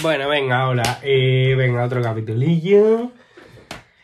Bueno, 0.00 0.28
venga, 0.28 0.60
ahora. 0.60 0.98
Eh, 1.02 1.54
venga, 1.56 1.84
otro 1.84 2.02
capitulillo. 2.02 3.12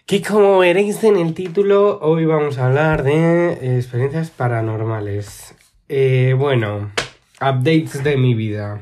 Que 0.06 0.22
como 0.22 0.58
veréis 0.58 1.02
en 1.02 1.16
el 1.16 1.34
título, 1.34 1.98
hoy 2.00 2.24
vamos 2.24 2.58
a 2.58 2.66
hablar 2.66 3.02
de 3.02 3.54
eh, 3.54 3.76
experiencias 3.76 4.30
paranormales. 4.30 5.54
Eh, 5.88 6.34
bueno, 6.38 6.92
updates 7.40 8.04
de 8.04 8.16
mi 8.16 8.34
vida. 8.34 8.80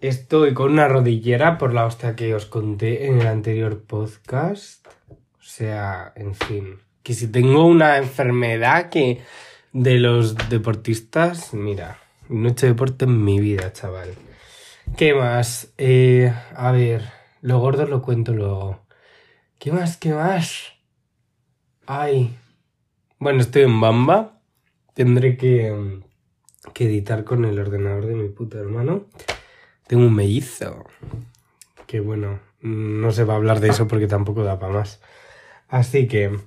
Estoy 0.00 0.54
con 0.54 0.72
una 0.72 0.86
rodillera 0.86 1.58
por 1.58 1.74
la 1.74 1.86
hostia 1.86 2.14
que 2.14 2.34
os 2.34 2.46
conté 2.46 3.06
en 3.06 3.20
el 3.20 3.26
anterior 3.26 3.82
podcast. 3.82 4.86
O 5.08 5.42
sea, 5.42 6.12
en 6.14 6.34
fin. 6.34 6.78
Que 7.02 7.14
si 7.14 7.26
tengo 7.26 7.66
una 7.66 7.96
enfermedad 7.96 8.90
que 8.90 9.22
de 9.72 9.98
los 9.98 10.36
deportistas, 10.48 11.52
mira, 11.52 11.98
no 12.28 12.48
he 12.48 12.52
hecho 12.52 12.66
deporte 12.66 13.06
en 13.06 13.24
mi 13.24 13.40
vida, 13.40 13.72
chaval. 13.72 14.10
¿Qué 14.96 15.14
más? 15.14 15.72
Eh, 15.78 16.32
a 16.54 16.72
ver, 16.72 17.02
lo 17.40 17.58
gordo 17.58 17.86
lo 17.86 18.02
cuento 18.02 18.34
luego. 18.34 18.80
¿Qué 19.58 19.72
más? 19.72 19.96
¿Qué 19.96 20.12
más? 20.12 20.72
Ay. 21.86 22.36
Bueno, 23.18 23.40
estoy 23.40 23.62
en 23.62 23.80
Bamba. 23.80 24.40
Tendré 24.94 25.36
que, 25.38 26.00
que 26.74 26.84
editar 26.84 27.24
con 27.24 27.44
el 27.46 27.58
ordenador 27.58 28.06
de 28.06 28.14
mi 28.14 28.28
puto 28.28 28.58
hermano. 28.58 29.06
Tengo 29.86 30.04
un 30.04 30.14
mellizo. 30.14 30.84
Que 31.86 32.00
bueno, 32.00 32.40
no 32.60 33.10
se 33.10 33.24
va 33.24 33.34
a 33.34 33.36
hablar 33.36 33.60
de 33.60 33.68
eso 33.68 33.88
porque 33.88 34.06
tampoco 34.06 34.44
da 34.44 34.58
para 34.58 34.74
más. 34.74 35.00
Así 35.68 36.08
que... 36.08 36.38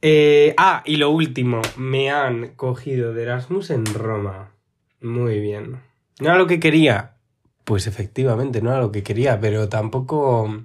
eh, 0.00 0.54
ah, 0.56 0.82
y 0.86 0.96
lo 0.96 1.10
último. 1.10 1.60
Me 1.76 2.10
han 2.10 2.54
cogido 2.54 3.12
de 3.12 3.24
Erasmus 3.24 3.70
en 3.70 3.84
Roma. 3.84 4.52
Muy 5.02 5.40
bien. 5.40 5.82
No 6.20 6.28
era 6.28 6.38
lo 6.38 6.46
que 6.46 6.58
quería. 6.60 7.16
Pues 7.70 7.86
efectivamente, 7.86 8.62
no 8.62 8.72
era 8.72 8.80
lo 8.80 8.90
que 8.90 9.04
quería, 9.04 9.38
pero 9.38 9.68
tampoco... 9.68 10.64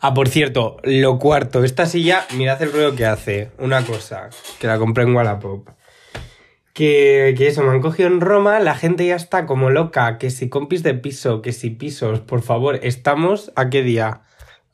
Ah, 0.00 0.12
por 0.12 0.28
cierto, 0.28 0.78
lo 0.82 1.20
cuarto, 1.20 1.62
esta 1.62 1.86
silla, 1.86 2.26
mirad 2.36 2.60
el 2.62 2.72
ruido 2.72 2.96
que 2.96 3.06
hace. 3.06 3.52
Una 3.58 3.86
cosa, 3.86 4.28
que 4.58 4.66
la 4.66 4.76
compré 4.76 5.04
en 5.04 5.14
Wallapop. 5.14 5.68
Que, 6.72 7.36
que 7.38 7.46
eso, 7.46 7.62
me 7.62 7.70
han 7.70 7.80
cogido 7.80 8.08
en 8.08 8.20
Roma, 8.20 8.58
la 8.58 8.74
gente 8.74 9.06
ya 9.06 9.14
está 9.14 9.46
como 9.46 9.70
loca, 9.70 10.18
que 10.18 10.30
si 10.30 10.48
compis 10.48 10.82
de 10.82 10.94
piso, 10.94 11.42
que 11.42 11.52
si 11.52 11.70
pisos, 11.70 12.18
por 12.18 12.42
favor, 12.42 12.80
estamos 12.82 13.52
a 13.54 13.70
qué 13.70 13.84
día? 13.84 14.22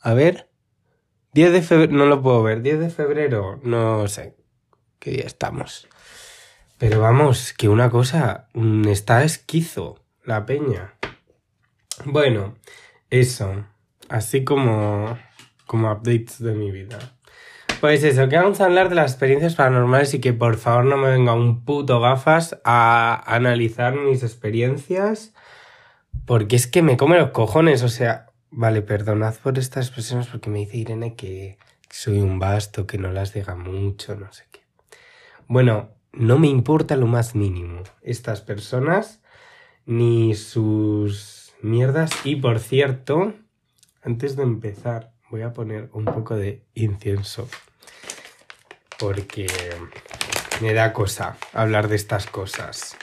A 0.01 0.15
ver. 0.15 0.49
10 1.35 1.53
de 1.53 1.61
febrero, 1.61 1.93
no 1.93 2.07
lo 2.07 2.23
puedo 2.23 2.43
ver, 2.43 2.63
10 2.63 2.81
de 2.81 2.89
febrero, 2.89 3.61
no 3.63 4.09
sé. 4.09 4.37
¿Qué 5.01 5.11
día 5.11 5.27
estamos? 5.27 5.87
Pero 6.79 7.03
vamos, 7.03 7.53
que 7.53 7.69
una 7.69 7.91
cosa, 7.91 8.49
mm, 8.55 8.89
está 8.89 9.23
esquizo 9.23 10.01
la 10.29 10.45
peña. 10.45 10.95
Bueno, 12.05 12.55
eso. 13.11 13.65
Así 14.09 14.45
como, 14.45 15.19
como 15.67 15.93
updates 15.93 16.43
de 16.43 16.55
mi 16.55 16.71
vida. 16.71 16.99
Pues 17.81 18.03
eso, 18.03 18.29
que 18.29 18.37
vamos 18.37 18.61
a 18.61 18.65
hablar 18.65 18.89
de 18.89 18.97
las 18.97 19.13
experiencias 19.13 19.55
paranormales 19.55 20.13
y 20.15 20.21
que 20.21 20.33
por 20.33 20.57
favor 20.57 20.85
no 20.85 20.97
me 20.97 21.11
venga 21.11 21.33
un 21.33 21.65
puto 21.65 22.01
gafas 22.01 22.59
a 22.65 23.23
analizar 23.27 23.95
mis 23.95 24.23
experiencias. 24.23 25.33
Porque 26.27 26.57
es 26.57 26.67
que 26.67 26.83
me 26.83 26.97
come 26.97 27.19
los 27.19 27.31
cojones, 27.31 27.83
o 27.83 27.89
sea, 27.89 28.27
vale, 28.51 28.83
perdonad 28.83 29.35
por 29.37 29.59
estas 29.59 29.87
expresiones 29.87 30.27
porque 30.27 30.51
me 30.51 30.59
dice 30.59 30.77
Irene 30.77 31.15
que 31.15 31.59
soy 31.89 32.21
un 32.21 32.39
basto, 32.39 32.87
que 32.87 32.99
no 32.99 33.13
las 33.13 33.33
diga 33.33 33.55
mucho, 33.55 34.17
no 34.17 34.33
sé 34.33 34.45
qué. 34.51 34.61
Bueno, 35.47 35.91
no 36.13 36.39
me 36.39 36.49
importa 36.49 36.97
lo 36.97 37.07
más 37.07 37.35
mínimo 37.35 37.83
estas 38.03 38.41
personas 38.41 39.21
ni 39.87 40.35
sus 40.35 41.38
mierdas. 41.63 42.11
Y 42.25 42.37
por 42.37 42.59
cierto, 42.59 43.35
antes 44.03 44.37
de 44.37 44.43
empezar, 44.43 45.13
voy 45.31 45.43
a 45.43 45.53
poner 45.53 45.91
un 45.93 46.05
poco 46.05 46.37
de 46.37 46.65
incienso. 46.75 47.49
Porque 48.99 49.47
me 50.61 50.73
da 50.73 50.93
cosa 50.93 51.37
hablar 51.53 51.89
de 51.89 51.97
estas 51.97 52.27
cosas. 52.27 52.97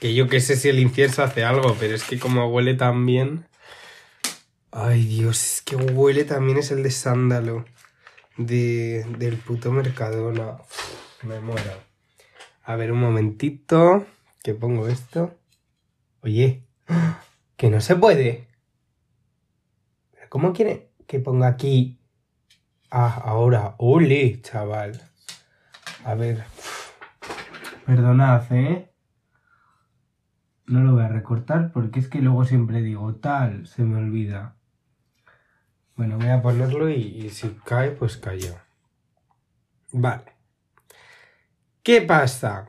Que 0.00 0.14
yo 0.14 0.28
que 0.28 0.40
sé 0.40 0.56
si 0.56 0.68
el 0.68 0.78
incienso 0.78 1.22
hace 1.22 1.44
algo, 1.44 1.76
pero 1.78 1.94
es 1.94 2.04
que 2.04 2.18
como 2.18 2.48
huele 2.48 2.74
tan 2.74 3.06
bien. 3.06 3.46
Ay 4.70 5.04
Dios, 5.04 5.42
es 5.44 5.62
que 5.62 5.76
huele 5.76 6.24
también 6.24 6.58
es 6.58 6.70
el 6.70 6.82
de 6.82 6.90
sándalo. 6.90 7.64
De, 8.36 9.06
del 9.18 9.36
puto 9.36 9.70
Mercadona. 9.70 10.58
Me 11.22 11.40
muero. 11.40 11.80
A 12.64 12.74
ver, 12.74 12.90
un 12.90 13.00
momentito. 13.00 14.04
Que 14.42 14.54
pongo 14.54 14.88
esto. 14.88 15.38
Oye, 16.20 16.63
que 17.56 17.70
no 17.70 17.80
se 17.80 17.96
puede. 17.96 18.48
¿Pero 20.12 20.28
¿Cómo 20.28 20.52
quiere 20.52 20.90
que 21.06 21.20
ponga 21.20 21.48
aquí? 21.48 22.00
Ah, 22.90 23.20
ahora. 23.24 23.74
¡Ole, 23.78 24.40
chaval! 24.42 25.00
A 26.04 26.14
ver. 26.14 26.44
Perdonad, 27.86 28.52
¿eh? 28.52 28.90
No 30.66 30.80
lo 30.80 30.92
voy 30.92 31.02
a 31.02 31.08
recortar 31.08 31.72
porque 31.72 32.00
es 32.00 32.08
que 32.08 32.20
luego 32.20 32.44
siempre 32.44 32.80
digo 32.80 33.16
tal, 33.16 33.66
se 33.66 33.84
me 33.84 33.98
olvida. 33.98 34.56
Bueno, 35.96 36.16
voy 36.16 36.28
a 36.28 36.40
ponerlo 36.40 36.88
y, 36.88 36.94
y 36.94 37.30
si 37.30 37.50
cae, 37.64 37.90
pues 37.90 38.16
cayó. 38.16 38.56
Vale. 39.92 40.32
¿Qué 41.82 42.00
pasa? 42.00 42.68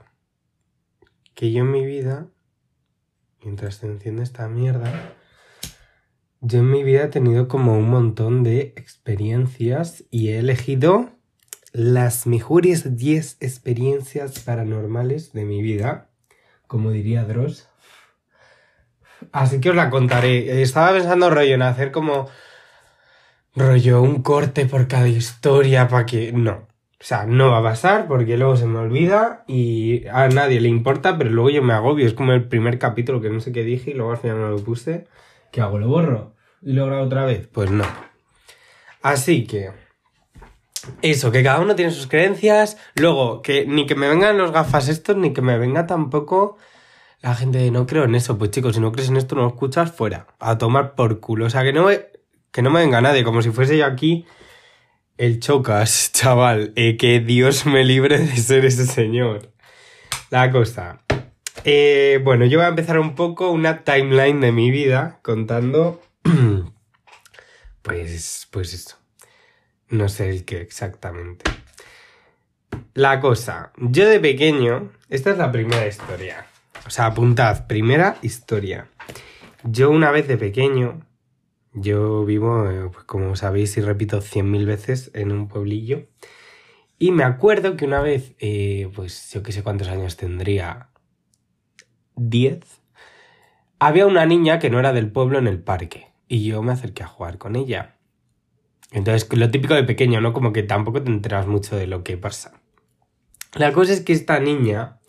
Que 1.33 1.51
yo 1.51 1.61
en 1.61 1.71
mi 1.71 1.85
vida 1.85 2.27
mientras 3.45 3.75
se 3.75 3.87
enciende 3.87 4.23
esta 4.23 4.47
mierda, 4.49 5.13
yo 6.41 6.59
en 6.59 6.69
mi 6.69 6.83
vida 6.83 7.05
he 7.05 7.07
tenido 7.07 7.47
como 7.47 7.77
un 7.77 7.89
montón 7.89 8.43
de 8.43 8.73
experiencias 8.75 10.03
y 10.11 10.29
he 10.29 10.39
elegido 10.39 11.11
las 11.71 12.27
mejores 12.27 12.97
10 12.97 13.37
experiencias 13.39 14.39
paranormales 14.39 15.33
de 15.33 15.45
mi 15.45 15.61
vida, 15.61 16.09
como 16.67 16.91
diría 16.91 17.23
Dross. 17.23 17.67
Así 19.31 19.59
que 19.59 19.69
os 19.71 19.75
la 19.75 19.89
contaré. 19.89 20.61
Estaba 20.61 20.93
pensando 20.93 21.29
rollo 21.29 21.55
en 21.55 21.61
hacer 21.61 21.91
como 21.91 22.27
rollo 23.55 24.01
un 24.01 24.21
corte 24.21 24.65
por 24.65 24.87
cada 24.87 25.07
historia 25.07 25.87
para 25.87 26.05
que... 26.05 26.31
No. 26.31 26.64
O 26.99 27.03
sea, 27.03 27.25
no 27.25 27.51
va 27.51 27.59
a 27.59 27.63
pasar 27.63 28.07
porque 28.07 28.37
luego 28.37 28.55
se 28.55 28.65
me 28.65 28.79
olvida 28.79 29.43
y 29.47 30.07
a 30.07 30.27
nadie 30.29 30.61
le 30.61 30.69
importa, 30.69 31.17
pero 31.17 31.29
luego 31.29 31.49
yo 31.49 31.61
me 31.61 31.73
agobio. 31.73 32.07
Es 32.07 32.13
como 32.13 32.31
el 32.31 32.47
primer 32.47 32.79
capítulo 32.79 33.21
que 33.21 33.29
no 33.29 33.41
sé 33.41 33.51
qué 33.51 33.63
dije 33.63 33.91
y 33.91 33.93
luego 33.93 34.11
al 34.11 34.17
final 34.17 34.39
no 34.39 34.49
lo 34.49 34.63
puse. 34.63 35.05
¿Qué 35.51 35.61
hago? 35.61 35.77
¿Lo 35.77 35.87
borro? 35.87 36.33
¿Y 36.61 36.73
lo 36.73 36.85
grabo 36.85 37.05
otra 37.05 37.25
vez? 37.25 37.47
Pues 37.47 37.69
no. 37.69 37.85
Así 39.01 39.45
que... 39.45 39.71
Eso, 41.01 41.31
que 41.31 41.43
cada 41.43 41.59
uno 41.59 41.75
tiene 41.75 41.91
sus 41.91 42.07
creencias. 42.07 42.77
Luego, 42.95 43.41
que 43.41 43.65
ni 43.65 43.85
que 43.85 43.95
me 43.95 44.07
vengan 44.07 44.37
los 44.37 44.51
gafas 44.51 44.87
estos, 44.87 45.17
ni 45.17 45.33
que 45.33 45.41
me 45.41 45.57
venga 45.57 45.87
tampoco 45.87 46.57
la 47.21 47.33
gente 47.35 47.57
de 47.57 47.71
no 47.71 47.87
creo 47.87 48.05
en 48.05 48.15
eso. 48.15 48.37
Pues 48.37 48.51
chicos, 48.51 48.75
si 48.75 48.81
no 48.81 48.91
crees 48.91 49.09
en 49.09 49.17
esto, 49.17 49.35
no 49.35 49.41
lo 49.41 49.47
escuchas 49.49 49.91
fuera. 49.91 50.27
A 50.39 50.57
tomar 50.57 50.95
por 50.95 51.19
culo. 51.19 51.45
O 51.45 51.49
sea, 51.49 51.63
que 51.63 51.73
no 51.73 51.85
me, 51.85 52.05
que 52.51 52.61
no 52.61 52.69
me 52.69 52.79
venga 52.79 53.01
nadie, 53.01 53.23
como 53.23 53.41
si 53.41 53.49
fuese 53.49 53.77
yo 53.77 53.85
aquí 53.85 54.25
el 55.17 55.39
chocas, 55.39 56.11
chaval. 56.13 56.73
Eh, 56.75 56.97
que 56.97 57.19
Dios 57.19 57.65
me 57.65 57.83
libre 57.83 58.17
de 58.19 58.37
ser 58.37 58.65
ese 58.65 58.85
señor. 58.85 59.51
La 60.29 60.51
cosa. 60.51 61.01
Eh, 61.63 62.19
bueno, 62.23 62.45
yo 62.45 62.59
voy 62.59 62.65
a 62.65 62.69
empezar 62.69 62.99
un 62.99 63.15
poco 63.15 63.51
una 63.51 63.83
timeline 63.83 64.39
de 64.41 64.51
mi 64.51 64.71
vida 64.71 65.19
contando. 65.21 66.01
pues, 67.81 68.47
pues 68.51 68.73
eso. 68.73 68.97
No 69.89 70.09
sé 70.09 70.29
el 70.29 70.45
qué 70.45 70.61
exactamente. 70.61 71.49
La 72.93 73.19
cosa. 73.19 73.71
Yo 73.77 74.07
de 74.07 74.19
pequeño. 74.19 74.91
Esta 75.09 75.31
es 75.31 75.37
la 75.37 75.51
primera 75.51 75.87
historia. 75.87 76.47
O 76.85 76.89
sea, 76.89 77.07
apuntad. 77.07 77.67
Primera 77.67 78.17
historia. 78.21 78.87
Yo 79.63 79.89
una 79.89 80.11
vez 80.11 80.27
de 80.27 80.37
pequeño 80.37 81.04
yo 81.75 82.25
vivo, 82.25 82.69
eh, 82.69 82.89
pues 82.91 83.03
como 83.05 83.35
sabéis 83.35 83.75
y 83.77 83.81
repito 83.81 84.21
cien 84.21 84.49
mil 84.49 84.65
veces, 84.65 85.11
en 85.13 85.31
un 85.31 85.47
pueblillo. 85.47 86.07
Y 86.97 87.11
me 87.11 87.23
acuerdo 87.23 87.75
que 87.75 87.85
una 87.85 88.01
vez, 88.01 88.35
eh, 88.39 88.89
pues 88.95 89.31
yo 89.33 89.43
qué 89.43 89.51
sé 89.51 89.61
cuántos 89.61 89.89
años 89.89 90.15
tendría, 90.15 90.89
diez, 92.15 92.81
había 93.79 94.07
una 94.07 94.25
niña 94.25 94.59
que 94.59 94.69
no 94.69 94.79
era 94.79 94.93
del 94.93 95.11
pueblo 95.11 95.37
en 95.37 95.47
el 95.47 95.61
parque. 95.61 96.07
Y 96.27 96.45
yo 96.45 96.63
me 96.63 96.71
acerqué 96.71 97.03
a 97.03 97.07
jugar 97.07 97.37
con 97.37 97.55
ella. 97.55 97.97
Entonces, 98.91 99.27
lo 99.33 99.51
típico 99.51 99.73
de 99.73 99.83
pequeño, 99.83 100.21
¿no? 100.21 100.31
Como 100.31 100.53
que 100.53 100.63
tampoco 100.63 101.03
te 101.03 101.11
enteras 101.11 101.47
mucho 101.47 101.75
de 101.75 101.87
lo 101.87 102.03
que 102.03 102.17
pasa. 102.17 102.61
La 103.53 103.73
cosa 103.73 103.93
es 103.93 104.01
que 104.01 104.13
esta 104.13 104.39
niña 104.39 104.99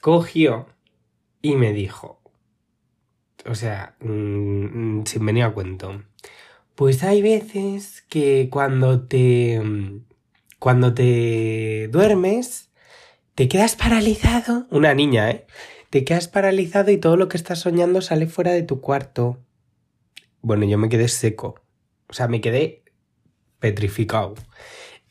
cogió 0.00 0.66
y 1.40 1.56
me 1.56 1.72
dijo, 1.72 2.19
o 3.50 3.54
sea, 3.54 3.96
mmm, 4.00 5.02
sin 5.04 5.26
venir 5.26 5.44
a 5.44 5.52
cuento. 5.52 6.02
Pues 6.76 7.02
hay 7.02 7.20
veces 7.20 8.02
que 8.08 8.48
cuando 8.50 9.02
te. 9.02 9.60
Cuando 10.58 10.94
te 10.94 11.88
duermes, 11.88 12.70
te 13.34 13.48
quedas 13.48 13.74
paralizado. 13.76 14.66
Una 14.70 14.94
niña, 14.94 15.30
¿eh? 15.30 15.46
te 15.90 16.04
quedas 16.04 16.28
paralizado 16.28 16.92
y 16.92 16.98
todo 16.98 17.16
lo 17.16 17.28
que 17.28 17.36
estás 17.36 17.58
soñando 17.58 18.00
sale 18.00 18.26
fuera 18.26 18.52
de 18.52 18.62
tu 18.62 18.80
cuarto. 18.80 19.38
Bueno, 20.40 20.64
yo 20.66 20.78
me 20.78 20.88
quedé 20.88 21.08
seco. 21.08 21.60
O 22.08 22.12
sea, 22.12 22.28
me 22.28 22.40
quedé 22.40 22.84
petrificado. 23.58 24.34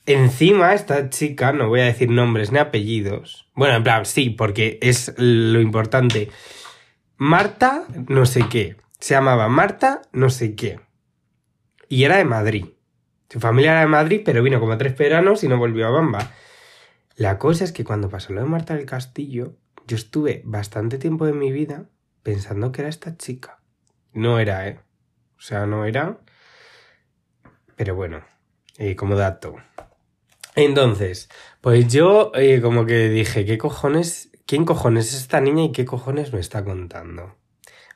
Encima, 0.06 0.74
esta 0.74 1.10
chica, 1.10 1.52
no 1.52 1.68
voy 1.68 1.82
a 1.82 1.86
decir 1.86 2.10
nombres 2.10 2.52
ni 2.52 2.60
apellidos. 2.60 3.48
Bueno, 3.54 3.76
en 3.76 3.84
plan, 3.84 4.06
sí, 4.06 4.30
porque 4.30 4.80
es 4.82 5.14
lo 5.18 5.60
importante. 5.60 6.30
Marta, 7.22 7.84
no 8.08 8.26
sé 8.26 8.46
qué. 8.50 8.78
Se 8.98 9.14
llamaba 9.14 9.50
Marta, 9.50 10.04
no 10.14 10.30
sé 10.30 10.56
qué. 10.56 10.80
Y 11.90 12.06
era 12.06 12.16
de 12.16 12.24
Madrid. 12.24 12.68
Su 13.30 13.42
familia 13.42 13.72
era 13.72 13.82
de 13.82 13.88
Madrid, 13.88 14.22
pero 14.24 14.42
vino 14.42 14.62
como 14.62 14.78
tres 14.78 14.98
veranos 14.98 15.44
y 15.44 15.50
no 15.50 15.58
volvió 15.58 15.86
a 15.86 15.90
Bamba. 15.90 16.32
La 17.18 17.38
cosa 17.38 17.66
es 17.66 17.74
que 17.74 17.84
cuando 17.84 18.08
pasó 18.08 18.32
lo 18.32 18.40
de 18.40 18.48
Marta 18.48 18.74
del 18.74 18.86
Castillo, 18.86 19.58
yo 19.86 19.98
estuve 19.98 20.44
bastante 20.46 20.98
tiempo 20.98 21.26
de 21.26 21.34
mi 21.34 21.52
vida 21.52 21.90
pensando 22.24 22.72
que 22.72 22.84
era 22.84 22.90
esta 22.90 23.18
chica. 23.18 23.60
No 24.14 24.40
era, 24.40 24.70
¿eh? 24.70 24.80
O 25.38 25.42
sea, 25.42 25.66
no 25.66 25.84
era. 25.84 26.22
Pero 27.76 27.96
bueno, 27.96 28.24
eh, 28.78 28.96
como 28.96 29.18
dato. 29.18 29.58
Entonces, 30.56 31.30
pues 31.60 31.92
yo 31.92 32.32
eh, 32.34 32.62
como 32.62 32.86
que 32.86 33.10
dije, 33.10 33.44
¿qué 33.44 33.58
cojones? 33.58 34.29
¿Quién 34.50 34.66
cojones 34.66 35.14
es 35.14 35.22
esta 35.22 35.42
niña 35.42 35.66
y 35.66 35.72
qué 35.72 35.86
cojones 35.86 36.34
me 36.34 36.40
está 36.40 36.64
contando? 36.64 37.36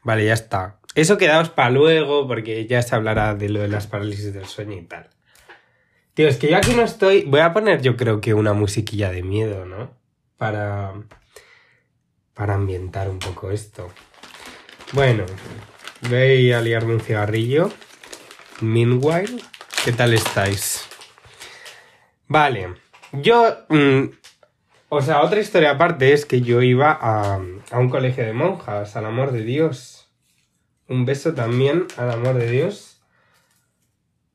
Vale, 0.03 0.23
ya 0.23 0.33
está. 0.33 0.79
Eso 0.93 1.17
quedaos 1.17 1.49
para 1.49 1.71
luego 1.71 2.27
porque 2.27 2.67
ya 2.67 2.79
se 2.83 2.93
hablará 2.93 3.33
de 3.33 3.49
lo 3.49 3.59
de 3.59 3.69
las 3.69 3.87
parálisis 3.87 4.35
del 4.35 4.45
sueño 4.45 4.77
y 4.77 4.83
tal. 4.83 5.09
Tío, 6.13 6.27
es 6.27 6.37
que 6.37 6.51
yo 6.51 6.57
aquí 6.57 6.75
no 6.75 6.83
estoy... 6.83 7.23
Voy 7.23 7.39
a 7.39 7.53
poner 7.53 7.81
yo 7.81 7.97
creo 7.97 8.21
que 8.21 8.35
una 8.35 8.53
musiquilla 8.53 9.09
de 9.09 9.23
miedo, 9.23 9.65
¿no? 9.65 9.97
Para... 10.37 10.93
Para 12.35 12.53
ambientar 12.53 13.09
un 13.09 13.17
poco 13.17 13.49
esto. 13.49 13.89
Bueno, 14.91 15.25
voy 16.07 16.51
a 16.51 16.61
liarme 16.61 16.93
un 16.93 17.01
cigarrillo. 17.01 17.71
Meanwhile, 18.61 19.41
¿qué 19.83 19.91
tal 19.91 20.13
estáis? 20.13 20.87
Vale, 22.27 22.75
yo... 23.11 23.65
Mm, 23.69 24.22
o 24.93 25.01
sea, 25.01 25.21
otra 25.21 25.39
historia 25.39 25.71
aparte 25.71 26.13
es 26.13 26.25
que 26.25 26.41
yo 26.41 26.61
iba 26.61 26.91
a, 26.91 27.39
a 27.71 27.79
un 27.79 27.89
colegio 27.89 28.25
de 28.25 28.33
monjas, 28.33 28.95
al 28.95 29.05
amor 29.05 29.31
de 29.31 29.43
Dios. 29.43 30.11
Un 30.87 31.05
beso 31.05 31.33
también 31.33 31.85
al 31.97 32.11
amor 32.11 32.35
de 32.35 32.49
Dios. 32.49 33.01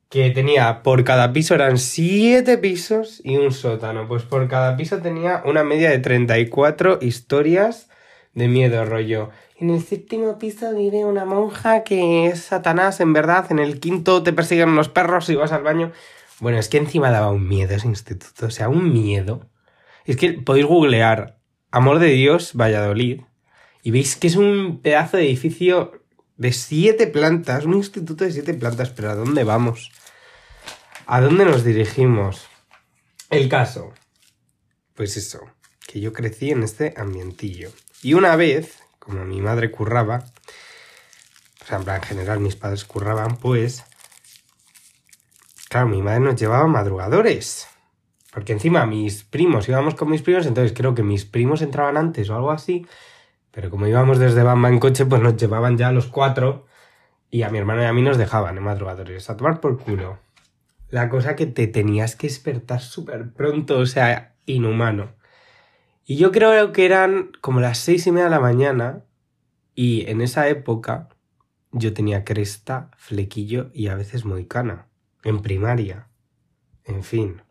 Que 0.09 0.31
tenía, 0.31 0.81
por 0.81 1.03
cada 1.03 1.31
piso 1.33 1.53
eran 1.55 1.77
siete 1.77 2.57
pisos 2.57 3.21
y 3.23 3.37
un 3.37 3.51
sótano. 3.51 4.07
Pues 4.07 4.23
por 4.23 4.47
cada 4.47 4.75
piso 4.75 4.97
tenía 4.97 5.43
una 5.45 5.63
media 5.63 5.89
de 5.91 5.99
34 5.99 6.99
historias 7.01 7.89
de 8.33 8.47
miedo, 8.47 8.83
rollo. 8.85 9.29
En 9.55 9.69
el 9.69 9.83
séptimo 9.83 10.39
piso 10.39 10.73
vive 10.73 11.05
una 11.05 11.25
monja 11.25 11.83
que 11.83 12.27
es 12.27 12.41
Satanás, 12.41 12.99
en 13.01 13.13
verdad. 13.13 13.51
En 13.51 13.59
el 13.59 13.79
quinto 13.79 14.23
te 14.23 14.33
persiguen 14.33 14.75
los 14.75 14.89
perros 14.89 15.29
y 15.29 15.35
vas 15.35 15.51
al 15.51 15.63
baño. 15.63 15.91
Bueno, 16.39 16.57
es 16.57 16.69
que 16.69 16.77
encima 16.77 17.11
daba 17.11 17.31
un 17.31 17.47
miedo 17.47 17.75
ese 17.75 17.87
instituto, 17.87 18.47
o 18.47 18.49
sea, 18.49 18.69
un 18.69 18.91
miedo. 18.91 19.47
Es 20.09 20.17
que 20.17 20.33
podéis 20.33 20.65
googlear 20.65 21.37
Amor 21.69 21.99
de 21.99 22.07
Dios, 22.07 22.53
Valladolid, 22.55 23.21
y 23.83 23.91
veis 23.91 24.15
que 24.15 24.25
es 24.25 24.37
un 24.37 24.81
pedazo 24.81 25.17
de 25.17 25.25
edificio 25.27 26.01
de 26.35 26.51
siete 26.51 27.05
plantas, 27.05 27.65
un 27.65 27.75
instituto 27.75 28.23
de 28.23 28.31
siete 28.31 28.55
plantas, 28.55 28.89
pero 28.89 29.11
¿a 29.11 29.13
dónde 29.13 29.43
vamos? 29.43 29.91
¿A 31.05 31.21
dónde 31.21 31.45
nos 31.45 31.63
dirigimos? 31.63 32.47
El 33.29 33.49
caso. 33.49 33.93
Pues 34.95 35.15
eso, 35.15 35.41
que 35.85 35.99
yo 35.99 36.11
crecí 36.11 36.49
en 36.49 36.63
este 36.63 36.95
ambientillo. 36.97 37.71
Y 38.01 38.15
una 38.15 38.35
vez, 38.35 38.79
como 38.97 39.25
mi 39.25 39.41
madre 39.41 39.69
curraba, 39.69 40.25
o 41.61 41.65
sea, 41.67 41.77
en 41.77 42.01
general 42.01 42.39
mis 42.39 42.55
padres 42.55 42.83
curraban, 42.83 43.37
pues 43.37 43.83
Claro, 45.69 45.87
mi 45.87 46.01
madre 46.01 46.21
nos 46.21 46.35
llevaba 46.35 46.65
madrugadores. 46.65 47.68
Porque 48.39 48.53
encima 48.53 48.85
mis 48.85 49.25
primos 49.25 49.67
íbamos 49.67 49.95
con 49.95 50.09
mis 50.09 50.21
primos, 50.21 50.45
entonces 50.45 50.71
creo 50.71 50.95
que 50.95 51.03
mis 51.03 51.25
primos 51.25 51.61
entraban 51.61 51.97
antes 51.97 52.29
o 52.29 52.35
algo 52.37 52.51
así. 52.51 52.85
Pero 53.51 53.69
como 53.69 53.85
íbamos 53.85 54.17
desde 54.17 54.43
Bamba 54.43 54.69
en 54.69 54.79
coche, 54.79 55.05
pues 55.05 55.21
nos 55.21 55.35
llevaban 55.35 55.77
ya 55.77 55.89
a 55.89 55.91
los 55.91 56.07
cuatro. 56.07 56.65
Y 57.29 57.41
a 57.41 57.49
mi 57.49 57.57
hermano 57.57 57.81
y 57.81 57.85
a 57.85 57.91
mí 57.91 58.01
nos 58.01 58.17
dejaban 58.17 58.55
en 58.55 58.63
madrugadores. 58.63 59.29
A 59.29 59.35
tomar 59.35 59.59
por 59.59 59.77
culo. 59.77 60.19
La 60.89 61.09
cosa 61.09 61.35
que 61.35 61.47
te 61.47 61.67
tenías 61.67 62.15
que 62.15 62.27
despertar 62.27 62.79
súper 62.79 63.33
pronto, 63.33 63.77
o 63.79 63.85
sea, 63.85 64.35
inhumano. 64.45 65.09
Y 66.05 66.15
yo 66.15 66.31
creo 66.31 66.71
que 66.71 66.85
eran 66.85 67.31
como 67.41 67.59
las 67.59 67.77
seis 67.77 68.07
y 68.07 68.13
media 68.13 68.27
de 68.27 68.31
la 68.31 68.39
mañana. 68.39 69.03
Y 69.75 70.09
en 70.09 70.21
esa 70.21 70.47
época 70.47 71.09
yo 71.73 71.93
tenía 71.93 72.23
cresta, 72.23 72.89
flequillo 72.95 73.69
y 73.73 73.89
a 73.89 73.95
veces 73.95 74.23
moicana 74.23 74.87
en 75.25 75.41
primaria. 75.41 76.07
En 76.85 77.03
fin. 77.03 77.41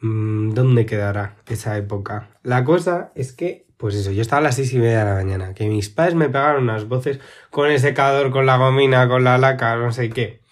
Mm, 0.00 0.50
¿Dónde 0.50 0.86
quedará 0.86 1.36
esa 1.48 1.76
época? 1.78 2.28
La 2.42 2.64
cosa 2.64 3.12
es 3.14 3.32
que, 3.32 3.66
pues 3.76 3.94
eso, 3.94 4.12
yo 4.12 4.22
estaba 4.22 4.40
a 4.40 4.42
las 4.42 4.56
seis 4.56 4.72
y 4.72 4.78
media 4.78 5.00
de 5.00 5.04
la 5.06 5.14
mañana, 5.14 5.54
que 5.54 5.66
mis 5.68 5.88
padres 5.88 6.14
me 6.14 6.28
pegaron 6.28 6.64
unas 6.64 6.86
voces 6.88 7.20
con 7.50 7.70
el 7.70 7.80
secador, 7.80 8.30
con 8.30 8.46
la 8.46 8.56
gomina, 8.56 9.08
con 9.08 9.24
la 9.24 9.38
laca, 9.38 9.76
no 9.76 9.92
sé 9.92 10.10
qué. 10.10 10.42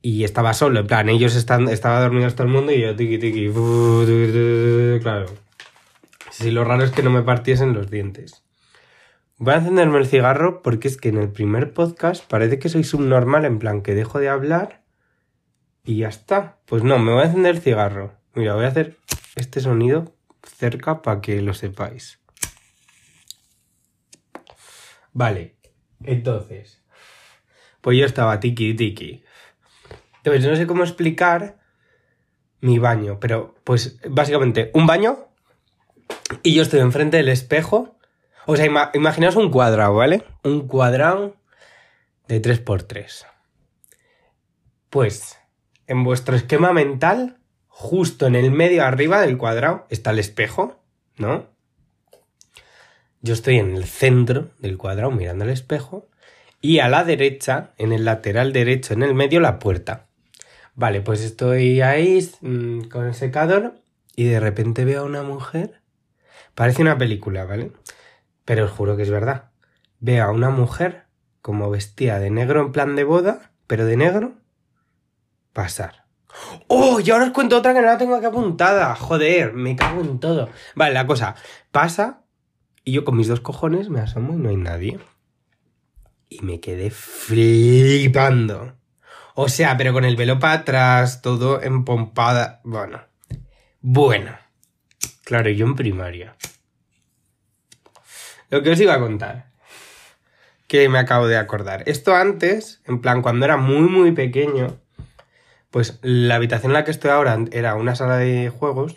Y 0.00 0.24
estaba 0.24 0.52
solo, 0.52 0.80
en 0.80 0.86
plan, 0.88 1.08
ellos 1.08 1.36
están, 1.36 1.68
estaba 1.68 2.00
dormido 2.00 2.28
todo 2.30 2.44
el 2.44 2.52
mundo 2.52 2.72
y 2.72 2.80
yo 2.80 2.96
tiki 2.96 3.18
tiki, 3.18 3.52
claro. 5.00 5.26
Si 6.30 6.50
lo 6.50 6.64
raro 6.64 6.82
es 6.82 6.90
que 6.90 7.02
no 7.04 7.10
me 7.10 7.22
partiesen 7.22 7.72
los 7.72 7.88
dientes. 7.90 8.42
Voy 9.38 9.54
a 9.54 9.58
encenderme 9.58 9.98
el 9.98 10.06
cigarro 10.06 10.62
porque 10.62 10.88
es 10.88 10.96
que 10.96 11.08
en 11.10 11.18
el 11.18 11.30
primer 11.30 11.72
podcast 11.72 12.24
parece 12.28 12.58
que 12.58 12.68
soy 12.68 12.84
subnormal, 12.84 13.44
en 13.44 13.58
plan 13.58 13.82
que 13.82 13.94
dejo 13.94 14.18
de 14.18 14.28
hablar 14.28 14.81
y 15.84 15.98
ya 15.98 16.08
está. 16.08 16.58
Pues 16.66 16.82
no, 16.82 16.98
me 16.98 17.12
voy 17.12 17.22
a 17.22 17.26
encender 17.26 17.56
el 17.56 17.62
cigarro. 17.62 18.14
Mira, 18.34 18.54
voy 18.54 18.64
a 18.64 18.68
hacer 18.68 18.98
este 19.36 19.60
sonido 19.60 20.14
cerca 20.42 21.02
para 21.02 21.20
que 21.20 21.40
lo 21.42 21.54
sepáis. 21.54 22.20
Vale, 25.12 25.56
entonces. 26.04 26.82
Pues 27.80 27.98
yo 27.98 28.06
estaba 28.06 28.40
tiki 28.40 28.74
tiki. 28.74 29.24
Entonces 30.18 30.46
no 30.48 30.56
sé 30.56 30.66
cómo 30.66 30.84
explicar 30.84 31.58
mi 32.60 32.78
baño, 32.78 33.18
pero 33.18 33.56
pues 33.64 33.98
básicamente 34.08 34.70
un 34.72 34.86
baño 34.86 35.28
y 36.44 36.54
yo 36.54 36.62
estoy 36.62 36.80
enfrente 36.80 37.16
del 37.16 37.28
espejo 37.28 37.98
o 38.46 38.56
sea, 38.56 38.66
imaginaos 38.94 39.36
un 39.36 39.50
cuadrado, 39.50 39.94
¿vale? 39.94 40.24
Un 40.42 40.66
cuadrado 40.66 41.36
de 42.26 42.42
3x3. 42.42 43.26
Pues, 44.90 45.38
en 45.92 46.04
vuestro 46.04 46.34
esquema 46.34 46.72
mental, 46.72 47.36
justo 47.68 48.26
en 48.26 48.34
el 48.34 48.50
medio 48.50 48.82
arriba 48.82 49.20
del 49.20 49.36
cuadrado 49.36 49.86
está 49.90 50.10
el 50.12 50.20
espejo, 50.20 50.82
¿no? 51.18 51.50
Yo 53.20 53.34
estoy 53.34 53.58
en 53.58 53.76
el 53.76 53.84
centro 53.84 54.52
del 54.58 54.78
cuadrado 54.78 55.10
mirando 55.10 55.44
el 55.44 55.50
espejo 55.50 56.08
y 56.62 56.78
a 56.78 56.88
la 56.88 57.04
derecha, 57.04 57.74
en 57.76 57.92
el 57.92 58.06
lateral 58.06 58.54
derecho, 58.54 58.94
en 58.94 59.02
el 59.02 59.14
medio, 59.14 59.38
la 59.40 59.58
puerta. 59.58 60.06
Vale, 60.74 61.02
pues 61.02 61.20
estoy 61.20 61.82
ahí 61.82 62.26
mm, 62.40 62.84
con 62.84 63.06
el 63.06 63.14
secador 63.14 63.74
y 64.16 64.24
de 64.24 64.40
repente 64.40 64.86
veo 64.86 65.02
a 65.02 65.04
una 65.04 65.22
mujer. 65.22 65.82
Parece 66.54 66.80
una 66.80 66.96
película, 66.96 67.44
¿vale? 67.44 67.70
Pero 68.46 68.64
os 68.64 68.70
juro 68.70 68.96
que 68.96 69.02
es 69.02 69.10
verdad. 69.10 69.50
Veo 70.00 70.24
a 70.24 70.30
una 70.30 70.48
mujer 70.48 71.04
como 71.42 71.68
vestida 71.68 72.18
de 72.18 72.30
negro 72.30 72.62
en 72.62 72.72
plan 72.72 72.96
de 72.96 73.04
boda, 73.04 73.52
pero 73.66 73.84
de 73.84 73.98
negro, 73.98 74.41
pasar. 75.52 76.04
¡Oh! 76.66 77.00
Y 77.00 77.10
ahora 77.10 77.26
os 77.26 77.32
cuento 77.32 77.58
otra 77.58 77.74
que 77.74 77.80
no 77.80 77.86
la 77.86 77.98
tengo 77.98 78.14
aquí 78.14 78.26
apuntada. 78.26 78.94
Joder, 78.94 79.52
me 79.52 79.76
cago 79.76 80.00
en 80.00 80.18
todo. 80.18 80.48
Vale, 80.74 80.94
la 80.94 81.06
cosa, 81.06 81.34
pasa 81.70 82.22
y 82.84 82.92
yo 82.92 83.04
con 83.04 83.16
mis 83.16 83.28
dos 83.28 83.40
cojones 83.40 83.88
me 83.88 84.00
asomo 84.00 84.34
y 84.34 84.36
no 84.36 84.48
hay 84.48 84.56
nadie. 84.56 84.98
Y 86.28 86.40
me 86.40 86.60
quedé 86.60 86.90
flipando. 86.90 88.74
O 89.34 89.48
sea, 89.48 89.76
pero 89.76 89.92
con 89.92 90.04
el 90.04 90.16
velo 90.16 90.38
para 90.38 90.54
atrás, 90.54 91.22
todo 91.22 91.62
empompada. 91.62 92.60
Bueno. 92.64 93.02
Bueno. 93.80 94.36
Claro, 95.24 95.50
yo 95.50 95.66
en 95.66 95.76
primaria. 95.76 96.36
Lo 98.50 98.62
que 98.62 98.70
os 98.70 98.80
iba 98.80 98.94
a 98.94 99.00
contar. 99.00 99.52
Que 100.66 100.88
me 100.88 100.98
acabo 100.98 101.26
de 101.28 101.36
acordar. 101.36 101.84
Esto 101.86 102.14
antes, 102.14 102.82
en 102.86 103.00
plan, 103.00 103.22
cuando 103.22 103.44
era 103.44 103.56
muy, 103.56 103.88
muy 103.88 104.12
pequeño, 104.12 104.80
pues 105.72 105.98
la 106.02 106.36
habitación 106.36 106.70
en 106.70 106.74
la 106.74 106.84
que 106.84 106.92
estoy 106.92 107.10
ahora 107.10 107.36
era 107.50 107.74
una 107.74 107.96
sala 107.96 108.18
de 108.18 108.50
juegos 108.50 108.94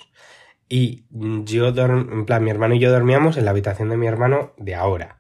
y 0.68 1.06
yo, 1.12 1.70
en 1.70 2.26
plan, 2.26 2.44
mi 2.44 2.52
hermano 2.52 2.76
y 2.76 2.80
yo 2.80 2.92
dormíamos 2.92 3.38
en 3.38 3.46
la 3.46 3.52
habitación 3.52 3.90
de 3.90 3.98
mi 3.98 4.08
hermano 4.08 4.54
de 4.58 4.76
ahora. 4.76 5.20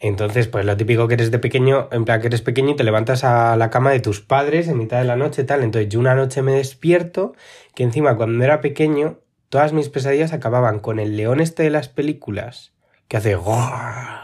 Entonces, 0.00 0.48
pues 0.48 0.64
lo 0.64 0.76
típico 0.76 1.06
que 1.06 1.14
eres 1.14 1.30
de 1.30 1.38
pequeño, 1.38 1.88
en 1.92 2.04
plan 2.04 2.20
que 2.20 2.28
eres 2.28 2.42
pequeño 2.42 2.70
y 2.70 2.76
te 2.76 2.84
levantas 2.84 3.22
a 3.22 3.56
la 3.56 3.70
cama 3.70 3.90
de 3.90 4.00
tus 4.00 4.20
padres 4.20 4.66
en 4.68 4.78
mitad 4.78 4.98
de 4.98 5.04
la 5.04 5.16
noche, 5.16 5.44
tal. 5.44 5.62
Entonces 5.62 5.90
yo 5.90 6.00
una 6.00 6.14
noche 6.14 6.42
me 6.42 6.52
despierto, 6.52 7.34
que 7.74 7.82
encima 7.82 8.16
cuando 8.16 8.42
era 8.42 8.60
pequeño, 8.60 9.20
todas 9.50 9.72
mis 9.72 9.90
pesadillas 9.90 10.32
acababan 10.32 10.80
con 10.80 10.98
el 10.98 11.16
león 11.16 11.40
este 11.40 11.64
de 11.64 11.70
las 11.70 11.88
películas, 11.88 12.72
que 13.08 13.18
hace 13.18 13.36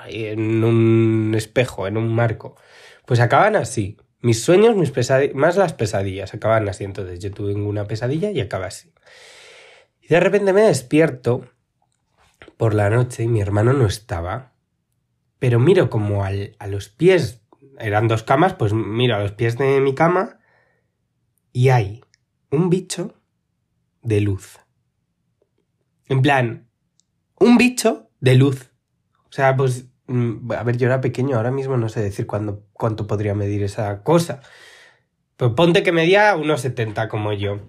en 0.09 0.65
un 0.65 1.35
espejo, 1.37 1.87
en 1.87 1.97
un 1.97 2.15
marco. 2.15 2.57
Pues 3.07 3.21
acaban 3.21 3.57
así. 3.57 3.97
Mis 4.21 4.43
sueños, 4.43 4.77
mis 4.77 4.91
pesadillas, 4.91 5.35
más 5.35 5.57
las 5.57 5.73
pesadillas, 5.73 6.35
acaban 6.35 6.69
así. 6.69 6.85
Entonces 6.85 7.21
yo 7.21 7.31
tuve 7.31 7.55
una 7.55 7.85
pesadilla 7.85 8.31
y 8.31 8.41
acaba 8.41 8.67
así. 8.67 8.93
Y 10.01 10.09
de 10.09 10.21
repente 10.21 10.53
me 10.53 10.63
despierto 10.63 11.49
por 12.57 12.75
la 12.75 12.91
noche 12.91 13.25
y 13.25 13.29
mi 13.29 13.41
hermano 13.41 13.73
no 13.73 13.87
estaba. 13.87 14.53
Pero 15.39 15.59
miro 15.59 15.89
como 15.89 16.25
al, 16.25 16.57
a 16.59 16.67
los 16.67 16.89
pies, 16.89 17.43
eran 17.79 18.09
dos 18.09 18.23
camas, 18.23 18.55
pues 18.55 18.73
miro 18.75 19.17
a 19.17 19.21
los 19.21 19.33
pies 19.33 19.57
de 19.57 19.81
mi 19.81 19.95
cama 19.95 20.39
y 21.53 21.71
hay 21.71 22.03
un 22.51 22.71
bicho 22.71 23.15
de 24.03 24.21
luz. 24.21 24.59
En 26.09 26.23
plan, 26.23 26.69
un 27.39 27.57
bicho 27.57 28.11
de 28.21 28.35
luz. 28.35 28.71
O 29.29 29.33
sea, 29.33 29.57
pues, 29.57 29.87
a 30.51 30.63
ver, 30.63 30.77
yo 30.77 30.87
era 30.87 31.01
pequeño, 31.01 31.37
ahora 31.37 31.51
mismo 31.51 31.77
no 31.77 31.89
sé 31.89 32.01
decir 32.01 32.27
cuándo, 32.27 32.65
cuánto 32.73 33.07
podría 33.07 33.35
medir 33.35 33.63
esa 33.63 34.03
cosa. 34.03 34.41
Pero 35.37 35.55
ponte 35.55 35.83
que 35.83 35.93
medía 35.93 36.37
unos 36.37 36.61
70 36.61 37.09
como 37.09 37.33
yo. 37.33 37.61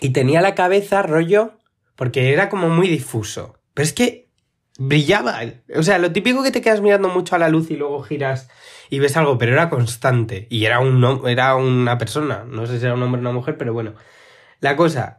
Y 0.00 0.10
tenía 0.10 0.40
la 0.40 0.54
cabeza 0.54 1.02
rollo, 1.02 1.58
porque 1.96 2.32
era 2.32 2.48
como 2.48 2.68
muy 2.68 2.88
difuso. 2.88 3.58
Pero 3.74 3.84
es 3.84 3.92
que 3.92 4.30
brillaba. 4.78 5.40
O 5.76 5.82
sea, 5.82 5.98
lo 5.98 6.12
típico 6.12 6.42
que 6.42 6.50
te 6.50 6.62
quedas 6.62 6.80
mirando 6.80 7.08
mucho 7.08 7.34
a 7.34 7.38
la 7.38 7.48
luz 7.48 7.70
y 7.70 7.76
luego 7.76 8.02
giras 8.02 8.48
y 8.88 8.98
ves 8.98 9.16
algo, 9.16 9.38
pero 9.38 9.52
era 9.52 9.70
constante. 9.70 10.46
Y 10.50 10.64
era, 10.64 10.80
un, 10.80 11.28
era 11.28 11.54
una 11.54 11.98
persona. 11.98 12.44
No 12.46 12.66
sé 12.66 12.78
si 12.78 12.84
era 12.84 12.94
un 12.94 13.02
hombre 13.02 13.20
o 13.20 13.22
una 13.22 13.32
mujer, 13.32 13.56
pero 13.56 13.72
bueno. 13.72 13.94
La 14.60 14.76
cosa, 14.76 15.18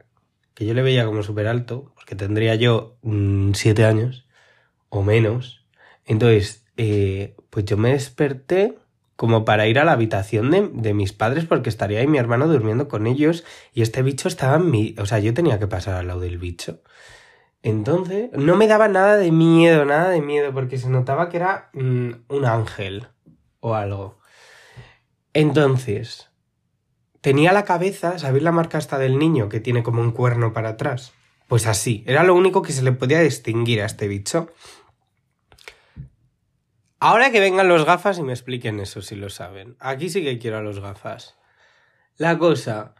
que 0.54 0.66
yo 0.66 0.74
le 0.74 0.82
veía 0.82 1.06
como 1.06 1.24
súper 1.24 1.48
alto, 1.48 1.94
porque 1.96 2.16
tendría 2.16 2.56
yo 2.56 2.98
mm, 3.04 3.54
siete 3.54 3.86
años 3.86 4.28
o 4.90 5.04
menos. 5.04 5.61
Entonces, 6.06 6.66
eh, 6.78 7.36
pues 7.50 7.66
yo 7.66 7.78
me 7.78 7.92
desperté 7.92 8.78
como 9.16 9.46
para 9.46 9.68
ir 9.68 9.78
a 9.78 9.86
la 9.86 9.92
habitación 9.92 10.50
de, 10.50 10.70
de, 10.74 10.94
mis 10.94 11.14
padres 11.14 11.46
porque 11.46 11.70
estaría 11.70 12.00
ahí 12.00 12.08
mi 12.08 12.18
hermano 12.18 12.48
durmiendo 12.48 12.88
con 12.88 13.06
ellos 13.06 13.44
y 13.74 13.84
este 13.84 14.02
bicho 14.02 14.28
estaba 14.28 14.56
en 14.56 14.72
mi... 14.72 14.96
O 14.98 15.06
sea, 15.06 15.20
yo 15.20 15.34
tenía 15.34 15.60
que 15.60 15.68
pasar 15.68 15.96
al 15.96 16.08
lado 16.08 16.22
del 16.22 16.40
bicho. 16.40 16.82
Entonces, 17.64 18.32
no 18.34 18.56
me 18.56 18.68
daba 18.68 18.88
nada 18.88 19.18
de 19.18 19.32
miedo, 19.32 19.86
nada 19.86 20.10
de 20.10 20.22
miedo, 20.22 20.52
porque 20.54 20.78
se 20.78 20.90
notaba 20.90 21.30
que 21.30 21.38
era 21.38 21.70
mm, 21.74 22.10
un 22.30 22.46
ángel 22.46 23.08
o 23.60 23.76
algo. 23.76 24.18
Entonces, 25.34 26.30
tenía 27.22 27.54
la 27.54 27.64
cabeza, 27.64 28.18
¿sabéis 28.18 28.44
la 28.44 28.52
marca 28.52 28.80
esta 28.80 28.98
del 28.98 29.20
niño 29.20 29.48
que 29.48 29.60
tiene 29.60 29.84
como 29.84 30.02
un 30.02 30.12
cuerno 30.12 30.54
para 30.54 30.70
atrás? 30.70 31.14
Pues 31.48 31.68
así, 31.68 32.04
era 32.08 32.24
lo 32.24 32.34
único 32.34 32.62
que 32.62 32.74
se 32.74 32.82
le 32.82 32.94
podía 32.94 33.20
distinguir 33.20 33.82
a 33.82 33.86
este 33.86 34.08
bicho. 34.08 34.50
Ahora 37.02 37.32
que 37.32 37.40
vengan 37.40 37.68
los 37.68 37.84
gafas 37.84 38.20
y 38.20 38.24
me 38.24 38.32
expliquen 38.32 38.80
eso 38.80 39.02
si 39.02 39.16
lo 39.16 39.30
saben. 39.30 39.76
Aquí 39.80 40.10
sí 40.10 40.24
que 40.24 40.38
quiero 40.38 40.60
a 40.60 40.62
los 40.62 40.80
gafas. 40.80 41.36
La 42.16 42.38
cosa, 42.38 42.94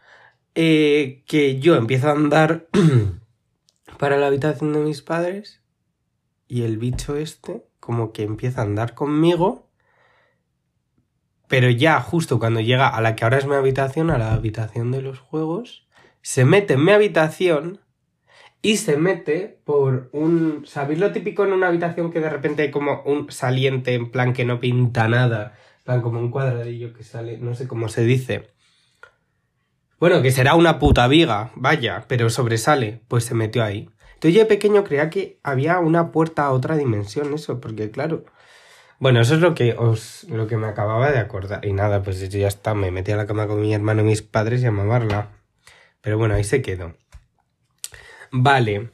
eh, 0.54 1.22
que 1.26 1.60
yo 1.60 1.76
empiezo 1.76 2.08
a 2.08 2.12
andar 2.12 2.66
para 3.98 4.16
la 4.16 4.26
habitación 4.26 4.72
de 4.72 4.80
mis 4.80 5.02
padres 5.02 5.62
y 6.48 6.64
el 6.64 6.78
bicho 6.78 7.16
este 7.16 7.64
como 7.80 8.12
que 8.12 8.24
empieza 8.24 8.60
a 8.60 8.64
andar 8.64 8.94
conmigo 8.94 9.70
pero 11.52 11.68
ya 11.68 12.00
justo 12.00 12.38
cuando 12.38 12.60
llega 12.60 12.88
a 12.88 13.02
la 13.02 13.14
que 13.14 13.24
ahora 13.24 13.36
es 13.36 13.44
mi 13.44 13.54
habitación, 13.54 14.10
a 14.10 14.16
la 14.16 14.32
habitación 14.32 14.90
de 14.90 15.02
los 15.02 15.18
juegos, 15.18 15.86
se 16.22 16.46
mete 16.46 16.72
en 16.72 16.84
mi 16.86 16.92
habitación 16.92 17.82
y 18.62 18.76
se 18.76 18.96
mete 18.96 19.58
por 19.64 20.08
un... 20.12 20.64
¿Sabéis 20.66 21.00
lo 21.00 21.10
típico 21.10 21.44
en 21.44 21.52
una 21.52 21.66
habitación 21.66 22.12
que 22.12 22.20
de 22.20 22.30
repente 22.30 22.62
hay 22.62 22.70
como 22.70 23.02
un 23.02 23.30
saliente 23.30 23.94
en 23.94 24.10
plan 24.10 24.32
que 24.32 24.44
no 24.44 24.60
pinta 24.60 25.08
nada? 25.08 25.58
En 25.78 25.84
plan 25.84 26.00
como 26.00 26.20
un 26.20 26.30
cuadradillo 26.30 26.94
que 26.94 27.02
sale, 27.02 27.38
no 27.38 27.56
sé 27.56 27.66
cómo 27.66 27.88
se 27.88 28.04
dice. 28.04 28.50
Bueno, 29.98 30.22
que 30.22 30.30
será 30.30 30.54
una 30.54 30.78
puta 30.78 31.08
viga, 31.08 31.50
vaya, 31.56 32.04
pero 32.06 32.30
sobresale, 32.30 33.02
pues 33.08 33.24
se 33.24 33.34
metió 33.34 33.64
ahí. 33.64 33.90
Entonces 34.14 34.34
yo 34.34 34.40
de 34.40 34.46
pequeño 34.46 34.84
creía 34.84 35.10
que 35.10 35.40
había 35.42 35.80
una 35.80 36.12
puerta 36.12 36.44
a 36.44 36.52
otra 36.52 36.76
dimensión, 36.76 37.34
eso, 37.34 37.60
porque 37.60 37.90
claro, 37.90 38.24
bueno, 39.00 39.20
eso 39.20 39.34
es 39.34 39.40
lo 39.40 39.54
que 39.56 39.74
os, 39.76 40.24
lo 40.28 40.46
que 40.46 40.56
me 40.56 40.68
acababa 40.68 41.10
de 41.10 41.18
acordar. 41.18 41.64
Y 41.64 41.72
nada, 41.72 42.04
pues 42.04 42.30
ya 42.30 42.46
está, 42.46 42.74
me 42.74 42.92
metí 42.92 43.10
a 43.10 43.16
la 43.16 43.26
cama 43.26 43.48
con 43.48 43.60
mi 43.60 43.74
hermano 43.74 44.02
y 44.02 44.04
mis 44.04 44.22
padres 44.22 44.62
y 44.62 44.66
a 44.66 44.70
mamarla. 44.70 45.30
Pero 46.02 46.18
bueno, 46.18 46.34
ahí 46.34 46.44
se 46.44 46.62
quedó. 46.62 46.94
Vale. 48.32 48.90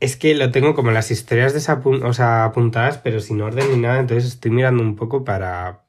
Es 0.00 0.16
que 0.16 0.34
lo 0.34 0.50
tengo 0.50 0.74
como 0.74 0.90
las 0.90 1.10
historias 1.10 1.54
o 1.54 2.12
sea, 2.12 2.44
apuntadas, 2.44 2.98
pero 2.98 3.20
sin 3.20 3.40
orden 3.40 3.70
ni 3.72 3.78
nada, 3.78 4.00
entonces 4.00 4.32
estoy 4.32 4.50
mirando 4.50 4.82
un 4.82 4.96
poco 4.96 5.24
para, 5.24 5.84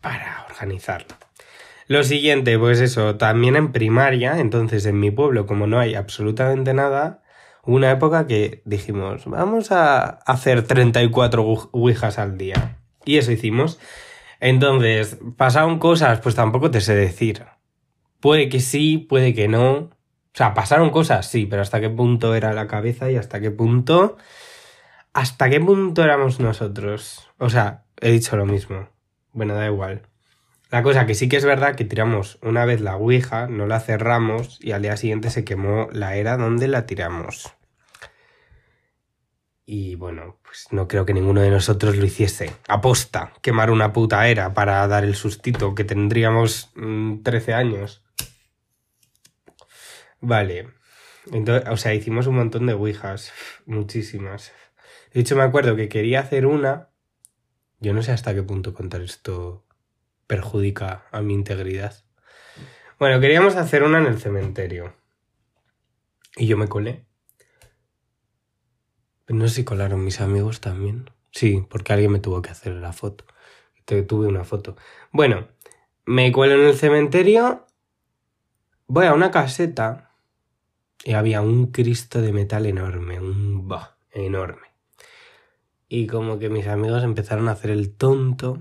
para 0.00 0.46
organizarlo. 0.50 1.16
Lo 1.86 2.04
siguiente, 2.04 2.58
pues 2.58 2.80
eso, 2.80 3.16
también 3.16 3.56
en 3.56 3.72
primaria, 3.72 4.40
entonces 4.40 4.84
en 4.86 5.00
mi 5.00 5.10
pueblo, 5.10 5.46
como 5.46 5.66
no 5.66 5.78
hay 5.78 5.94
absolutamente 5.94 6.74
nada, 6.74 7.22
una 7.64 7.90
época 7.90 8.26
que 8.26 8.60
dijimos, 8.66 9.24
vamos 9.24 9.72
a 9.72 10.00
hacer 10.26 10.66
34 10.66 11.70
ouijas 11.72 12.18
al 12.18 12.36
día. 12.36 12.78
Y 13.04 13.16
eso 13.16 13.32
hicimos. 13.32 13.78
Entonces, 14.40 15.18
pasaron 15.36 15.78
cosas, 15.78 16.20
pues 16.20 16.34
tampoco 16.34 16.70
te 16.70 16.80
sé 16.80 16.94
decir. 16.94 17.44
Puede 18.20 18.48
que 18.48 18.60
sí, 18.60 18.98
puede 18.98 19.32
que 19.34 19.48
no. 19.48 19.90
Sea, 20.38 20.54
pasaron 20.54 20.90
cosas, 20.90 21.28
sí, 21.28 21.46
pero 21.46 21.62
hasta 21.62 21.80
qué 21.80 21.90
punto 21.90 22.32
era 22.36 22.52
la 22.52 22.68
cabeza 22.68 23.10
y 23.10 23.16
hasta 23.16 23.40
qué 23.40 23.50
punto... 23.50 24.18
¿Hasta 25.12 25.50
qué 25.50 25.60
punto 25.60 26.04
éramos 26.04 26.38
nosotros? 26.38 27.28
O 27.38 27.50
sea, 27.50 27.82
he 28.00 28.12
dicho 28.12 28.36
lo 28.36 28.46
mismo. 28.46 28.88
Bueno, 29.32 29.56
da 29.56 29.66
igual. 29.66 30.02
La 30.70 30.84
cosa 30.84 31.06
que 31.06 31.16
sí 31.16 31.28
que 31.28 31.38
es 31.38 31.44
verdad 31.44 31.74
que 31.74 31.84
tiramos 31.84 32.38
una 32.40 32.64
vez 32.66 32.80
la 32.80 32.94
Ouija, 32.94 33.48
no 33.48 33.66
la 33.66 33.80
cerramos 33.80 34.60
y 34.62 34.70
al 34.70 34.82
día 34.82 34.96
siguiente 34.96 35.30
se 35.30 35.44
quemó 35.44 35.88
la 35.90 36.14
era 36.14 36.36
donde 36.36 36.68
la 36.68 36.86
tiramos. 36.86 37.52
Y 39.66 39.96
bueno, 39.96 40.38
pues 40.44 40.68
no 40.70 40.86
creo 40.86 41.04
que 41.04 41.14
ninguno 41.14 41.40
de 41.40 41.50
nosotros 41.50 41.96
lo 41.96 42.04
hiciese. 42.04 42.52
Aposta, 42.68 43.32
quemar 43.42 43.72
una 43.72 43.92
puta 43.92 44.28
era 44.28 44.54
para 44.54 44.86
dar 44.86 45.02
el 45.02 45.16
sustito 45.16 45.74
que 45.74 45.82
tendríamos 45.82 46.70
13 47.24 47.50
mm, 47.50 47.54
años. 47.56 48.04
Vale. 50.20 50.68
Entonces, 51.32 51.68
o 51.68 51.76
sea, 51.76 51.94
hicimos 51.94 52.26
un 52.26 52.36
montón 52.36 52.66
de 52.66 52.74
ouijas, 52.74 53.32
muchísimas. 53.66 54.52
De 55.12 55.20
hecho, 55.20 55.36
me 55.36 55.42
acuerdo 55.42 55.76
que 55.76 55.88
quería 55.88 56.20
hacer 56.20 56.46
una. 56.46 56.90
Yo 57.80 57.92
no 57.94 58.02
sé 58.02 58.12
hasta 58.12 58.34
qué 58.34 58.42
punto 58.42 58.74
contar 58.74 59.02
esto 59.02 59.64
perjudica 60.26 61.06
a 61.10 61.22
mi 61.22 61.34
integridad. 61.34 62.04
Bueno, 62.98 63.20
queríamos 63.20 63.56
hacer 63.56 63.82
una 63.82 63.98
en 63.98 64.06
el 64.06 64.18
cementerio. 64.18 64.94
Y 66.36 66.46
yo 66.46 66.56
me 66.56 66.68
colé. 66.68 67.06
No 69.28 69.46
sé 69.48 69.56
si 69.56 69.64
colaron 69.64 70.04
mis 70.04 70.20
amigos 70.20 70.60
también. 70.60 71.10
Sí, 71.30 71.64
porque 71.68 71.92
alguien 71.92 72.12
me 72.12 72.18
tuvo 72.18 72.42
que 72.42 72.50
hacer 72.50 72.72
la 72.72 72.92
foto. 72.92 73.24
Tuve 73.84 74.26
una 74.26 74.44
foto. 74.44 74.76
Bueno, 75.12 75.48
me 76.04 76.32
cuelo 76.32 76.54
en 76.54 76.68
el 76.68 76.76
cementerio. 76.76 77.66
Voy 78.86 79.06
a 79.06 79.14
una 79.14 79.30
caseta. 79.30 80.07
Y 81.04 81.12
había 81.12 81.40
un 81.40 81.68
Cristo 81.68 82.20
de 82.20 82.32
metal 82.32 82.66
enorme. 82.66 83.20
Un 83.20 83.68
bah, 83.68 83.96
enorme. 84.12 84.68
Y 85.88 86.06
como 86.06 86.38
que 86.38 86.50
mis 86.50 86.66
amigos 86.66 87.02
empezaron 87.02 87.48
a 87.48 87.52
hacer 87.52 87.70
el 87.70 87.94
tonto. 87.94 88.60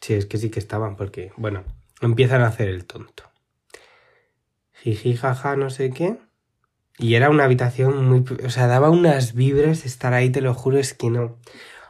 Sí, 0.00 0.14
es 0.14 0.26
que 0.26 0.38
sí 0.38 0.50
que 0.50 0.58
estaban, 0.58 0.96
porque, 0.96 1.32
bueno, 1.36 1.64
empiezan 2.00 2.42
a 2.42 2.48
hacer 2.48 2.68
el 2.68 2.84
tonto. 2.84 3.24
Jiji, 4.82 5.16
jaja, 5.16 5.56
no 5.56 5.70
sé 5.70 5.90
qué. 5.90 6.18
Y 6.98 7.14
era 7.14 7.30
una 7.30 7.44
habitación 7.44 8.08
muy... 8.08 8.24
O 8.44 8.50
sea, 8.50 8.66
daba 8.66 8.90
unas 8.90 9.34
vibras 9.34 9.86
estar 9.86 10.12
ahí, 10.12 10.30
te 10.30 10.40
lo 10.40 10.54
juro, 10.54 10.78
es 10.78 10.94
que 10.94 11.10
no. 11.10 11.38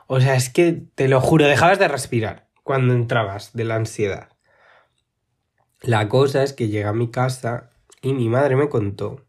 O 0.06 0.20
sea, 0.20 0.36
es 0.36 0.50
que, 0.50 0.72
te 0.94 1.08
lo 1.08 1.20
juro, 1.20 1.46
dejabas 1.46 1.78
de 1.78 1.88
respirar 1.88 2.48
cuando 2.62 2.94
entrabas 2.94 3.52
de 3.52 3.64
la 3.64 3.76
ansiedad. 3.76 4.28
La 5.80 6.08
cosa 6.08 6.42
es 6.42 6.52
que 6.52 6.68
llegué 6.68 6.84
a 6.84 6.92
mi 6.92 7.10
casa 7.10 7.70
y 8.02 8.12
mi 8.12 8.28
madre 8.28 8.56
me 8.56 8.68
contó 8.68 9.25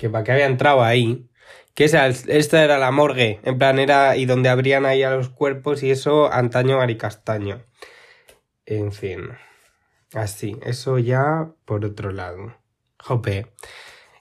que 0.00 0.08
para 0.08 0.24
qué 0.24 0.32
había 0.32 0.46
entrado 0.46 0.82
ahí, 0.82 1.28
que 1.74 1.84
esa, 1.84 2.06
esta 2.06 2.64
era 2.64 2.78
la 2.78 2.90
morgue, 2.90 3.38
en 3.42 3.58
plan 3.58 3.78
era 3.78 4.16
y 4.16 4.24
donde 4.24 4.48
abrían 4.48 4.86
ahí 4.86 5.02
a 5.02 5.10
los 5.10 5.28
cuerpos 5.28 5.82
y 5.82 5.90
eso 5.90 6.32
antaño 6.32 6.78
Castaño. 6.96 7.62
En 8.64 8.92
fin, 8.92 9.28
así, 10.14 10.56
eso 10.62 10.98
ya 10.98 11.50
por 11.66 11.84
otro 11.84 12.12
lado. 12.12 12.56
Jope. 12.98 13.52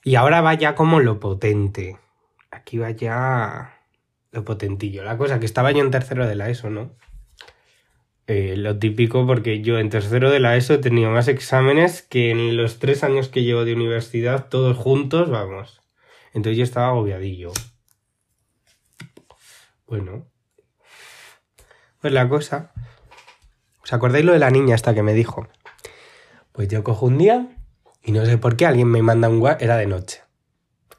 Y 0.03 0.15
ahora 0.15 0.41
va 0.41 0.53
ya 0.55 0.75
como 0.75 0.99
lo 0.99 1.21
potente. 1.21 1.97
Aquí 2.51 2.77
va 2.77 2.91
ya 2.91 3.79
lo 4.31 4.43
potentillo. 4.43 5.03
La 5.03 5.17
cosa 5.17 5.39
que 5.39 5.45
estaba 5.45 5.71
yo 5.71 5.79
en 5.79 5.91
tercero 5.91 6.27
de 6.27 6.35
la 6.35 6.49
ESO, 6.49 6.69
¿no? 6.69 6.91
Eh, 8.31 8.55
lo 8.55 8.77
típico 8.77 9.25
porque 9.25 9.61
yo 9.61 9.79
en 9.79 9.89
tercero 9.89 10.29
de 10.29 10.39
la 10.39 10.55
ESO 10.55 10.75
he 10.75 10.77
tenido 10.77 11.09
más 11.09 11.27
exámenes 11.27 12.03
que 12.03 12.29
en 12.29 12.57
los 12.57 12.77
tres 12.77 13.03
años 13.03 13.27
que 13.27 13.41
llevo 13.41 13.65
de 13.65 13.73
universidad, 13.73 14.49
todos 14.49 14.77
juntos, 14.77 15.31
vamos. 15.31 15.81
Entonces 16.35 16.55
yo 16.55 16.63
estaba 16.63 16.89
agobiadillo. 16.89 17.51
Bueno. 19.87 20.27
Pues 22.01 22.13
la 22.13 22.29
cosa. 22.29 22.71
¿Os 23.81 23.93
acordáis 23.93 24.25
lo 24.25 24.33
de 24.33 24.39
la 24.39 24.51
niña 24.51 24.75
esta 24.75 24.93
que 24.93 25.01
me 25.01 25.15
dijo? 25.15 25.47
Pues 26.51 26.67
yo 26.67 26.83
cojo 26.83 27.07
un 27.07 27.17
día 27.17 27.57
y 28.03 28.11
no 28.11 28.27
sé 28.27 28.37
por 28.37 28.57
qué 28.57 28.67
alguien 28.67 28.89
me 28.89 29.01
manda 29.01 29.27
un 29.27 29.41
WhatsApp. 29.41 29.63
Era 29.63 29.77
de 29.77 29.87
noche. 29.87 30.21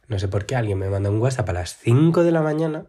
No 0.08 0.18
sé 0.18 0.26
por 0.26 0.46
qué 0.46 0.56
alguien 0.56 0.80
me 0.80 0.90
manda 0.90 1.10
un 1.10 1.20
WhatsApp 1.20 1.48
a 1.50 1.52
las 1.52 1.76
5 1.76 2.24
de 2.24 2.32
la 2.32 2.42
mañana 2.42 2.86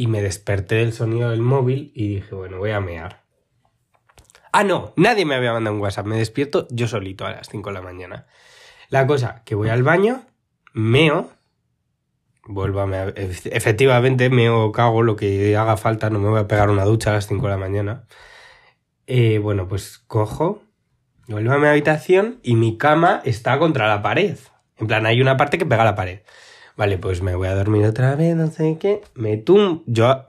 y 0.00 0.06
me 0.06 0.22
desperté 0.22 0.76
del 0.76 0.94
sonido 0.94 1.28
del 1.28 1.42
móvil 1.42 1.92
y 1.94 2.08
dije, 2.08 2.34
bueno, 2.34 2.56
voy 2.56 2.70
a 2.70 2.80
mear. 2.80 3.22
Ah, 4.50 4.64
no, 4.64 4.94
nadie 4.96 5.26
me 5.26 5.34
había 5.34 5.52
mandado 5.52 5.76
un 5.76 5.82
WhatsApp. 5.82 6.06
Me 6.06 6.16
despierto 6.16 6.66
yo 6.70 6.88
solito 6.88 7.26
a 7.26 7.32
las 7.32 7.50
5 7.50 7.68
de 7.68 7.74
la 7.74 7.82
mañana. 7.82 8.26
La 8.88 9.06
cosa, 9.06 9.42
que 9.44 9.54
voy 9.54 9.68
al 9.68 9.82
baño, 9.82 10.22
meo, 10.72 11.32
vuelvo 12.46 12.80
a. 12.80 13.08
Efectivamente, 13.14 14.30
meo, 14.30 14.72
cago 14.72 15.02
lo 15.02 15.16
que 15.16 15.54
haga 15.54 15.76
falta, 15.76 16.08
no 16.08 16.18
me 16.18 16.30
voy 16.30 16.40
a 16.40 16.48
pegar 16.48 16.70
una 16.70 16.86
ducha 16.86 17.10
a 17.10 17.14
las 17.16 17.26
5 17.26 17.44
de 17.44 17.50
la 17.50 17.58
mañana. 17.58 18.06
Eh, 19.06 19.38
bueno, 19.38 19.68
pues 19.68 19.98
cojo, 19.98 20.62
vuelvo 21.28 21.52
a 21.52 21.58
mi 21.58 21.66
habitación 21.66 22.40
y 22.42 22.56
mi 22.56 22.78
cama 22.78 23.20
está 23.26 23.58
contra 23.58 23.86
la 23.86 24.00
pared. 24.00 24.38
En 24.78 24.86
plan, 24.86 25.04
hay 25.04 25.20
una 25.20 25.36
parte 25.36 25.58
que 25.58 25.66
pega 25.66 25.82
a 25.82 25.84
la 25.84 25.94
pared. 25.94 26.20
Vale, 26.80 26.96
pues 26.96 27.20
me 27.20 27.34
voy 27.34 27.46
a 27.46 27.54
dormir 27.54 27.84
otra 27.84 28.16
vez, 28.16 28.34
no 28.34 28.50
sé 28.50 28.78
qué. 28.80 29.02
Me 29.14 29.36
tum. 29.36 29.82
Yo. 29.84 30.24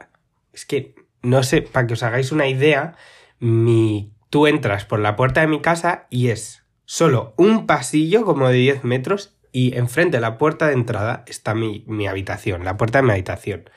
Es 0.52 0.66
que, 0.66 0.96
no 1.22 1.44
sé, 1.44 1.62
para 1.62 1.88
que 1.88 1.94
os 1.94 2.04
hagáis 2.04 2.34
una 2.34 2.46
idea, 2.46 2.98
mi. 3.40 4.12
Tú 4.30 4.48
entras 4.48 4.84
por 4.84 5.00
la 5.00 5.16
puerta 5.16 5.40
de 5.40 5.48
mi 5.48 5.62
casa 5.62 6.08
y 6.10 6.28
es 6.28 6.66
solo 6.84 7.34
un 7.38 7.68
pasillo 7.68 8.26
como 8.26 8.50
de 8.50 8.56
10 8.56 8.84
metros 8.84 9.38
y 9.54 9.78
enfrente 9.78 10.18
de 10.18 10.22
la 10.22 10.38
puerta 10.38 10.68
de 10.68 10.74
entrada 10.74 11.24
está 11.26 11.56
mi, 11.56 11.86
mi 11.88 12.08
habitación, 12.08 12.66
la 12.66 12.76
puerta 12.76 12.98
de 13.00 13.04
mi 13.04 13.12
habitación. 13.12 13.70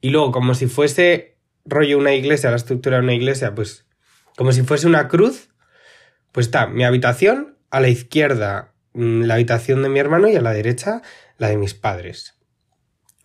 Y 0.00 0.10
luego, 0.10 0.32
como 0.32 0.54
si 0.54 0.66
fuese 0.66 1.36
rollo 1.64 1.98
una 1.98 2.14
iglesia, 2.14 2.50
la 2.50 2.56
estructura 2.56 2.96
de 2.96 3.04
una 3.04 3.14
iglesia, 3.14 3.54
pues 3.54 3.86
como 4.36 4.50
si 4.50 4.64
fuese 4.64 4.88
una 4.88 5.06
cruz, 5.06 5.50
pues 6.32 6.46
está 6.46 6.66
mi 6.66 6.82
habitación, 6.82 7.58
a 7.70 7.78
la 7.78 7.90
izquierda 7.90 8.72
mm, 8.92 9.22
la 9.22 9.34
habitación 9.34 9.84
de 9.84 9.88
mi 9.88 10.00
hermano 10.00 10.28
y 10.28 10.34
a 10.34 10.40
la 10.40 10.52
derecha 10.52 11.02
la 11.42 11.48
de 11.48 11.56
mis 11.56 11.74
padres. 11.74 12.38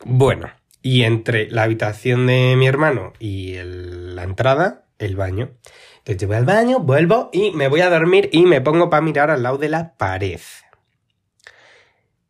Bueno, 0.04 0.50
y 0.82 1.04
entre 1.04 1.52
la 1.52 1.64
habitación 1.64 2.26
de 2.26 2.56
mi 2.58 2.68
hermano 2.68 3.14
y 3.20 3.58
la 3.62 4.24
entrada, 4.24 4.88
el 4.98 5.16
baño. 5.16 5.52
Entonces 6.00 6.18
yo 6.18 6.28
voy 6.28 6.38
al 6.38 6.46
baño, 6.46 6.80
vuelvo 6.80 7.30
y 7.32 7.52
me 7.52 7.68
voy 7.68 7.82
a 7.82 7.92
dormir 7.92 8.30
y 8.34 8.46
me 8.46 8.60
pongo 8.60 8.90
para 8.90 9.02
mirar 9.04 9.30
al 9.30 9.44
lado 9.44 9.60
de 9.60 9.70
la 9.70 9.96
pared. 9.98 10.40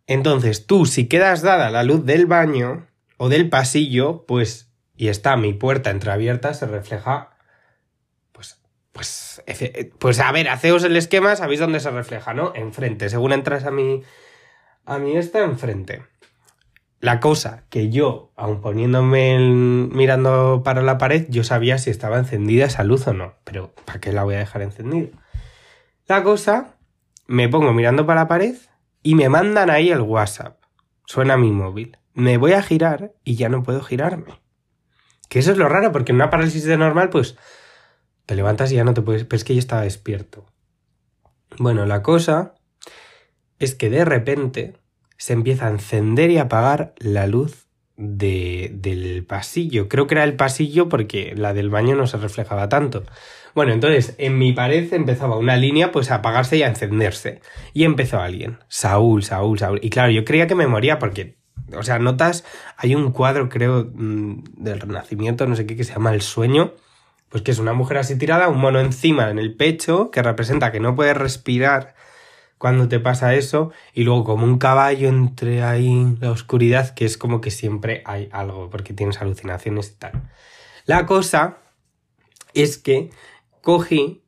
Entonces 0.07 0.67
tú, 0.67 0.85
si 0.85 1.07
quedas 1.07 1.41
dada 1.41 1.69
la 1.69 1.83
luz 1.83 2.03
del 2.03 2.25
baño 2.25 2.87
o 3.15 3.29
del 3.29 3.47
pasillo, 3.49 4.25
pues, 4.27 4.69
y 4.97 5.07
está 5.07 5.37
mi 5.37 5.53
puerta 5.53 5.89
entreabierta, 5.89 6.53
se 6.53 6.65
refleja 6.65 7.37
pues, 8.33 8.61
pues, 8.91 9.41
pues 9.99 10.19
a 10.19 10.31
ver, 10.33 10.49
haceos 10.49 10.83
el 10.83 10.97
esquema, 10.97 11.37
sabéis 11.37 11.61
dónde 11.61 11.79
se 11.79 11.91
refleja, 11.91 12.33
¿no? 12.33 12.51
Enfrente. 12.55 13.09
Según 13.09 13.31
entras 13.31 13.63
a 13.63 13.71
mi, 13.71 14.01
a 14.87 14.99
mí 14.99 15.17
está 15.17 15.43
enfrente. 15.43 16.05
La 17.01 17.19
cosa 17.19 17.65
que 17.69 17.89
yo, 17.89 18.31
aun 18.37 18.61
poniéndome 18.61 19.37
mirando 19.37 20.63
para 20.63 20.81
la 20.81 20.97
pared, 20.97 21.27
yo 21.29 21.43
sabía 21.43 21.77
si 21.77 21.89
estaba 21.89 22.17
encendida 22.17 22.65
esa 22.65 22.85
luz 22.85 23.05
o 23.05 23.13
no. 23.13 23.35
Pero 23.43 23.75
¿para 23.85 23.99
qué 23.99 24.13
la 24.13 24.23
voy 24.23 24.35
a 24.35 24.39
dejar 24.39 24.61
encendida? 24.61 25.09
La 26.07 26.23
cosa, 26.23 26.77
me 27.27 27.49
pongo 27.49 27.73
mirando 27.73 28.05
para 28.05 28.21
la 28.21 28.27
pared 28.29 28.55
y 29.03 29.15
me 29.15 29.27
mandan 29.27 29.69
ahí 29.69 29.91
el 29.91 30.01
WhatsApp. 30.01 30.57
Suena 31.05 31.35
mi 31.35 31.51
móvil. 31.51 31.97
Me 32.13 32.37
voy 32.37 32.53
a 32.53 32.63
girar 32.63 33.13
y 33.25 33.35
ya 33.35 33.49
no 33.49 33.63
puedo 33.63 33.81
girarme. 33.81 34.39
Que 35.27 35.39
eso 35.39 35.51
es 35.51 35.57
lo 35.57 35.67
raro, 35.67 35.91
porque 35.91 36.13
en 36.13 36.15
una 36.15 36.29
parálisis 36.29 36.63
de 36.63 36.77
normal, 36.77 37.09
pues 37.09 37.35
te 38.25 38.35
levantas 38.35 38.71
y 38.71 38.75
ya 38.75 38.85
no 38.85 38.93
te 38.93 39.01
puedes. 39.01 39.25
Pero 39.25 39.35
es 39.35 39.43
que 39.43 39.53
yo 39.53 39.59
estaba 39.59 39.81
despierto. 39.81 40.45
Bueno, 41.59 41.85
la 41.85 42.01
cosa 42.01 42.56
es 43.59 43.75
que 43.75 43.89
de 43.89 44.05
repente 44.05 44.73
se 45.17 45.33
empieza 45.33 45.67
a 45.67 45.71
encender 45.71 46.29
y 46.29 46.37
apagar 46.37 46.93
la 46.99 47.27
luz 47.27 47.67
de, 47.97 48.71
del 48.73 49.25
pasillo. 49.25 49.89
Creo 49.89 50.07
que 50.07 50.15
era 50.15 50.23
el 50.23 50.35
pasillo 50.35 50.87
porque 50.87 51.33
la 51.35 51.53
del 51.53 51.69
baño 51.69 51.95
no 51.95 52.07
se 52.07 52.17
reflejaba 52.17 52.69
tanto. 52.69 53.03
Bueno, 53.55 53.73
entonces 53.73 54.13
en 54.19 54.37
mi 54.37 54.53
pared 54.53 54.93
empezaba 54.93 55.35
una 55.35 55.57
línea 55.57 55.91
pues 55.91 56.11
a 56.11 56.15
apagarse 56.15 56.57
y 56.57 56.63
a 56.63 56.67
encenderse. 56.67 57.41
Y 57.73 57.85
empezó 57.85 58.19
alguien. 58.19 58.59
Saúl, 58.67 59.23
Saúl, 59.23 59.57
Saúl. 59.57 59.79
Y 59.81 59.89
claro, 59.89 60.11
yo 60.11 60.23
creía 60.23 60.45
que 60.45 60.53
me 60.53 60.67
moría 60.67 60.99
porque, 60.99 61.37
o 61.75 61.81
sea, 61.81 61.97
notas, 61.97 62.45
hay 62.77 62.93
un 62.93 63.11
cuadro 63.11 63.49
creo 63.49 63.89
mm, 63.91 64.43
del 64.57 64.79
Renacimiento, 64.79 65.47
no 65.47 65.55
sé 65.55 65.65
qué, 65.65 65.75
que 65.75 65.83
se 65.83 65.93
llama 65.93 66.13
El 66.13 66.21
Sueño. 66.21 66.73
Pues 67.29 67.43
que 67.43 67.51
es 67.51 67.59
una 67.59 67.73
mujer 67.73 67.97
así 67.97 68.17
tirada, 68.17 68.47
un 68.47 68.59
mono 68.59 68.79
encima 68.79 69.29
en 69.31 69.39
el 69.39 69.55
pecho, 69.55 70.11
que 70.11 70.23
representa 70.23 70.71
que 70.71 70.79
no 70.79 70.95
puede 70.95 71.13
respirar 71.13 71.95
cuando 72.57 72.87
te 72.87 72.99
pasa 72.99 73.35
eso 73.35 73.71
y 73.93 74.03
luego 74.03 74.23
como 74.23 74.45
un 74.45 74.57
caballo 74.57 75.09
entre 75.09 75.63
ahí 75.63 76.17
la 76.19 76.31
oscuridad 76.31 76.93
que 76.93 77.05
es 77.05 77.17
como 77.17 77.41
que 77.41 77.51
siempre 77.51 78.01
hay 78.05 78.29
algo 78.31 78.69
porque 78.69 78.93
tienes 78.93 79.21
alucinaciones 79.21 79.91
y 79.91 79.99
tal. 79.99 80.29
La 80.85 81.05
cosa 81.05 81.57
es 82.53 82.77
que 82.77 83.11
cogí 83.61 84.23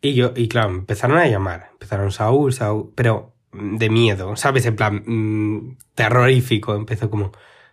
y 0.00 0.14
yo, 0.14 0.32
y 0.34 0.48
claro, 0.48 0.70
empezaron 0.70 1.18
a 1.18 1.28
llamar, 1.28 1.68
empezaron 1.72 2.10
Saúl, 2.10 2.52
Saúl, 2.52 2.92
pero 2.96 3.34
de 3.52 3.88
miedo, 3.88 4.34
¿sabes? 4.36 4.66
En 4.66 4.74
plan, 4.74 5.02
mm, 5.06 5.78
terrorífico, 5.94 6.74
empezó 6.74 7.08
como, 7.08 7.32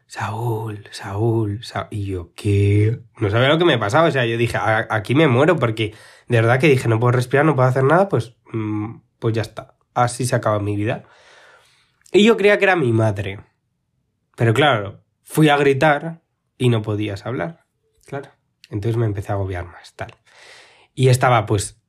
Saúl, 0.09 0.85
Saúl, 0.91 1.63
Saúl, 1.63 1.87
y 1.91 2.05
yo, 2.05 2.33
¿qué? 2.35 2.99
No 3.19 3.29
sabía 3.29 3.47
lo 3.49 3.59
que 3.59 3.65
me 3.65 3.77
pasaba, 3.77 4.07
o 4.07 4.11
sea, 4.11 4.25
yo 4.25 4.37
dije, 4.37 4.57
aquí 4.89 5.13
me 5.13 5.27
muero 5.27 5.55
porque 5.57 5.93
de 6.27 6.41
verdad 6.41 6.59
que 6.59 6.67
dije, 6.67 6.87
no 6.87 6.99
puedo 6.99 7.11
respirar, 7.11 7.45
no 7.45 7.55
puedo 7.55 7.67
hacer 7.67 7.83
nada, 7.83 8.09
pues 8.09 8.35
mm, 8.51 8.95
pues 9.19 9.35
ya 9.35 9.41
está, 9.41 9.75
así 9.93 10.25
se 10.25 10.35
acaba 10.35 10.59
mi 10.59 10.75
vida. 10.75 11.03
Y 12.11 12.23
yo 12.23 12.37
creía 12.37 12.57
que 12.57 12.65
era 12.65 12.75
mi 12.75 12.91
madre. 12.91 13.41
Pero 14.35 14.53
claro, 14.53 15.03
fui 15.21 15.49
a 15.49 15.57
gritar 15.57 16.21
y 16.57 16.69
no 16.69 16.81
podías 16.81 17.25
hablar. 17.25 17.65
Claro. 18.05 18.29
Entonces 18.69 18.97
me 18.97 19.05
empecé 19.05 19.31
a 19.31 19.35
agobiar 19.35 19.65
más, 19.65 19.93
tal. 19.95 20.15
Y 20.95 21.09
estaba 21.09 21.45
pues 21.45 21.81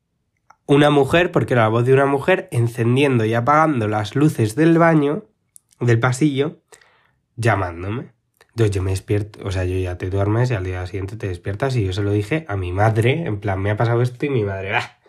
una 0.67 0.91
mujer, 0.91 1.33
porque 1.33 1.55
era 1.55 1.63
la 1.63 1.69
voz 1.69 1.85
de 1.85 1.93
una 1.93 2.07
mujer, 2.07 2.49
encendiendo 2.53 3.25
y 3.25 3.35
apagando 3.35 3.89
las 3.89 4.15
luces 4.15 4.55
del 4.55 4.79
baño, 4.79 5.25
del 5.81 5.99
pasillo, 5.99 6.61
llamándome. 7.37 8.13
Entonces 8.51 8.71
yo 8.71 8.83
me 8.83 8.91
despierto, 8.91 9.41
o 9.45 9.51
sea, 9.51 9.65
yo 9.65 9.77
ya 9.79 9.99
te 9.99 10.11
duermes 10.11 10.51
y 10.51 10.55
al 10.55 10.65
día 10.65 10.87
siguiente 10.87 11.17
te 11.17 11.29
despiertas 11.29 11.75
y 11.77 11.85
yo 11.85 11.93
se 11.93 12.03
lo 12.03 12.13
dije 12.13 12.45
a 12.49 12.57
mi 12.57 12.73
madre, 12.73 13.25
en 13.27 13.41
plan, 13.41 13.61
me 13.61 13.71
ha 13.71 13.77
pasado 13.77 14.03
esto 14.03 14.27
y 14.27 14.31
mi 14.31 14.45
madre, 14.45 14.77
¡ah! 14.77 15.00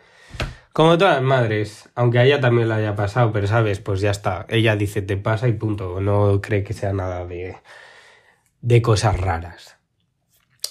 Como 0.73 0.97
todas 0.97 1.15
las 1.15 1.23
madres, 1.23 1.89
aunque 1.95 2.19
a 2.19 2.23
ella 2.23 2.39
también 2.39 2.69
le 2.69 2.75
haya 2.75 2.95
pasado, 2.95 3.33
pero 3.33 3.45
sabes, 3.45 3.79
pues 3.79 3.99
ya 3.99 4.11
está. 4.11 4.45
Ella 4.47 4.75
dice 4.75 5.01
te 5.01 5.17
pasa 5.17 5.47
y 5.49 5.53
punto. 5.53 5.99
No 5.99 6.39
cree 6.41 6.63
que 6.63 6.73
sea 6.73 6.93
nada 6.93 7.25
de, 7.25 7.57
de 8.61 8.81
cosas 8.81 9.19
raras. 9.19 9.77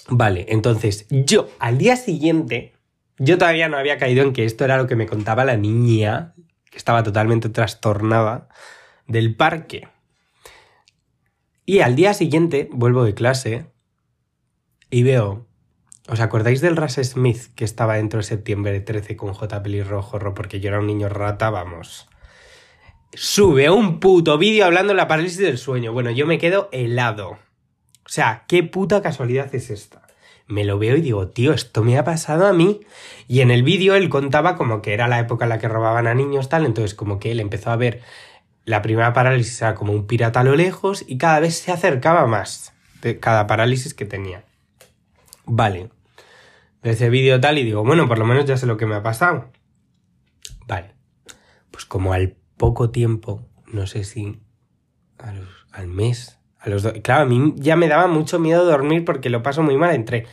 Vale, 0.09 0.47
entonces 0.49 1.05
yo 1.09 1.49
al 1.59 1.77
día 1.77 1.95
siguiente, 1.95 2.73
yo 3.17 3.37
todavía 3.37 3.69
no 3.69 3.77
había 3.77 3.97
caído 3.97 4.23
en 4.23 4.33
que 4.33 4.45
esto 4.45 4.65
era 4.65 4.77
lo 4.77 4.87
que 4.87 4.95
me 4.95 5.05
contaba 5.05 5.45
la 5.45 5.55
niña, 5.55 6.33
que 6.69 6.77
estaba 6.77 7.03
totalmente 7.03 7.49
trastornada, 7.49 8.49
del 9.07 9.35
parque. 9.35 9.87
Y 11.65 11.81
al 11.81 11.95
día 11.95 12.15
siguiente 12.15 12.69
vuelvo 12.71 13.03
de 13.03 13.13
clase 13.13 13.67
y 14.89 15.03
veo 15.03 15.47
¿Os 16.07 16.19
acordáis 16.19 16.61
del 16.61 16.77
Ras 16.77 16.95
Smith 16.95 17.53
que 17.55 17.63
estaba 17.63 17.95
dentro 17.95 18.17
de 18.17 18.23
septiembre 18.23 18.79
13 18.79 19.15
con 19.15 19.33
J. 19.33 19.61
Pelirrojo? 19.61 20.19
Porque 20.33 20.59
yo 20.59 20.69
era 20.69 20.79
un 20.79 20.87
niño 20.87 21.09
rata, 21.09 21.49
vamos. 21.49 22.07
Sube 23.13 23.69
un 23.69 23.99
puto 23.99 24.37
vídeo 24.37 24.65
hablando 24.65 24.93
de 24.93 24.97
la 24.97 25.07
parálisis 25.07 25.39
del 25.39 25.57
sueño. 25.57 25.93
Bueno, 25.93 26.09
yo 26.11 26.25
me 26.25 26.39
quedo 26.39 26.69
helado. 26.71 27.31
O 27.31 28.09
sea, 28.09 28.45
qué 28.47 28.63
puta 28.63 29.01
casualidad 29.01 29.53
es 29.53 29.69
esta. 29.69 30.01
Me 30.47 30.65
lo 30.65 30.79
veo 30.79 30.97
y 30.97 31.01
digo, 31.01 31.27
tío, 31.27 31.53
esto 31.53 31.83
me 31.83 31.97
ha 31.97 32.03
pasado 32.03 32.47
a 32.47 32.53
mí. 32.53 32.81
Y 33.27 33.41
en 33.41 33.51
el 33.51 33.63
vídeo 33.63 33.95
él 33.95 34.09
contaba 34.09 34.55
como 34.55 34.81
que 34.81 34.93
era 34.93 35.07
la 35.07 35.19
época 35.19 35.45
en 35.45 35.49
la 35.49 35.59
que 35.59 35.67
robaban 35.67 36.07
a 36.07 36.15
niños, 36.15 36.49
tal. 36.49 36.65
Entonces, 36.65 36.95
como 36.95 37.19
que 37.19 37.31
él 37.31 37.39
empezó 37.39 37.69
a 37.69 37.75
ver 37.75 38.01
la 38.65 38.81
primera 38.81 39.13
parálisis 39.13 39.61
era 39.61 39.75
como 39.75 39.93
un 39.93 40.07
pirata 40.07 40.39
a 40.39 40.43
lo 40.43 40.55
lejos 40.55 41.03
y 41.07 41.17
cada 41.17 41.39
vez 41.39 41.55
se 41.57 41.71
acercaba 41.71 42.25
más 42.27 42.73
de 43.01 43.19
cada 43.19 43.47
parálisis 43.47 43.93
que 43.93 44.05
tenía. 44.05 44.43
Vale. 45.45 45.89
De 46.81 46.91
ese 46.91 47.09
vídeo 47.09 47.39
tal 47.39 47.57
y 47.57 47.63
digo, 47.63 47.83
bueno, 47.83 48.07
por 48.07 48.17
lo 48.17 48.25
menos 48.25 48.45
ya 48.45 48.57
sé 48.57 48.65
lo 48.65 48.77
que 48.77 48.85
me 48.85 48.95
ha 48.95 49.03
pasado. 49.03 49.51
Vale. 50.67 50.95
Pues 51.69 51.85
como 51.85 52.13
al 52.13 52.35
poco 52.57 52.89
tiempo, 52.89 53.47
no 53.67 53.87
sé 53.87 54.03
si 54.03 54.41
al 55.71 55.87
mes, 55.87 56.39
a 56.59 56.69
los 56.69 56.83
dos. 56.83 56.93
Claro, 57.03 57.23
a 57.23 57.25
mí 57.25 57.53
ya 57.57 57.75
me 57.75 57.87
daba 57.87 58.07
mucho 58.07 58.39
miedo 58.39 58.65
dormir 58.65 59.05
porque 59.05 59.29
lo 59.29 59.43
paso 59.43 59.63
muy 59.63 59.77
mal 59.77 59.93
entre 59.93 60.25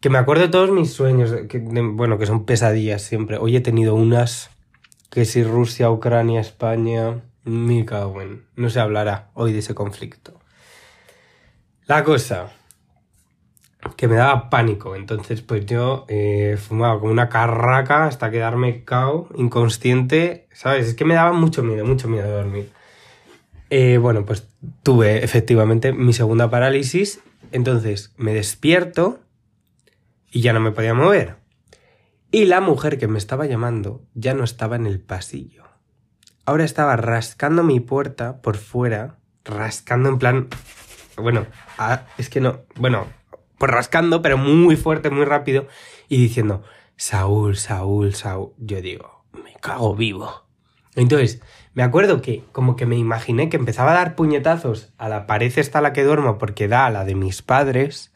que 0.00 0.10
me 0.10 0.18
acuerdo 0.18 0.42
de 0.42 0.48
todos 0.48 0.70
mis 0.70 0.92
sueños, 0.92 1.32
que, 1.48 1.58
bueno, 1.58 2.18
que 2.18 2.26
son 2.26 2.44
pesadillas 2.44 3.02
siempre. 3.02 3.38
Hoy 3.38 3.56
he 3.56 3.60
tenido 3.60 3.94
unas 3.94 4.50
que 5.10 5.24
si 5.24 5.44
Rusia, 5.44 5.90
Ucrania, 5.90 6.40
España, 6.40 7.22
me 7.44 7.84
cago 7.84 8.20
en, 8.20 8.44
no 8.56 8.68
se 8.68 8.80
hablará 8.80 9.30
hoy 9.34 9.52
de 9.52 9.60
ese 9.60 9.74
conflicto. 9.74 10.40
La 11.86 12.02
cosa, 12.02 12.50
que 13.96 14.08
me 14.08 14.16
daba 14.16 14.50
pánico. 14.50 14.96
Entonces, 14.96 15.42
pues 15.42 15.66
yo 15.66 16.04
eh, 16.08 16.56
fumaba 16.58 16.98
como 17.00 17.12
una 17.12 17.28
carraca 17.28 18.06
hasta 18.06 18.30
quedarme 18.30 18.84
cao, 18.84 19.28
inconsciente, 19.34 20.48
¿sabes? 20.52 20.86
Es 20.88 20.94
que 20.94 21.04
me 21.04 21.14
daba 21.14 21.32
mucho 21.32 21.62
miedo, 21.62 21.84
mucho 21.84 22.08
miedo 22.08 22.26
de 22.26 22.32
dormir. 22.32 22.72
Eh, 23.70 23.98
bueno, 23.98 24.24
pues 24.24 24.48
tuve 24.82 25.24
efectivamente 25.24 25.92
mi 25.92 26.12
segunda 26.12 26.50
parálisis. 26.50 27.20
Entonces 27.52 28.14
me 28.16 28.34
despierto 28.34 29.20
y 30.30 30.40
ya 30.40 30.52
no 30.52 30.60
me 30.60 30.72
podía 30.72 30.94
mover. 30.94 31.36
Y 32.30 32.46
la 32.46 32.60
mujer 32.60 32.98
que 32.98 33.08
me 33.08 33.18
estaba 33.18 33.46
llamando 33.46 34.06
ya 34.14 34.32
no 34.34 34.44
estaba 34.44 34.76
en 34.76 34.86
el 34.86 35.00
pasillo. 35.00 35.64
Ahora 36.44 36.64
estaba 36.64 36.96
rascando 36.96 37.62
mi 37.62 37.78
puerta 37.78 38.40
por 38.40 38.56
fuera, 38.56 39.18
rascando 39.44 40.08
en 40.08 40.18
plan... 40.18 40.48
Bueno, 41.16 41.46
ah, 41.78 42.06
es 42.16 42.30
que 42.30 42.40
no... 42.40 42.60
Bueno, 42.76 43.06
pues 43.62 43.70
rascando, 43.70 44.22
pero 44.22 44.38
muy 44.38 44.74
fuerte, 44.74 45.08
muy 45.08 45.24
rápido, 45.24 45.68
y 46.08 46.16
diciendo, 46.16 46.64
Saúl, 46.96 47.56
Saúl, 47.56 48.12
Saúl. 48.12 48.54
Yo 48.58 48.82
digo, 48.82 49.24
me 49.32 49.54
cago 49.60 49.94
vivo. 49.94 50.48
Entonces, 50.96 51.40
me 51.72 51.84
acuerdo 51.84 52.20
que 52.22 52.42
como 52.50 52.74
que 52.74 52.86
me 52.86 52.96
imaginé 52.96 53.48
que 53.48 53.56
empezaba 53.56 53.92
a 53.92 53.94
dar 53.94 54.16
puñetazos 54.16 54.92
a 54.98 55.08
la 55.08 55.28
pared 55.28 55.52
esta 55.56 55.78
a 55.78 55.80
la 55.80 55.92
que 55.92 56.02
duermo 56.02 56.38
porque 56.38 56.66
da 56.66 56.86
a 56.86 56.90
la 56.90 57.04
de 57.04 57.14
mis 57.14 57.40
padres 57.40 58.12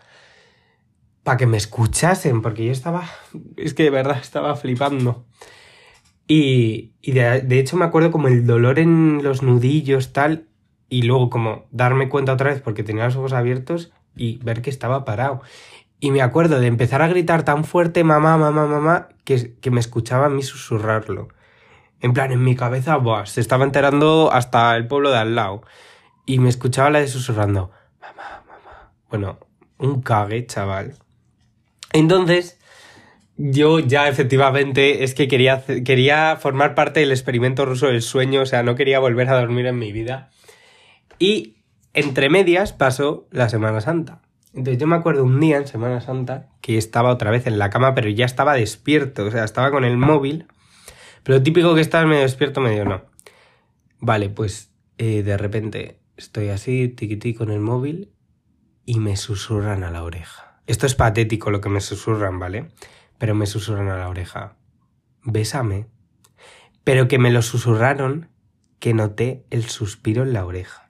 para 1.22 1.36
que 1.36 1.46
me 1.46 1.58
escuchasen, 1.58 2.42
porque 2.42 2.66
yo 2.66 2.72
estaba, 2.72 3.08
es 3.56 3.72
que 3.72 3.84
de 3.84 3.90
verdad 3.90 4.18
estaba 4.20 4.56
flipando. 4.56 5.26
Y, 6.26 6.94
y 7.00 7.12
de, 7.12 7.42
de, 7.42 7.60
hecho 7.60 7.76
me 7.76 7.84
acuerdo 7.84 8.10
como 8.10 8.26
el 8.26 8.48
dolor 8.48 8.80
en 8.80 9.22
los 9.22 9.44
nudillos, 9.44 10.12
tal, 10.12 10.48
y 10.88 11.02
luego 11.02 11.30
como 11.30 11.68
darme 11.70 12.08
cuenta 12.08 12.32
otra 12.32 12.50
vez 12.50 12.60
porque 12.60 12.82
tenía 12.82 13.04
los 13.04 13.14
ojos 13.14 13.32
abiertos 13.32 13.92
y 14.16 14.38
ver 14.38 14.62
que 14.62 14.70
estaba 14.70 15.04
parado. 15.04 15.42
Y 16.00 16.10
me 16.10 16.22
acuerdo 16.22 16.60
de 16.60 16.66
empezar 16.66 17.02
a 17.02 17.08
gritar 17.08 17.44
tan 17.44 17.64
fuerte, 17.64 18.04
mamá, 18.04 18.36
mamá, 18.36 18.66
mamá, 18.66 19.08
que, 19.24 19.54
que 19.60 19.70
me 19.70 19.80
escuchaba 19.80 20.26
a 20.26 20.30
mí 20.30 20.42
susurrarlo. 20.42 21.28
En 22.00 22.12
plan, 22.12 22.32
en 22.32 22.42
mi 22.42 22.54
cabeza, 22.54 22.98
se 23.24 23.40
estaba 23.40 23.64
enterando 23.64 24.30
hasta 24.32 24.76
el 24.76 24.86
pueblo 24.86 25.10
de 25.10 25.18
al 25.18 25.34
lado. 25.34 25.62
Y 26.26 26.38
me 26.38 26.48
escuchaba 26.48 26.90
la 26.90 27.00
de 27.00 27.08
susurrando, 27.08 27.70
mamá, 28.00 28.42
mamá. 28.46 28.92
Bueno, 29.08 29.38
un 29.78 30.02
cague, 30.02 30.46
chaval. 30.46 30.94
Entonces, 31.92 32.58
yo 33.38 33.78
ya 33.78 34.08
efectivamente 34.08 35.04
es 35.04 35.14
que 35.14 35.28
quería, 35.28 35.64
quería 35.84 36.36
formar 36.36 36.74
parte 36.74 37.00
del 37.00 37.10
experimento 37.10 37.64
ruso 37.64 37.86
del 37.86 38.02
sueño, 38.02 38.42
o 38.42 38.46
sea, 38.46 38.62
no 38.62 38.74
quería 38.74 38.98
volver 38.98 39.28
a 39.28 39.38
dormir 39.38 39.66
en 39.66 39.78
mi 39.78 39.92
vida. 39.92 40.30
Y 41.18 41.55
entre 41.96 42.28
medias 42.28 42.74
pasó 42.74 43.26
la 43.30 43.48
Semana 43.48 43.80
Santa. 43.80 44.20
Entonces 44.52 44.78
yo 44.78 44.86
me 44.86 44.96
acuerdo 44.96 45.24
un 45.24 45.40
día 45.40 45.56
en 45.56 45.66
Semana 45.66 46.00
Santa 46.00 46.50
que 46.60 46.76
estaba 46.76 47.10
otra 47.10 47.30
vez 47.30 47.46
en 47.46 47.58
la 47.58 47.70
cama, 47.70 47.94
pero 47.94 48.10
ya 48.10 48.26
estaba 48.26 48.54
despierto, 48.54 49.24
o 49.24 49.30
sea, 49.30 49.44
estaba 49.44 49.70
con 49.70 49.82
el 49.82 49.96
móvil. 49.96 50.46
Pero 51.22 51.42
típico 51.42 51.74
que 51.74 51.80
estás 51.80 52.06
medio 52.06 52.20
despierto, 52.20 52.60
medio 52.60 52.84
no. 52.84 53.02
Vale, 53.98 54.28
pues 54.28 54.70
eh, 54.98 55.22
de 55.22 55.38
repente 55.38 55.98
estoy 56.18 56.50
así, 56.50 56.88
tiquití 56.88 57.32
con 57.32 57.50
el 57.50 57.60
móvil 57.60 58.12
y 58.84 59.00
me 59.00 59.16
susurran 59.16 59.82
a 59.82 59.90
la 59.90 60.02
oreja. 60.02 60.60
Esto 60.66 60.84
es 60.84 60.94
patético 60.94 61.50
lo 61.50 61.62
que 61.62 61.70
me 61.70 61.80
susurran, 61.80 62.38
¿vale? 62.38 62.68
Pero 63.16 63.34
me 63.34 63.46
susurran 63.46 63.88
a 63.88 63.96
la 63.96 64.08
oreja. 64.10 64.56
Bésame. 65.22 65.86
Pero 66.84 67.08
que 67.08 67.18
me 67.18 67.30
lo 67.30 67.40
susurraron 67.40 68.28
que 68.80 68.92
noté 68.92 69.46
el 69.48 69.64
suspiro 69.64 70.24
en 70.24 70.34
la 70.34 70.44
oreja. 70.44 70.85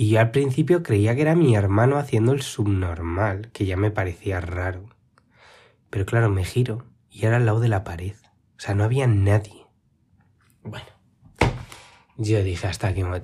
Y 0.00 0.08
yo 0.08 0.20
al 0.20 0.30
principio 0.30 0.82
creía 0.82 1.14
que 1.14 1.20
era 1.20 1.34
mi 1.34 1.54
hermano 1.54 1.98
haciendo 1.98 2.32
el 2.32 2.40
subnormal, 2.40 3.50
que 3.52 3.66
ya 3.66 3.76
me 3.76 3.90
parecía 3.90 4.40
raro. 4.40 4.88
Pero 5.90 6.06
claro, 6.06 6.30
me 6.30 6.42
giro 6.42 6.86
y 7.10 7.26
era 7.26 7.36
al 7.36 7.44
lado 7.44 7.60
de 7.60 7.68
la 7.68 7.84
pared. 7.84 8.14
O 8.56 8.60
sea, 8.60 8.74
no 8.74 8.84
había 8.84 9.06
nadie. 9.06 9.66
Bueno, 10.62 10.86
yo 12.16 12.42
dije 12.42 12.66
hasta 12.66 12.88
aquí 12.88 13.04
me 13.04 13.20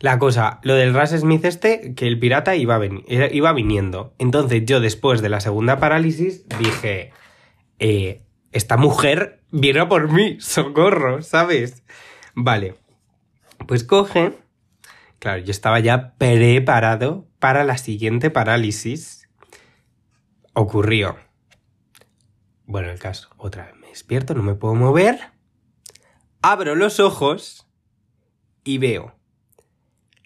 la 0.00 0.18
cosa, 0.18 0.60
lo 0.64 0.74
del 0.74 0.92
Ras 0.92 1.12
Smith 1.12 1.46
este, 1.46 1.94
que 1.94 2.06
el 2.06 2.18
pirata 2.18 2.56
iba, 2.56 2.78
iba 3.08 3.52
viniendo. 3.54 4.12
Entonces 4.18 4.66
yo 4.66 4.80
después 4.80 5.22
de 5.22 5.30
la 5.30 5.40
segunda 5.40 5.80
parálisis 5.80 6.46
dije, 6.58 7.12
eh, 7.78 8.20
esta 8.52 8.76
mujer 8.76 9.40
viene 9.50 9.86
por 9.86 10.12
mí, 10.12 10.36
socorro, 10.40 11.22
¿sabes? 11.22 11.84
Vale, 12.34 12.74
pues 13.66 13.82
coge, 13.82 14.34
claro, 15.18 15.42
yo 15.42 15.50
estaba 15.50 15.80
ya 15.80 16.14
preparado 16.16 17.28
para 17.38 17.64
la 17.64 17.78
siguiente 17.78 18.30
parálisis. 18.30 19.28
Ocurrió. 20.52 21.16
Bueno, 22.64 22.90
el 22.90 22.98
caso, 22.98 23.28
otra 23.36 23.66
vez 23.66 23.76
me 23.76 23.88
despierto, 23.88 24.34
no 24.34 24.42
me 24.42 24.54
puedo 24.54 24.74
mover, 24.74 25.18
abro 26.42 26.74
los 26.74 27.00
ojos 27.00 27.66
y 28.64 28.78
veo 28.78 29.16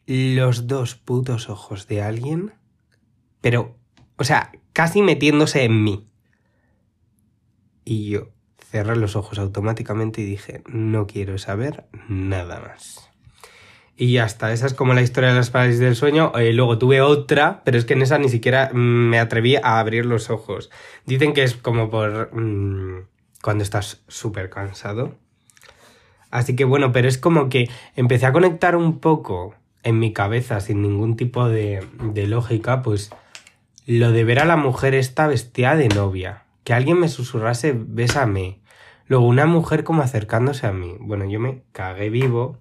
los 0.06 0.66
dos 0.66 0.96
putos 0.96 1.48
ojos 1.48 1.86
de 1.86 2.02
alguien, 2.02 2.52
pero, 3.40 3.78
o 4.16 4.24
sea, 4.24 4.52
casi 4.72 5.02
metiéndose 5.02 5.64
en 5.64 5.84
mí. 5.84 6.08
Y 7.84 8.10
yo 8.10 8.30
cerré 8.58 8.96
los 8.96 9.14
ojos 9.16 9.38
automáticamente 9.38 10.20
y 10.22 10.24
dije, 10.24 10.62
no 10.66 11.06
quiero 11.06 11.38
saber 11.38 11.88
nada 12.08 12.60
más. 12.60 13.09
Y 14.00 14.12
ya 14.12 14.24
está, 14.24 14.50
esa 14.50 14.64
es 14.64 14.72
como 14.72 14.94
la 14.94 15.02
historia 15.02 15.28
de 15.28 15.34
las 15.34 15.50
parálisis 15.50 15.78
del 15.78 15.94
sueño. 15.94 16.32
Eh, 16.34 16.54
luego 16.54 16.78
tuve 16.78 17.02
otra, 17.02 17.60
pero 17.66 17.76
es 17.76 17.84
que 17.84 17.92
en 17.92 18.00
esa 18.00 18.16
ni 18.16 18.30
siquiera 18.30 18.70
me 18.72 19.18
atreví 19.18 19.56
a 19.56 19.78
abrir 19.78 20.06
los 20.06 20.30
ojos. 20.30 20.70
Dicen 21.04 21.34
que 21.34 21.42
es 21.42 21.54
como 21.54 21.90
por... 21.90 22.30
Mmm, 22.32 23.02
cuando 23.42 23.62
estás 23.62 24.02
súper 24.08 24.48
cansado. 24.48 25.16
Así 26.30 26.56
que 26.56 26.64
bueno, 26.64 26.92
pero 26.92 27.08
es 27.08 27.18
como 27.18 27.50
que 27.50 27.68
empecé 27.94 28.24
a 28.24 28.32
conectar 28.32 28.74
un 28.74 29.00
poco 29.00 29.54
en 29.82 29.98
mi 29.98 30.14
cabeza 30.14 30.60
sin 30.60 30.80
ningún 30.80 31.16
tipo 31.16 31.50
de, 31.50 31.86
de 32.02 32.26
lógica, 32.26 32.80
pues 32.80 33.10
lo 33.84 34.12
de 34.12 34.24
ver 34.24 34.38
a 34.38 34.46
la 34.46 34.56
mujer 34.56 34.94
esta 34.94 35.26
vestida 35.26 35.76
de 35.76 35.90
novia, 35.90 36.44
que 36.64 36.72
alguien 36.72 36.98
me 36.98 37.08
susurrase 37.08 37.74
bésame, 37.76 38.62
luego 39.08 39.26
una 39.26 39.44
mujer 39.44 39.84
como 39.84 40.00
acercándose 40.00 40.66
a 40.66 40.72
mí. 40.72 40.96
Bueno, 41.00 41.26
yo 41.26 41.38
me 41.38 41.64
cagué 41.72 42.08
vivo 42.08 42.56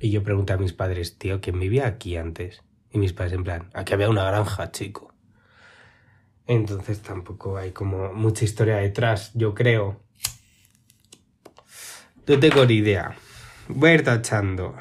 y 0.00 0.10
yo 0.10 0.22
pregunté 0.22 0.54
a 0.54 0.56
mis 0.56 0.72
padres, 0.72 1.18
tío, 1.18 1.40
¿quién 1.40 1.60
vivía 1.60 1.86
aquí 1.86 2.16
antes? 2.16 2.62
Y 2.90 2.98
mis 2.98 3.12
padres 3.12 3.34
en 3.34 3.44
plan, 3.44 3.70
aquí 3.74 3.92
había 3.92 4.08
una 4.08 4.24
granja, 4.24 4.72
chico. 4.72 5.14
Entonces 6.46 7.00
tampoco 7.00 7.58
hay 7.58 7.70
como 7.70 8.12
mucha 8.12 8.44
historia 8.44 8.76
detrás, 8.76 9.30
yo 9.34 9.54
creo. 9.54 10.00
No 12.26 12.38
tengo 12.40 12.64
ni 12.64 12.74
idea. 12.74 13.14
Voy 13.68 13.90
a 13.90 13.94
ir 13.94 14.04
tachando. 14.04 14.74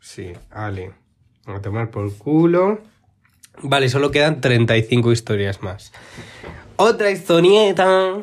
Sí, 0.00 0.32
vale. 0.52 0.92
a 1.44 1.60
tomar 1.60 1.90
por 1.90 2.16
culo. 2.16 2.80
Vale, 3.62 3.88
solo 3.88 4.10
quedan 4.10 4.40
35 4.40 5.12
historias 5.12 5.62
más. 5.62 5.92
Otra 6.76 7.10
historieta 7.10 8.22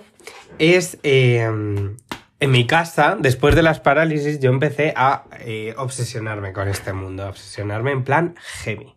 es 0.60 0.98
em, 1.04 1.98
en 2.44 2.52
mi 2.52 2.68
casa, 2.68 3.16
después 3.18 3.56
de 3.56 3.64
las 3.64 3.80
parálisis, 3.80 4.42
yo 4.42 4.50
empecé 4.50 4.94
a 4.98 5.24
eh, 5.40 5.74
obsesionarme 5.78 6.52
con 6.52 6.68
este 6.68 6.92
mundo, 6.92 7.24
a 7.24 7.30
obsesionarme 7.30 7.92
en 7.92 8.04
plan 8.04 8.36
heavy. 8.66 8.96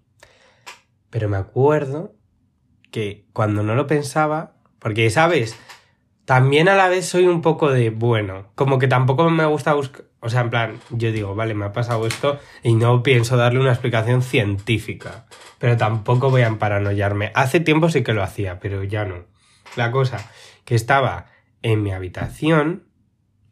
Pero 1.11 1.29
me 1.29 1.37
acuerdo 1.37 2.17
que 2.91 3.25
cuando 3.33 3.63
no 3.63 3.77
lo 3.77 3.87
pensaba, 3.87 4.57
porque, 4.81 5.09
¿sabes? 5.11 5.57
También 6.25 6.69
a 6.69 6.75
la 6.75 6.89
vez 6.89 7.07
soy 7.07 7.29
un 7.29 7.41
poco 7.41 7.71
de, 7.71 7.91
bueno, 7.91 8.51
como 8.57 8.81
que 8.81 8.89
tampoco 8.89 9.31
me 9.31 9.47
gusta 9.47 9.75
buscar, 9.75 10.07
o 10.19 10.29
sea, 10.29 10.41
en 10.41 10.51
plan, 10.51 10.81
yo 10.91 11.13
digo, 11.13 11.37
vale, 11.37 11.55
me 11.55 11.67
ha 11.67 11.73
pasado 11.73 12.05
esto 12.05 12.41
y 12.65 12.75
no 12.75 13.05
pienso 13.05 13.37
darle 13.37 13.61
una 13.61 13.71
explicación 13.71 14.23
científica, 14.23 15.27
pero 15.61 15.77
tampoco 15.77 16.31
voy 16.31 16.43
a 16.43 16.49
emparanoiarme. 16.49 17.31
Hace 17.37 17.61
tiempo 17.61 17.91
sí 17.91 18.03
que 18.03 18.13
lo 18.13 18.25
hacía, 18.25 18.59
pero 18.59 18.83
ya 18.83 19.05
no. 19.05 19.27
La 19.77 19.93
cosa, 19.93 20.33
que 20.65 20.75
estaba 20.75 21.27
en 21.63 21.85
mi 21.85 21.93
habitación, 21.93 22.86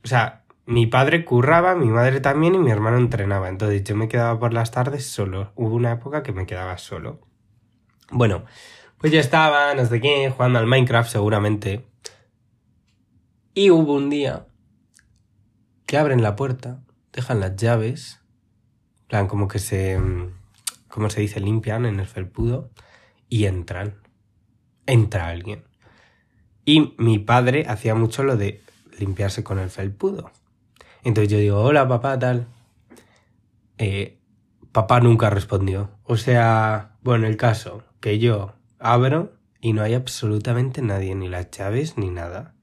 o 0.05 0.07
sea, 0.07 0.45
mi 0.67 0.87
padre 0.87 1.25
curraba, 1.25 1.75
mi 1.75 1.87
madre 1.87 2.21
también 2.21 2.55
y 2.55 2.59
mi 2.59 2.71
hermano 2.71 2.99
entrenaba, 2.99 3.49
entonces 3.49 3.85
yo 3.85 3.97
me 3.97 4.09
quedaba 4.09 4.38
por 4.38 4.53
las 4.53 4.71
tardes 4.71 5.07
solo. 5.07 5.53
Hubo 5.55 5.75
una 5.75 5.93
época 5.93 6.23
que 6.23 6.33
me 6.33 6.47
quedaba 6.47 6.77
solo. 6.79 7.21
Bueno, 8.11 8.45
pues 8.99 9.12
yo 9.12 9.21
estaba, 9.21 9.75
no 9.75 9.85
sé 9.87 10.01
qué, 10.01 10.31
jugando 10.31 10.59
al 10.59 10.67
Minecraft 10.67 11.11
seguramente. 11.11 11.87
Y 13.55 13.71
hubo 13.71 13.95
un 13.95 14.11
día 14.11 14.47
que 15.87 15.97
abren 15.97 16.23
la 16.23 16.37
puerta, 16.37 16.81
dejan 17.12 17.40
las 17.40 17.57
llaves, 17.57 18.21
plan 19.09 19.27
como 19.27 19.49
que 19.49 19.59
se, 19.59 20.01
como 20.88 21.09
se 21.09 21.21
dice, 21.21 21.40
limpian 21.40 21.87
en 21.87 22.01
el 22.01 22.07
felpudo 22.07 22.71
y 23.29 23.47
entran. 23.47 24.03
Entra 24.87 25.29
alguien. 25.29 25.64
Y 26.67 26.95
mi 26.99 27.19
padre 27.19 27.64
hacía 27.69 27.95
mucho 27.95 28.23
lo 28.23 28.37
de 28.37 28.63
limpiarse 28.98 29.44
con 29.44 29.59
el 29.59 29.70
felpudo. 29.70 30.30
Entonces 31.02 31.30
yo 31.30 31.38
digo, 31.38 31.61
hola 31.61 31.87
papá, 31.87 32.18
tal. 32.18 32.46
Eh, 33.78 34.18
papá 34.72 35.00
nunca 35.00 35.30
respondió. 35.30 35.90
O 36.04 36.16
sea, 36.16 36.96
Bueno, 37.02 37.26
el 37.26 37.37
caso, 37.37 37.83
que 38.00 38.18
yo 38.18 38.54
abro 38.78 39.35
y 39.61 39.72
no 39.74 39.83
hay 39.83 39.94
absolutamente 39.94 40.80
nadie, 40.80 41.14
ni 41.14 41.28
las 41.28 41.50
llaves 41.50 41.98
ni 41.98 42.11
nada. 42.11 42.54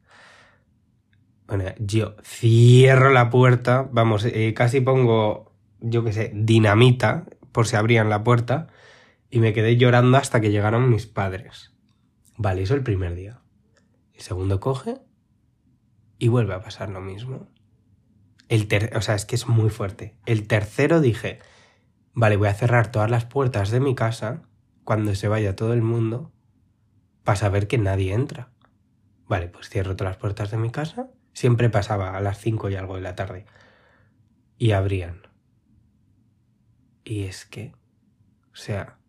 Bueno, 1.48 1.66
yo 1.80 2.16
cierro 2.24 3.12
la 3.12 3.30
puerta, 3.30 3.88
vamos, 3.92 4.26
eh, 4.26 4.54
casi 4.56 4.82
pongo, 4.82 5.52
yo 5.80 6.04
qué 6.04 6.14
sé, 6.14 6.32
dinamita 6.34 7.26
por 7.52 7.68
si 7.68 7.76
abrían 7.76 8.10
la 8.10 8.24
puerta 8.24 8.68
y 9.30 9.40
me 9.40 9.54
quedé 9.54 9.78
llorando 9.78 10.18
hasta 10.18 10.42
que 10.42 10.52
llegaron 10.52 10.90
mis 10.90 11.08
padres. 11.08 11.72
Vale, 12.38 12.64
eso 12.64 12.74
el 12.74 12.84
primer 12.84 13.16
día. 13.16 13.42
El 14.14 14.22
segundo 14.22 14.60
coge 14.60 14.98
y 16.22 16.28
vuelve 16.28 16.54
a 16.54 16.62
pasar 16.62 16.92
lo 16.92 17.02
mismo. 17.02 17.48
El 18.48 18.70
o 18.96 19.02
sea, 19.02 19.16
es 19.16 19.26
que 19.26 19.34
es 19.34 19.48
muy 19.48 19.72
fuerte. 19.72 20.16
El 20.28 20.46
tercero 20.46 21.02
dije, 21.02 21.40
vale, 22.14 22.38
voy 22.38 22.48
a 22.48 22.54
cerrar 22.54 22.92
todas 22.92 23.10
las 23.10 23.26
puertas 23.26 23.72
de 23.72 23.80
mi 23.80 23.96
casa 23.96 24.44
cuando 24.84 25.16
se 25.16 25.28
vaya 25.28 25.56
todo 25.56 25.74
el 25.74 25.82
mundo 25.82 26.32
para 27.24 27.38
saber 27.38 27.68
que 27.68 27.80
nadie 27.80 28.14
entra. 28.14 28.52
Vale, 29.28 29.48
pues 29.48 29.70
cierro 29.70 29.96
todas 29.96 30.12
las 30.12 30.22
puertas 30.22 30.52
de 30.52 30.58
mi 30.58 30.70
casa. 30.70 31.10
Siempre 31.34 31.72
pasaba 31.72 32.16
a 32.16 32.22
las 32.22 32.38
cinco 32.38 32.70
y 32.70 32.76
algo 32.76 32.98
de 32.98 33.02
la 33.02 33.16
tarde. 33.16 33.48
Y 34.60 34.74
abrían. 34.74 35.24
Y 37.04 37.24
es 37.24 37.46
que, 37.46 37.74
o 38.54 38.58
sea, 38.58 39.00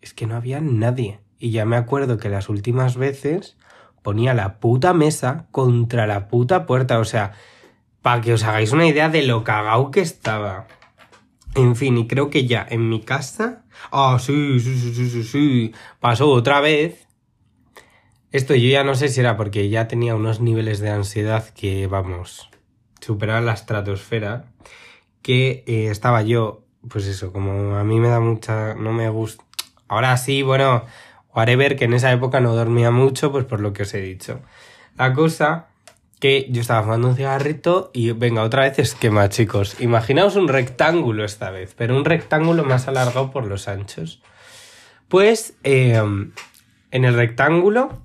es 0.00 0.14
que 0.14 0.26
no 0.26 0.34
había 0.34 0.60
nadie. 0.60 1.20
Y 1.38 1.52
ya 1.52 1.64
me 1.64 1.76
acuerdo 1.76 2.18
que 2.18 2.28
las 2.28 2.48
últimas 2.48 2.96
veces 2.96 3.56
ponía 4.06 4.34
la 4.34 4.60
puta 4.60 4.94
mesa 4.94 5.48
contra 5.50 6.06
la 6.06 6.28
puta 6.28 6.64
puerta. 6.64 7.00
O 7.00 7.04
sea, 7.04 7.32
para 8.02 8.20
que 8.20 8.34
os 8.34 8.44
hagáis 8.44 8.70
una 8.70 8.86
idea 8.86 9.08
de 9.08 9.24
lo 9.24 9.42
cagao 9.42 9.90
que 9.90 9.98
estaba. 9.98 10.68
En 11.56 11.74
fin, 11.74 11.98
y 11.98 12.06
creo 12.06 12.30
que 12.30 12.46
ya 12.46 12.64
en 12.70 12.88
mi 12.88 13.00
casa. 13.00 13.64
Ah, 13.90 14.16
sí, 14.20 14.60
sí, 14.60 14.78
sí, 14.78 14.94
sí, 14.94 15.10
sí, 15.10 15.24
sí. 15.24 15.72
Pasó 15.98 16.30
otra 16.30 16.60
vez. 16.60 17.08
Esto 18.30 18.54
yo 18.54 18.68
ya 18.68 18.84
no 18.84 18.94
sé 18.94 19.08
si 19.08 19.18
era 19.18 19.36
porque 19.36 19.68
ya 19.70 19.88
tenía 19.88 20.14
unos 20.14 20.40
niveles 20.40 20.78
de 20.78 20.90
ansiedad 20.90 21.48
que, 21.48 21.88
vamos, 21.88 22.48
superaban 23.00 23.44
la 23.44 23.54
estratosfera. 23.54 24.52
Que 25.20 25.64
eh, 25.66 25.88
estaba 25.90 26.22
yo, 26.22 26.62
pues 26.88 27.08
eso, 27.08 27.32
como 27.32 27.74
a 27.74 27.82
mí 27.82 27.98
me 27.98 28.06
da 28.06 28.20
mucha. 28.20 28.76
No 28.76 28.92
me 28.92 29.08
gusta. 29.08 29.42
Ahora 29.88 30.16
sí, 30.16 30.42
bueno, 30.42 30.84
whatever, 31.36 31.76
que 31.76 31.84
en 31.84 31.92
esa 31.92 32.10
época 32.10 32.40
no 32.40 32.56
dormía 32.56 32.90
mucho, 32.90 33.30
pues 33.30 33.44
por 33.44 33.60
lo 33.60 33.74
que 33.74 33.82
os 33.82 33.94
he 33.94 34.00
dicho. 34.00 34.40
La 34.96 35.12
cosa 35.12 35.68
que 36.18 36.48
yo 36.50 36.62
estaba 36.62 36.82
fumando 36.82 37.08
un 37.08 37.16
cigarrito 37.16 37.90
y 37.92 38.12
venga, 38.12 38.42
otra 38.42 38.62
vez 38.62 38.78
esquema, 38.78 39.28
chicos. 39.28 39.78
Imaginaos 39.80 40.34
un 40.36 40.48
rectángulo 40.48 41.24
esta 41.24 41.50
vez, 41.50 41.74
pero 41.76 41.94
un 41.94 42.06
rectángulo 42.06 42.64
más 42.64 42.88
alargado 42.88 43.30
por 43.30 43.46
los 43.46 43.68
anchos. 43.68 44.22
Pues 45.08 45.56
em, 45.62 46.32
en 46.90 47.04
el 47.04 47.14
rectángulo, 47.14 48.02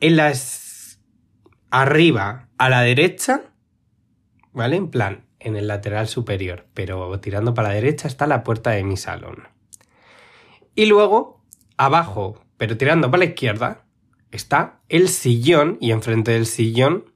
en 0.00 0.16
las... 0.16 1.00
arriba 1.70 2.48
a 2.58 2.68
la 2.68 2.82
derecha, 2.82 3.42
¿vale? 4.52 4.76
En 4.76 4.88
plan, 4.88 5.26
en 5.38 5.54
el 5.54 5.68
lateral 5.68 6.08
superior, 6.08 6.66
pero 6.74 7.20
tirando 7.20 7.54
para 7.54 7.68
la 7.68 7.74
derecha 7.74 8.08
está 8.08 8.26
la 8.26 8.42
puerta 8.42 8.70
de 8.70 8.82
mi 8.82 8.96
salón. 8.96 9.48
Y 10.74 10.86
luego, 10.86 11.41
abajo, 11.84 12.44
pero 12.56 12.76
tirando 12.76 13.10
para 13.10 13.24
la 13.24 13.30
izquierda, 13.30 13.84
está 14.30 14.80
el 14.88 15.08
sillón 15.08 15.78
y 15.80 15.90
enfrente 15.90 16.30
del 16.30 16.46
sillón 16.46 17.12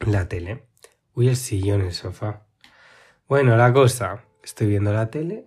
la 0.00 0.28
tele. 0.28 0.66
Uy, 1.14 1.28
el 1.28 1.36
sillón, 1.36 1.82
el 1.82 1.92
sofá. 1.92 2.46
Bueno, 3.28 3.56
la 3.56 3.72
cosa, 3.72 4.24
estoy 4.42 4.68
viendo 4.68 4.92
la 4.92 5.10
tele. 5.10 5.44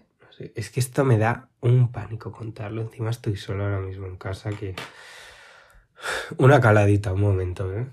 Es 0.55 0.69
que 0.69 0.79
esto 0.79 1.03
me 1.03 1.17
da 1.17 1.49
un 1.59 1.91
pánico 1.91 2.31
contarlo. 2.31 2.81
Encima 2.81 3.09
estoy 3.09 3.35
solo 3.35 3.63
ahora 3.63 3.79
mismo 3.79 4.05
en 4.05 4.17
casa 4.17 4.51
que... 4.51 4.75
Una 6.37 6.61
caladita, 6.61 7.11
un 7.11 7.21
momento, 7.21 7.73
¿eh? 7.73 7.87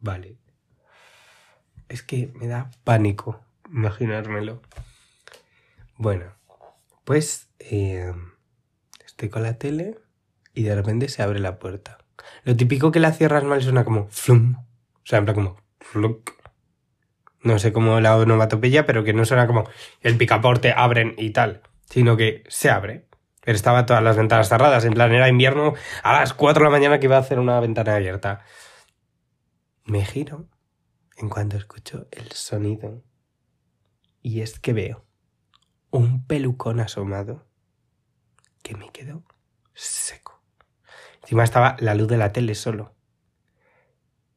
Vale. 0.00 0.36
Es 1.88 2.02
que 2.02 2.32
me 2.34 2.46
da 2.46 2.70
pánico 2.84 3.40
imaginármelo. 3.70 4.62
Bueno, 5.96 6.32
pues 7.10 7.50
estoy 9.04 9.30
con 9.30 9.42
la 9.42 9.58
tele 9.58 9.98
y 10.54 10.62
de 10.62 10.76
repente 10.76 11.08
se 11.08 11.24
abre 11.24 11.40
la 11.40 11.58
puerta. 11.58 11.98
Lo 12.44 12.56
típico 12.56 12.92
que 12.92 13.00
la 13.00 13.10
cierras 13.10 13.42
mal 13.42 13.60
suena 13.60 13.84
como 13.84 14.06
flum. 14.10 14.54
O 14.94 15.00
sea, 15.02 15.18
en 15.18 15.26
como 15.26 15.56
fluk. 15.80 16.36
No 17.42 17.58
sé 17.58 17.72
cómo 17.72 17.98
la 17.98 18.16
onomatopeya, 18.16 18.86
pero 18.86 19.02
que 19.02 19.12
no 19.12 19.24
suena 19.24 19.48
como 19.48 19.68
el 20.02 20.16
picaporte 20.18 20.72
abren 20.72 21.16
y 21.18 21.30
tal, 21.30 21.62
sino 21.86 22.16
que 22.16 22.44
se 22.46 22.70
abre. 22.70 23.08
Pero 23.40 23.56
estaba 23.56 23.86
todas 23.86 24.04
las 24.04 24.16
ventanas 24.16 24.48
cerradas, 24.48 24.84
en 24.84 24.92
plan 24.92 25.12
era 25.12 25.28
invierno 25.28 25.74
a 26.04 26.12
las 26.12 26.32
4 26.32 26.62
de 26.62 26.64
la 26.64 26.70
mañana 26.70 27.00
que 27.00 27.06
iba 27.06 27.16
a 27.16 27.20
hacer 27.22 27.40
una 27.40 27.58
ventana 27.58 27.96
abierta. 27.96 28.44
Me 29.84 30.04
giro 30.04 30.46
en 31.16 31.28
cuanto 31.28 31.56
escucho 31.56 32.06
el 32.12 32.30
sonido 32.30 33.02
y 34.22 34.42
es 34.42 34.60
que 34.60 34.72
veo 34.72 35.09
un 35.90 36.26
pelucón 36.26 36.80
asomado 36.80 37.46
que 38.62 38.76
me 38.76 38.90
quedó 38.90 39.24
seco. 39.74 40.40
Encima 41.22 41.44
estaba 41.44 41.76
la 41.80 41.94
luz 41.94 42.08
de 42.08 42.16
la 42.16 42.32
tele 42.32 42.54
solo. 42.54 42.94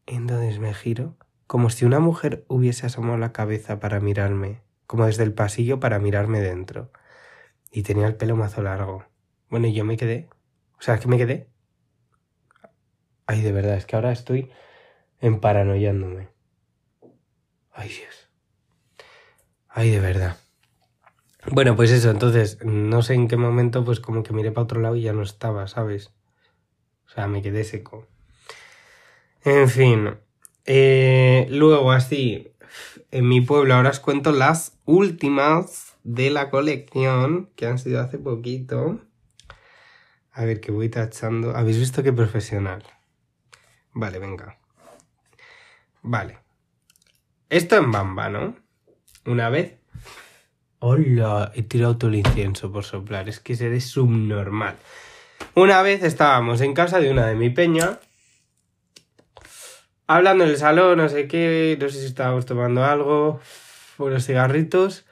Entonces 0.06 0.60
me 0.60 0.74
giro, 0.74 1.18
como 1.48 1.70
si 1.70 1.86
una 1.86 2.00
mujer 2.00 2.46
hubiese 2.48 2.86
asomado 2.86 3.18
la 3.18 3.32
cabeza 3.32 3.80
para 3.80 4.00
mirarme, 4.00 4.62
como 4.88 5.06
desde 5.06 5.24
el 5.24 5.34
pasillo 5.34 5.80
para 5.80 6.00
mirarme 6.00 6.40
dentro. 6.40 6.92
Y 7.72 7.84
tenía 7.84 8.08
el 8.08 8.16
pelo 8.16 8.36
mazo 8.36 8.62
largo. 8.62 9.06
Bueno, 9.50 9.68
y 9.68 9.74
yo 9.74 9.86
me 9.86 9.98
quedé. 9.98 10.30
O 10.78 10.82
sea, 10.82 10.96
es 10.96 11.02
que 11.02 11.08
me 11.08 11.18
quedé. 11.18 11.50
Ay, 13.26 13.42
de 13.42 13.52
verdad, 13.52 13.78
es 13.78 13.86
que 13.86 13.96
ahora 13.96 14.12
estoy 14.12 14.52
emparanoiándome. 15.20 16.30
Ay, 17.72 17.90
Dios. 17.90 18.30
Ay, 19.70 19.90
de 19.90 20.00
verdad. 20.00 20.38
Bueno, 21.52 21.76
pues 21.76 21.92
eso, 21.92 22.10
entonces, 22.10 22.60
no 22.64 23.02
sé 23.02 23.16
en 23.16 23.28
qué 23.28 23.36
momento, 23.38 23.84
pues 23.84 24.00
como 24.00 24.24
que 24.24 24.34
miré 24.34 24.52
para 24.52 24.64
otro 24.64 24.82
lado 24.82 24.96
y 24.96 25.02
ya 25.02 25.14
no 25.14 25.24
estaba, 25.24 25.68
¿sabes? 25.68 26.12
O 27.06 27.10
sea, 27.10 27.28
me 27.28 27.42
quedé 27.42 27.64
seco. 27.64 28.08
En 29.44 29.70
fin. 29.70 30.16
Eh, 30.66 31.48
luego, 31.50 31.92
así, 31.92 32.54
en 33.12 33.28
mi 33.28 33.42
pueblo, 33.42 33.76
ahora 33.76 33.90
os 33.90 34.00
cuento 34.00 34.32
las 34.32 34.78
últimas 34.86 35.96
de 36.04 36.30
la 36.30 36.50
colección, 36.50 37.50
que 37.56 37.68
han 37.68 37.78
sido 37.78 38.02
hace 38.02 38.18
poquito. 38.18 39.02
A 40.32 40.46
ver, 40.46 40.62
que 40.62 40.72
voy 40.72 40.90
tachando. 40.90 41.56
¿Habéis 41.56 41.78
visto 41.78 42.04
qué 42.04 42.14
profesional? 42.14 42.84
Vale, 43.94 44.18
venga. 44.18 44.58
Vale. 46.02 46.40
Esto 47.50 47.76
en 47.76 47.92
Bamba, 47.92 48.30
¿no? 48.30 48.56
Una 49.26 49.50
vez. 49.50 49.78
¡Hola! 50.86 51.54
He 51.56 51.64
tirado 51.64 51.98
todo 51.98 52.10
el 52.10 52.18
incienso 52.18 52.70
por 52.70 52.84
soplar. 52.84 53.30
Es 53.30 53.40
que 53.40 53.56
seré 53.56 53.80
subnormal. 53.80 54.76
Una 55.56 55.82
vez 55.82 56.04
estábamos 56.04 56.60
en 56.60 56.74
casa 56.74 57.00
de 57.00 57.10
una 57.10 57.26
de 57.26 57.36
mi 57.36 57.50
peña, 57.50 58.02
hablando 60.08 60.44
en 60.44 60.50
el 60.50 60.58
salón, 60.58 60.98
no 60.98 61.08
sé 61.08 61.30
qué, 61.30 61.78
no 61.80 61.88
sé 61.88 62.02
si 62.02 62.06
estábamos 62.08 62.46
tomando 62.46 62.84
algo, 62.84 63.40
unos 63.98 64.26
cigarritos, 64.26 65.06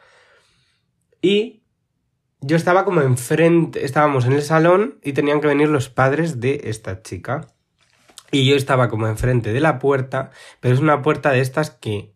y 1.22 1.64
yo 2.42 2.58
estaba 2.58 2.84
como 2.84 3.00
enfrente, 3.00 3.86
estábamos 3.86 4.26
en 4.26 4.34
el 4.34 4.42
salón 4.42 5.00
y 5.02 5.14
tenían 5.14 5.40
que 5.40 5.48
venir 5.48 5.70
los 5.70 5.88
padres 5.88 6.42
de 6.42 6.64
esta 6.66 7.02
chica. 7.02 7.48
Y 8.30 8.46
yo 8.46 8.58
estaba 8.58 8.90
como 8.90 9.08
enfrente 9.08 9.54
de 9.54 9.62
la 9.62 9.80
puerta, 9.80 10.32
pero 10.60 10.74
es 10.74 10.82
una 10.82 11.02
puerta 11.02 11.32
de 11.32 11.40
estas 11.40 11.72
que 11.72 12.12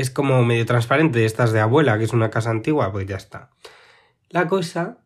es 0.00 0.10
como 0.10 0.42
medio 0.42 0.64
transparente, 0.64 1.26
estas 1.26 1.52
de 1.52 1.60
abuela, 1.60 1.98
que 1.98 2.04
es 2.04 2.14
una 2.14 2.30
casa 2.30 2.48
antigua, 2.48 2.90
pues 2.90 3.06
ya 3.06 3.16
está. 3.16 3.50
La 4.30 4.48
cosa 4.48 5.04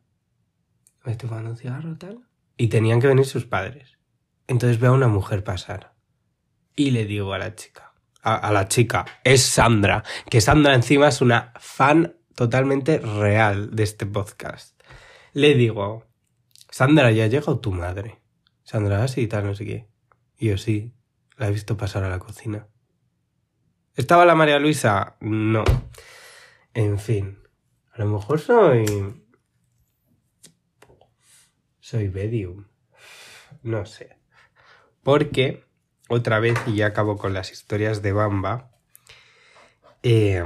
me 1.02 1.11
estoy 1.11 1.28
fumando 1.28 1.50
un 1.50 1.57
cigarro 1.57 1.98
tal. 1.98 2.20
Y 2.57 2.68
tenían 2.68 3.00
que 3.00 3.09
venir 3.09 3.26
sus 3.26 3.44
padres. 3.44 3.98
Entonces 4.46 4.78
veo 4.78 4.92
a 4.92 4.94
una 4.94 5.09
mujer 5.09 5.42
pasar. 5.42 5.94
Y 6.76 6.92
le 6.92 7.07
digo 7.07 7.33
a 7.35 7.38
la 7.38 7.57
chica, 7.57 7.92
a, 8.22 8.52
la 8.52 8.68
chica, 8.68 9.04
es 9.24 9.42
Sandra, 9.42 10.04
que 10.30 10.40
Sandra 10.40 10.74
encima 10.74 11.09
es 11.09 11.20
una 11.20 11.52
fan 11.59 12.16
totalmente 12.37 12.98
real 12.98 13.74
de 13.74 13.83
este 13.83 14.07
podcast. 14.07 14.80
Le 15.33 15.54
digo, 15.54 16.07
Sandra, 16.70 17.11
ya 17.11 17.24
ha 17.24 17.28
llegado 17.28 17.59
tu 17.59 17.72
madre. 17.72 18.20
Sandra, 18.62 19.04
y 19.16 19.26
tal, 19.26 19.46
no 19.46 19.54
sé 19.57 19.64
qué. 19.64 19.88
Y 20.38 20.50
yo 20.50 20.57
sí, 20.57 20.94
la 21.37 21.48
he 21.48 21.52
visto 21.52 21.76
pasar 21.76 22.04
a 22.04 22.09
la 22.09 22.20
cocina. 22.20 22.68
¿Estaba 23.96 24.24
la 24.24 24.35
María 24.35 24.59
Luisa? 24.59 25.16
No. 25.20 25.64
En 26.74 26.98
fin, 26.98 27.38
a 27.92 27.98
lo 28.00 28.07
mejor 28.07 28.40
soy 28.40 28.85
soy 31.85 32.09
medium. 32.09 32.64
No 33.62 33.85
sé. 33.87 34.16
Porque, 35.02 35.64
otra 36.09 36.40
vez, 36.40 36.59
y 36.66 36.76
ya 36.76 36.87
acabo 36.87 37.18
con 37.18 37.35
las 37.35 37.52
historias 37.52 38.00
de 38.00 38.12
Bamba, 38.12 38.70
eh, 40.02 40.42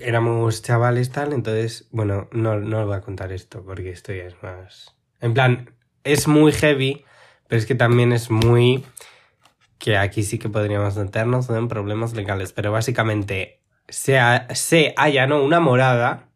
éramos 0.00 0.62
chavales 0.62 1.12
tal, 1.12 1.32
entonces, 1.32 1.88
bueno, 1.92 2.28
no, 2.32 2.58
no 2.58 2.80
os 2.80 2.86
voy 2.86 2.96
a 2.96 3.00
contar 3.00 3.32
esto 3.32 3.64
porque 3.64 3.90
esto 3.90 4.12
ya 4.12 4.24
es 4.24 4.42
más... 4.42 4.94
En 5.20 5.34
plan, 5.34 5.74
es 6.04 6.26
muy 6.26 6.52
heavy, 6.52 7.04
pero 7.48 7.60
es 7.60 7.66
que 7.66 7.74
también 7.74 8.12
es 8.12 8.30
muy... 8.30 8.84
que 9.82 9.96
aquí 9.96 10.22
sí 10.22 10.38
que 10.38 10.48
podríamos 10.48 10.96
meternos 10.96 11.50
en 11.50 11.66
problemas 11.66 12.14
legales, 12.14 12.52
pero 12.52 12.70
básicamente 12.70 13.64
se, 13.88 14.16
se 14.54 14.94
allanó 14.96 15.42
una 15.42 15.58
morada 15.58 16.28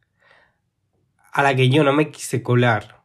a 1.33 1.45
la 1.45 1.55
que 1.55 1.69
yo 1.69 1.85
no 1.85 1.93
me 1.93 2.11
quise 2.11 2.43
colar. 2.43 3.05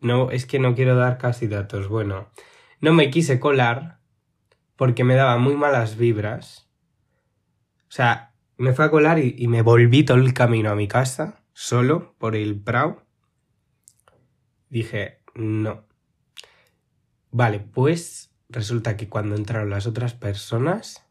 No, 0.00 0.30
es 0.30 0.46
que 0.46 0.60
no 0.60 0.76
quiero 0.76 0.94
dar 0.94 1.18
casi 1.18 1.48
datos. 1.48 1.88
Bueno, 1.88 2.30
no 2.80 2.92
me 2.92 3.10
quise 3.10 3.40
colar 3.40 3.98
porque 4.76 5.02
me 5.02 5.16
daba 5.16 5.36
muy 5.38 5.56
malas 5.56 5.96
vibras. 5.96 6.70
O 7.88 7.92
sea, 7.92 8.32
me 8.56 8.72
fue 8.72 8.84
a 8.84 8.90
colar 8.92 9.18
y, 9.18 9.48
me 9.48 9.62
volví 9.62 10.04
todo 10.04 10.18
el 10.18 10.32
camino 10.32 10.70
a 10.70 10.76
mi 10.76 10.86
casa, 10.86 11.42
solo, 11.54 12.14
por 12.18 12.36
el 12.36 12.60
Prau. 12.60 13.02
Dije, 14.68 15.24
no. 15.34 15.88
Vale, 17.32 17.58
pues 17.58 18.29
resulta 18.50 18.96
que 18.96 19.08
cuando 19.08 19.36
entraron 19.36 19.70
las 19.70 19.86
otras 19.86 20.14
personas, 20.14 21.06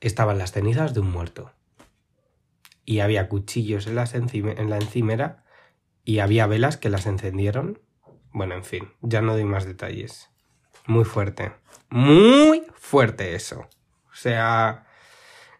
estaban 0.00 0.38
las 0.38 0.52
cenizas 0.52 0.94
de 0.94 1.00
un 1.00 1.10
muerto. 1.10 1.52
Y 2.84 3.00
había 3.00 3.28
cuchillos 3.28 3.86
en, 3.86 3.94
la 3.96 4.76
encimera 4.76 5.44
y 6.04 6.20
había 6.20 6.46
velas 6.46 6.76
que 6.76 6.88
las 6.88 7.06
encendieron. 7.06 7.80
Bueno, 8.32 8.54
en 8.54 8.64
fin, 8.64 8.90
ya 9.00 9.20
no 9.20 9.34
doy 9.34 9.44
más 9.44 9.66
detalles. 9.66 10.30
Muy 10.86 11.04
fuerte. 11.04 11.52
Muy 11.90 12.64
fuerte 12.74 13.34
eso. 13.34 13.68
O 14.10 14.14
sea... 14.14 14.86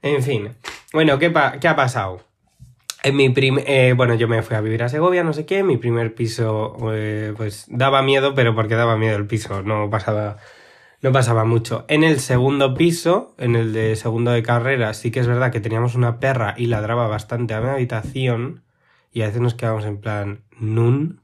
En 0.00 0.22
fin. 0.22 0.56
Bueno, 0.92 1.18
¿qué, 1.18 1.32
qué 1.60 1.68
ha 1.68 1.76
pasado? 1.76 2.27
En 3.02 3.16
mi 3.16 3.28
prim 3.30 3.58
eh, 3.64 3.94
bueno, 3.96 4.14
yo 4.14 4.26
me 4.26 4.42
fui 4.42 4.56
a 4.56 4.60
vivir 4.60 4.82
a 4.82 4.88
Segovia, 4.88 5.22
no 5.24 5.32
sé 5.32 5.46
qué. 5.46 5.62
Mi 5.62 5.76
primer 5.76 6.14
piso, 6.14 6.76
eh, 6.92 7.32
pues 7.36 7.66
daba 7.68 8.02
miedo, 8.02 8.34
pero 8.34 8.54
porque 8.54 8.74
daba 8.74 8.96
miedo 8.96 9.16
el 9.16 9.26
piso, 9.26 9.62
no 9.62 9.88
pasaba 9.88 10.38
no 11.00 11.12
pasaba 11.12 11.44
mucho. 11.44 11.84
En 11.88 12.02
el 12.02 12.20
segundo 12.20 12.74
piso, 12.74 13.34
en 13.38 13.54
el 13.54 13.72
de 13.72 13.94
segundo 13.96 14.32
de 14.32 14.42
carrera, 14.42 14.94
sí 14.94 15.10
que 15.10 15.20
es 15.20 15.26
verdad 15.26 15.52
que 15.52 15.60
teníamos 15.60 15.94
una 15.94 16.18
perra 16.18 16.54
y 16.56 16.66
ladraba 16.66 17.06
bastante 17.06 17.54
a 17.54 17.60
mi 17.60 17.68
habitación 17.68 18.64
y 19.12 19.22
a 19.22 19.26
veces 19.26 19.40
nos 19.40 19.54
quedábamos 19.54 19.84
en 19.84 20.00
plan 20.00 20.42
nun. 20.58 21.20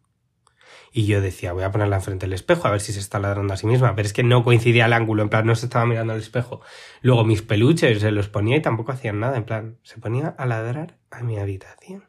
Y 0.92 1.06
yo 1.06 1.20
decía, 1.20 1.52
voy 1.52 1.64
a 1.64 1.72
ponerla 1.72 1.96
enfrente 1.96 2.26
del 2.26 2.34
espejo 2.34 2.68
a 2.68 2.70
ver 2.70 2.80
si 2.80 2.92
se 2.92 3.00
está 3.00 3.18
ladrando 3.18 3.52
a 3.52 3.56
sí 3.56 3.66
misma. 3.66 3.96
Pero 3.96 4.06
es 4.06 4.12
que 4.12 4.22
no 4.22 4.44
coincidía 4.44 4.86
el 4.86 4.92
ángulo, 4.92 5.24
en 5.24 5.28
plan, 5.28 5.44
no 5.44 5.56
se 5.56 5.66
estaba 5.66 5.86
mirando 5.86 6.12
al 6.12 6.20
espejo. 6.20 6.60
Luego 7.02 7.24
mis 7.24 7.42
peluches 7.42 8.00
se 8.00 8.12
los 8.12 8.28
ponía 8.28 8.56
y 8.56 8.62
tampoco 8.62 8.92
hacían 8.92 9.18
nada, 9.18 9.36
en 9.36 9.44
plan, 9.44 9.78
se 9.82 9.98
ponía 9.98 10.36
a 10.38 10.46
ladrar 10.46 10.98
a 11.16 11.22
mi 11.22 11.38
habitación. 11.38 12.04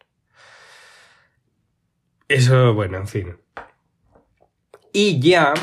Eso, 2.28 2.74
bueno, 2.74 2.98
en 2.98 3.08
fin. 3.08 3.38
Y 4.92 5.20
ya 5.20 5.54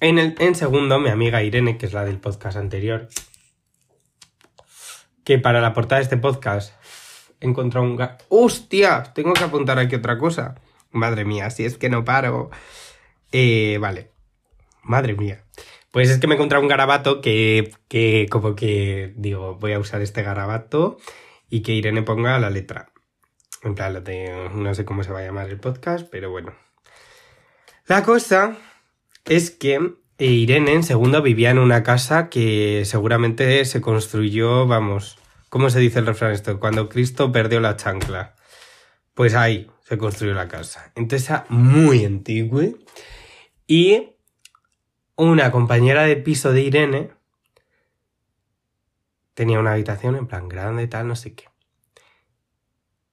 en, 0.00 0.18
el, 0.18 0.34
en 0.38 0.54
segundo, 0.54 0.98
mi 0.98 1.10
amiga 1.10 1.42
Irene, 1.42 1.78
que 1.78 1.86
es 1.86 1.92
la 1.92 2.04
del 2.04 2.18
podcast 2.18 2.56
anterior, 2.56 3.08
que 5.24 5.38
para 5.38 5.60
la 5.60 5.74
portada 5.74 5.98
de 5.98 6.04
este 6.04 6.16
podcast 6.16 6.72
encontró 7.40 7.82
un... 7.82 7.98
¡Hostia! 8.28 9.02
Tengo 9.14 9.32
que 9.34 9.44
apuntar 9.44 9.78
aquí 9.78 9.94
otra 9.94 10.18
cosa. 10.18 10.56
Madre 10.90 11.24
mía, 11.24 11.50
si 11.50 11.64
es 11.64 11.78
que 11.78 11.90
no 11.90 12.04
paro. 12.04 12.50
Eh, 13.32 13.78
vale. 13.80 14.10
Madre 14.82 15.14
mía. 15.14 15.44
Pues 15.90 16.10
es 16.10 16.18
que 16.18 16.26
me 16.26 16.34
he 16.34 16.36
encontrado 16.36 16.62
un 16.62 16.68
garabato 16.68 17.20
que, 17.20 17.72
que 17.88 18.26
como 18.30 18.54
que 18.54 19.12
digo, 19.16 19.56
voy 19.56 19.72
a 19.72 19.78
usar 19.78 20.00
este 20.00 20.22
garabato 20.22 20.98
y 21.48 21.62
que 21.62 21.72
Irene 21.72 22.02
ponga 22.02 22.38
la 22.38 22.50
letra. 22.50 22.92
En 23.62 23.74
plan, 23.74 24.02
no 24.54 24.74
sé 24.74 24.84
cómo 24.84 25.02
se 25.02 25.12
va 25.12 25.20
a 25.20 25.24
llamar 25.24 25.48
el 25.48 25.58
podcast, 25.58 26.08
pero 26.10 26.30
bueno. 26.30 26.54
La 27.86 28.02
cosa 28.02 28.56
es 29.24 29.50
que 29.50 29.94
Irene 30.18 30.72
en 30.72 30.82
segundo 30.82 31.22
vivía 31.22 31.50
en 31.50 31.58
una 31.58 31.82
casa 31.82 32.28
que 32.28 32.82
seguramente 32.84 33.64
se 33.64 33.80
construyó, 33.80 34.66
vamos, 34.66 35.18
¿cómo 35.48 35.70
se 35.70 35.80
dice 35.80 35.98
el 35.98 36.06
refrán 36.06 36.32
esto? 36.32 36.60
Cuando 36.60 36.88
Cristo 36.88 37.32
perdió 37.32 37.60
la 37.60 37.76
chancla. 37.76 38.34
Pues 39.14 39.34
ahí 39.34 39.70
se 39.82 39.98
construyó 39.98 40.34
la 40.34 40.48
casa. 40.48 40.92
Entonces 40.94 41.30
muy 41.48 42.04
antigua. 42.04 42.64
Y 43.66 44.10
una 45.16 45.50
compañera 45.50 46.04
de 46.04 46.16
piso 46.16 46.52
de 46.52 46.62
Irene 46.62 47.10
tenía 49.38 49.60
una 49.60 49.74
habitación 49.74 50.16
en 50.16 50.26
plan 50.26 50.48
grande, 50.48 50.88
tal, 50.88 51.06
no 51.06 51.14
sé 51.14 51.36
qué. 51.36 51.44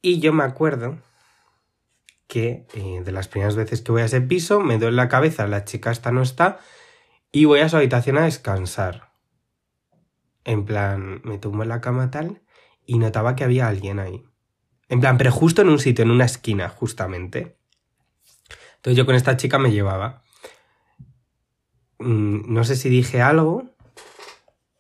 Y 0.02 0.20
yo 0.20 0.34
me 0.34 0.44
acuerdo 0.44 0.98
que 2.26 2.66
eh, 2.74 3.04
de 3.06 3.12
las 3.12 3.28
primeras 3.28 3.56
veces 3.56 3.84
que 3.84 3.92
voy 3.92 4.02
a 4.02 4.06
ese 4.06 4.22
piso 4.22 4.60
me 4.60 4.80
doy 4.80 4.92
la 4.92 5.08
cabeza, 5.08 5.46
la 5.46 5.66
chica 5.66 5.92
esta 5.92 6.12
no 6.12 6.24
está, 6.24 6.58
y 7.32 7.46
voy 7.46 7.60
a 7.60 7.70
su 7.70 7.78
habitación 7.78 8.18
a 8.18 8.24
descansar. 8.24 9.12
En 10.46 10.66
plan, 10.66 11.22
me 11.24 11.38
tumbo 11.38 11.62
en 11.62 11.70
la 11.70 11.80
cama 11.80 12.10
tal 12.10 12.42
y 12.88 12.98
notaba 12.98 13.36
que 13.36 13.44
había 13.44 13.68
alguien 13.68 14.00
ahí. 14.00 14.26
En 14.90 15.02
plan, 15.02 15.20
pero 15.20 15.32
justo 15.32 15.62
en 15.62 15.70
un 15.70 15.78
sitio, 15.78 16.06
en 16.06 16.10
una 16.10 16.26
esquina, 16.26 16.70
justamente. 16.70 17.60
Entonces 18.78 18.98
yo 18.98 19.06
con 19.06 19.14
esta 19.14 19.38
chica 19.38 19.60
me 19.60 19.72
llevaba. 19.72 20.24
Mm, 22.00 22.52
no 22.52 22.64
sé 22.64 22.76
si 22.76 22.90
dije 22.90 23.22
algo. 23.22 23.75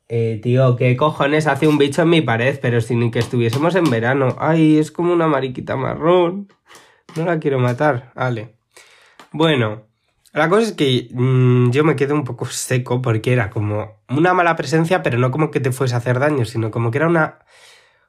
Eh, 0.07 0.39
tío, 0.43 0.75
¿qué 0.75 0.95
cojones 0.95 1.47
hace 1.47 1.67
un 1.67 1.77
bicho 1.77 2.03
en 2.03 2.09
mi 2.09 2.21
pared? 2.21 2.59
Pero 2.61 2.79
sin 2.81 3.09
que 3.11 3.19
estuviésemos 3.19 3.75
en 3.75 3.89
verano. 3.89 4.35
Ay, 4.39 4.77
es 4.77 4.91
como 4.91 5.13
una 5.13 5.27
mariquita 5.27 5.75
marrón. 5.75 6.47
No 7.15 7.25
la 7.25 7.39
quiero 7.39 7.59
matar, 7.59 8.11
vale. 8.15 8.55
Bueno, 9.31 9.87
la 10.33 10.49
cosa 10.49 10.63
es 10.63 10.73
que 10.73 11.07
mm, 11.11 11.71
yo 11.71 11.83
me 11.83 11.95
quedé 11.95 12.13
un 12.13 12.23
poco 12.23 12.45
seco 12.45 13.01
porque 13.01 13.33
era 13.33 13.49
como 13.49 14.01
una 14.09 14.33
mala 14.33 14.55
presencia, 14.55 15.01
pero 15.01 15.17
no 15.17 15.31
como 15.31 15.49
que 15.49 15.59
te 15.59 15.71
fuese 15.71 15.95
a 15.95 15.99
hacer 15.99 16.19
daño, 16.19 16.45
sino 16.45 16.71
como 16.71 16.91
que 16.91 16.97
era 16.99 17.07
una... 17.07 17.39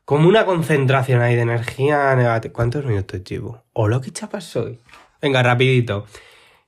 Como 0.05 0.29
una 0.29 0.45
concentración 0.45 1.21
ahí 1.21 1.35
de 1.35 1.43
energía 1.43 2.15
negativa. 2.15 2.53
¿Cuántos 2.53 2.85
minutos 2.85 3.25
llevo? 3.25 3.65
lo 3.75 4.01
qué 4.01 4.13
chapa 4.13 4.41
soy! 4.41 4.81
Venga, 5.23 5.43
rapidito. 5.43 6.07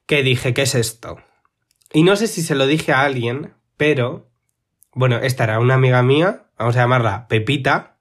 Que 0.06 0.22
dije, 0.22 0.54
¿qué 0.54 0.62
es 0.62 0.74
esto? 0.74 1.18
Y 1.92 2.02
no 2.02 2.16
sé 2.16 2.26
si 2.26 2.42
se 2.42 2.54
lo 2.54 2.66
dije 2.66 2.92
a 2.92 3.02
alguien, 3.02 3.54
pero... 3.76 4.27
Bueno, 4.98 5.18
esta 5.18 5.44
era 5.44 5.60
una 5.60 5.74
amiga 5.74 6.02
mía, 6.02 6.46
vamos 6.58 6.74
a 6.74 6.80
llamarla 6.80 7.28
Pepita, 7.28 7.98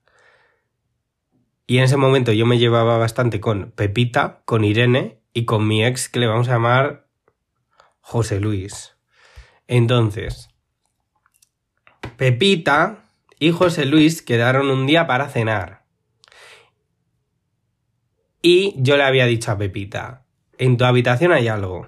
y 1.68 1.78
en 1.78 1.84
ese 1.84 1.96
momento 1.96 2.32
yo 2.32 2.48
me 2.48 2.58
llevaba 2.58 2.98
bastante 2.98 3.40
con 3.40 3.70
Pepita, 3.70 4.42
con 4.46 4.66
Irene 4.66 5.22
y 5.32 5.46
con 5.46 5.68
mi 5.68 5.86
ex 5.86 6.10
que 6.10 6.20
le 6.20 6.26
vamos 6.26 6.50
a 6.50 6.54
llamar 6.54 7.06
José 8.02 8.40
Luis. 8.40 8.98
Entonces, 9.68 10.50
Pepita 12.16 13.04
y 13.38 13.52
José 13.52 13.86
Luis 13.86 14.24
quedaron 14.24 14.72
un 14.72 14.88
día 14.88 15.06
para 15.06 15.30
cenar. 15.30 15.84
Y 18.42 18.74
yo 18.78 18.98
le 18.98 19.04
había 19.04 19.28
dicho 19.28 19.52
a 19.52 19.58
Pepita, 19.60 20.26
en 20.58 20.78
tu 20.78 20.86
habitación 20.86 21.32
hay 21.32 21.48
algo. 21.48 21.88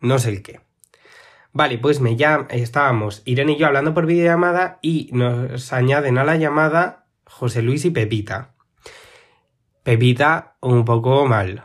No 0.00 0.18
sé 0.18 0.30
el 0.30 0.42
qué. 0.42 0.69
Vale, 1.52 1.78
pues 1.78 2.00
me 2.00 2.16
llama, 2.16 2.46
estábamos 2.50 3.22
Irene 3.24 3.52
y 3.52 3.56
yo 3.56 3.66
hablando 3.66 3.92
por 3.92 4.06
videollamada 4.06 4.78
y 4.82 5.10
nos 5.12 5.72
añaden 5.72 6.18
a 6.18 6.24
la 6.24 6.36
llamada 6.36 7.06
José 7.24 7.62
Luis 7.62 7.84
y 7.84 7.90
Pepita. 7.90 8.54
Pepita 9.82 10.56
un 10.60 10.84
poco 10.84 11.26
mal. 11.26 11.64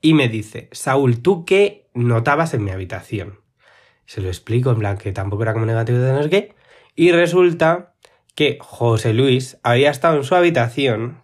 Y 0.00 0.14
me 0.14 0.28
dice, 0.28 0.68
Saúl, 0.72 1.20
¿tú 1.20 1.44
qué 1.44 1.88
notabas 1.94 2.54
en 2.54 2.64
mi 2.64 2.70
habitación? 2.70 3.40
Se 4.06 4.20
lo 4.20 4.28
explico, 4.28 4.70
en 4.70 4.78
plan 4.78 4.98
que 4.98 5.12
tampoco 5.12 5.42
era 5.42 5.52
como 5.52 5.66
negativo 5.66 5.98
de 5.98 6.06
tener 6.06 6.30
que. 6.30 6.54
Y 6.94 7.10
resulta 7.10 7.94
que 8.36 8.58
José 8.60 9.14
Luis 9.14 9.58
había 9.62 9.90
estado 9.90 10.16
en 10.16 10.24
su 10.24 10.34
habitación 10.34 11.22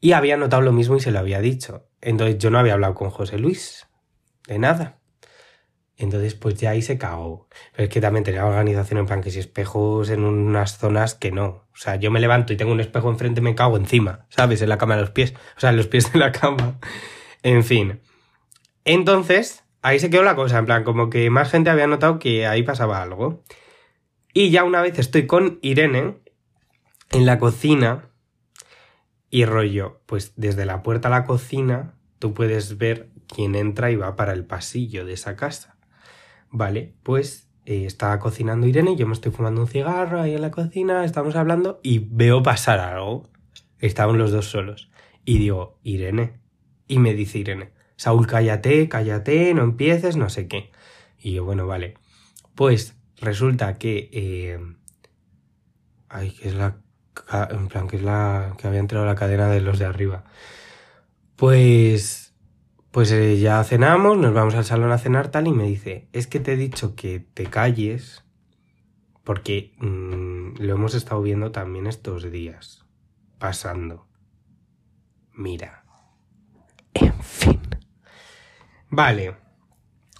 y 0.00 0.12
había 0.12 0.36
notado 0.36 0.62
lo 0.62 0.72
mismo 0.72 0.96
y 0.96 1.00
se 1.00 1.10
lo 1.10 1.18
había 1.18 1.40
dicho. 1.40 1.88
Entonces 2.00 2.38
yo 2.38 2.50
no 2.50 2.58
había 2.58 2.74
hablado 2.74 2.94
con 2.94 3.10
José 3.10 3.38
Luis. 3.38 3.88
De 4.46 4.58
nada. 4.58 4.99
Entonces, 6.00 6.34
pues 6.34 6.54
ya 6.54 6.70
ahí 6.70 6.80
se 6.80 6.96
cagó. 6.96 7.46
Pero 7.72 7.84
es 7.84 7.90
que 7.90 8.00
también 8.00 8.24
tenía 8.24 8.46
organización 8.46 9.00
en 9.00 9.06
plan 9.06 9.20
que 9.20 9.30
si 9.30 9.38
espejos 9.38 10.08
en 10.08 10.24
unas 10.24 10.78
zonas 10.78 11.14
que 11.14 11.30
no. 11.30 11.44
O 11.46 11.76
sea, 11.76 11.96
yo 11.96 12.10
me 12.10 12.20
levanto 12.20 12.54
y 12.54 12.56
tengo 12.56 12.72
un 12.72 12.80
espejo 12.80 13.10
enfrente, 13.10 13.42
me 13.42 13.54
cago 13.54 13.76
encima, 13.76 14.24
¿sabes? 14.30 14.62
En 14.62 14.70
la 14.70 14.78
cama 14.78 14.96
de 14.96 15.02
los 15.02 15.10
pies. 15.10 15.34
O 15.58 15.60
sea, 15.60 15.70
en 15.70 15.76
los 15.76 15.88
pies 15.88 16.10
de 16.10 16.18
la 16.18 16.32
cama. 16.32 16.78
En 17.42 17.64
fin. 17.64 18.00
Entonces, 18.86 19.62
ahí 19.82 19.98
se 19.98 20.08
quedó 20.08 20.22
la 20.22 20.36
cosa. 20.36 20.58
En 20.58 20.64
plan, 20.64 20.84
como 20.84 21.10
que 21.10 21.28
más 21.28 21.50
gente 21.50 21.68
había 21.68 21.86
notado 21.86 22.18
que 22.18 22.46
ahí 22.46 22.62
pasaba 22.62 23.02
algo. 23.02 23.44
Y 24.32 24.48
ya 24.50 24.64
una 24.64 24.80
vez 24.80 24.98
estoy 24.98 25.26
con 25.26 25.58
Irene 25.60 26.16
en 27.10 27.26
la 27.26 27.38
cocina 27.38 28.08
y 29.28 29.44
rollo, 29.44 30.00
pues 30.06 30.32
desde 30.36 30.64
la 30.64 30.82
puerta 30.82 31.08
a 31.08 31.10
la 31.10 31.24
cocina 31.24 31.94
tú 32.18 32.32
puedes 32.32 32.78
ver 32.78 33.10
quién 33.28 33.54
entra 33.54 33.90
y 33.90 33.96
va 33.96 34.16
para 34.16 34.32
el 34.32 34.46
pasillo 34.46 35.04
de 35.04 35.12
esa 35.12 35.36
casa. 35.36 35.69
Vale, 36.50 36.94
pues 37.02 37.48
eh, 37.64 37.84
está 37.86 38.18
cocinando 38.18 38.66
Irene, 38.66 38.96
yo 38.96 39.06
me 39.06 39.12
estoy 39.12 39.30
fumando 39.32 39.60
un 39.60 39.68
cigarro 39.68 40.20
ahí 40.20 40.34
en 40.34 40.42
la 40.42 40.50
cocina, 40.50 41.04
estamos 41.04 41.36
hablando 41.36 41.80
y 41.82 42.00
veo 42.00 42.42
pasar 42.42 42.80
algo. 42.80 43.28
Estaban 43.78 44.18
los 44.18 44.32
dos 44.32 44.46
solos. 44.46 44.90
Y 45.24 45.38
digo, 45.38 45.78
Irene. 45.82 46.40
Y 46.86 46.98
me 46.98 47.14
dice 47.14 47.38
Irene, 47.38 47.72
Saúl, 47.96 48.26
cállate, 48.26 48.88
cállate, 48.88 49.54
no 49.54 49.62
empieces, 49.62 50.16
no 50.16 50.28
sé 50.28 50.48
qué. 50.48 50.72
Y 51.18 51.34
yo, 51.34 51.44
bueno, 51.44 51.66
vale. 51.66 51.94
Pues 52.54 52.96
resulta 53.20 53.78
que... 53.78 54.10
Eh, 54.12 54.58
ay, 56.08 56.32
que 56.32 56.48
es 56.48 56.54
la... 56.54 56.78
En 57.50 57.68
plan, 57.68 57.86
que 57.86 57.96
es 57.96 58.02
la... 58.02 58.54
que 58.58 58.66
había 58.66 58.80
entrado 58.80 59.06
la 59.06 59.14
cadena 59.14 59.48
de 59.48 59.60
los 59.60 59.78
de 59.78 59.84
arriba. 59.84 60.24
Pues 61.36 62.29
pues 62.90 63.12
eh, 63.12 63.38
ya 63.38 63.62
cenamos, 63.62 64.18
nos 64.18 64.34
vamos 64.34 64.54
al 64.54 64.64
salón 64.64 64.90
a 64.90 64.98
cenar 64.98 65.30
tal 65.30 65.46
y 65.46 65.52
me 65.52 65.64
dice, 65.64 66.08
es 66.12 66.26
que 66.26 66.40
te 66.40 66.54
he 66.54 66.56
dicho 66.56 66.96
que 66.96 67.20
te 67.20 67.46
calles 67.46 68.24
porque 69.22 69.74
mm, 69.78 70.60
lo 70.60 70.74
hemos 70.74 70.94
estado 70.94 71.22
viendo 71.22 71.52
también 71.52 71.86
estos 71.86 72.30
días, 72.30 72.84
pasando. 73.38 74.06
Mira. 75.32 75.84
En 76.94 77.14
fin. 77.22 77.60
Vale. 78.88 79.36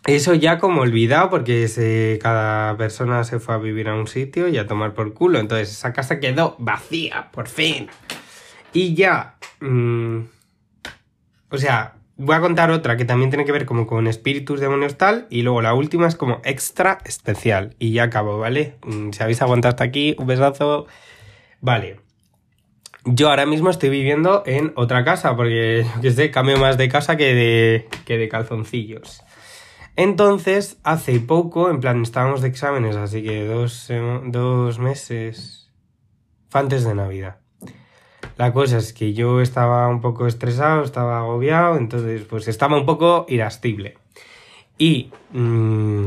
Eso 0.06 0.34
ya 0.34 0.58
como 0.58 0.80
olvidado 0.80 1.28
porque 1.28 1.68
se, 1.68 2.18
cada 2.22 2.76
persona 2.76 3.24
se 3.24 3.38
fue 3.38 3.54
a 3.54 3.58
vivir 3.58 3.88
a 3.88 3.94
un 3.94 4.06
sitio 4.06 4.48
y 4.48 4.58
a 4.58 4.66
tomar 4.66 4.94
por 4.94 5.12
culo. 5.12 5.40
Entonces 5.40 5.70
esa 5.70 5.92
casa 5.92 6.20
quedó 6.20 6.56
vacía, 6.58 7.30
por 7.32 7.48
fin. 7.48 7.88
Y 8.72 8.94
ya... 8.94 9.36
Mm, 9.60 10.20
o 11.50 11.58
sea, 11.58 11.99
voy 12.20 12.36
a 12.36 12.40
contar 12.40 12.70
otra 12.70 12.98
que 12.98 13.06
también 13.06 13.30
tiene 13.30 13.46
que 13.46 13.52
ver 13.52 13.64
como 13.64 13.86
con 13.86 14.06
espíritus, 14.06 14.60
demonios 14.60 14.98
tal, 14.98 15.26
y 15.30 15.40
luego 15.40 15.62
la 15.62 15.72
última 15.72 16.06
es 16.06 16.16
como 16.16 16.42
extra 16.44 16.98
especial. 17.04 17.74
Y 17.78 17.92
ya 17.92 18.04
acabo, 18.04 18.38
¿vale? 18.38 18.76
Mm, 18.84 19.10
si 19.10 19.22
habéis 19.22 19.40
aguantado 19.40 19.70
hasta 19.70 19.84
aquí, 19.84 20.14
un 20.18 20.26
besazo. 20.26 20.86
Vale. 21.60 22.00
Yo 23.06 23.30
ahora 23.30 23.46
mismo 23.46 23.70
estoy 23.70 23.88
viviendo 23.88 24.42
en 24.44 24.74
otra 24.76 25.02
casa, 25.02 25.34
porque, 25.34 25.86
qué 26.02 26.10
sé, 26.10 26.30
cambio 26.30 26.58
más 26.58 26.76
de 26.76 26.88
casa 26.90 27.16
que 27.16 27.34
de, 27.34 27.88
que 28.04 28.18
de 28.18 28.28
calzoncillos. 28.28 29.22
Entonces, 29.96 30.78
hace 30.84 31.20
poco, 31.20 31.70
en 31.70 31.80
plan, 31.80 32.02
estábamos 32.02 32.42
de 32.42 32.48
exámenes, 32.48 32.96
así 32.96 33.22
que 33.22 33.46
dos, 33.46 33.90
dos 34.26 34.78
meses 34.78 35.70
antes 36.52 36.84
de 36.84 36.94
Navidad. 36.94 37.39
La 38.40 38.54
cosa 38.54 38.78
es 38.78 38.94
que 38.94 39.12
yo 39.12 39.42
estaba 39.42 39.86
un 39.88 40.00
poco 40.00 40.26
estresado, 40.26 40.82
estaba 40.82 41.18
agobiado, 41.18 41.76
entonces 41.76 42.22
pues 42.22 42.48
estaba 42.48 42.78
un 42.78 42.86
poco 42.86 43.26
irascible. 43.28 43.98
Y, 44.78 45.10
mm, 45.32 46.06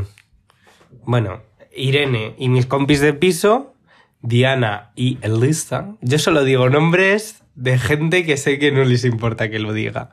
bueno, 1.05 1.41
Irene 1.75 2.33
y 2.39 2.49
mis 2.49 2.65
compis 2.65 3.01
de 3.01 3.13
piso, 3.13 3.75
Diana 4.23 4.89
y 4.95 5.19
Elisa, 5.21 5.93
yo 6.01 6.17
solo 6.17 6.43
digo 6.43 6.71
nombres 6.71 7.43
de 7.53 7.77
gente 7.77 8.25
que 8.25 8.35
sé 8.35 8.57
que 8.57 8.71
no 8.71 8.83
les 8.83 9.05
importa 9.05 9.51
que 9.51 9.59
lo 9.59 9.71
diga. 9.71 10.09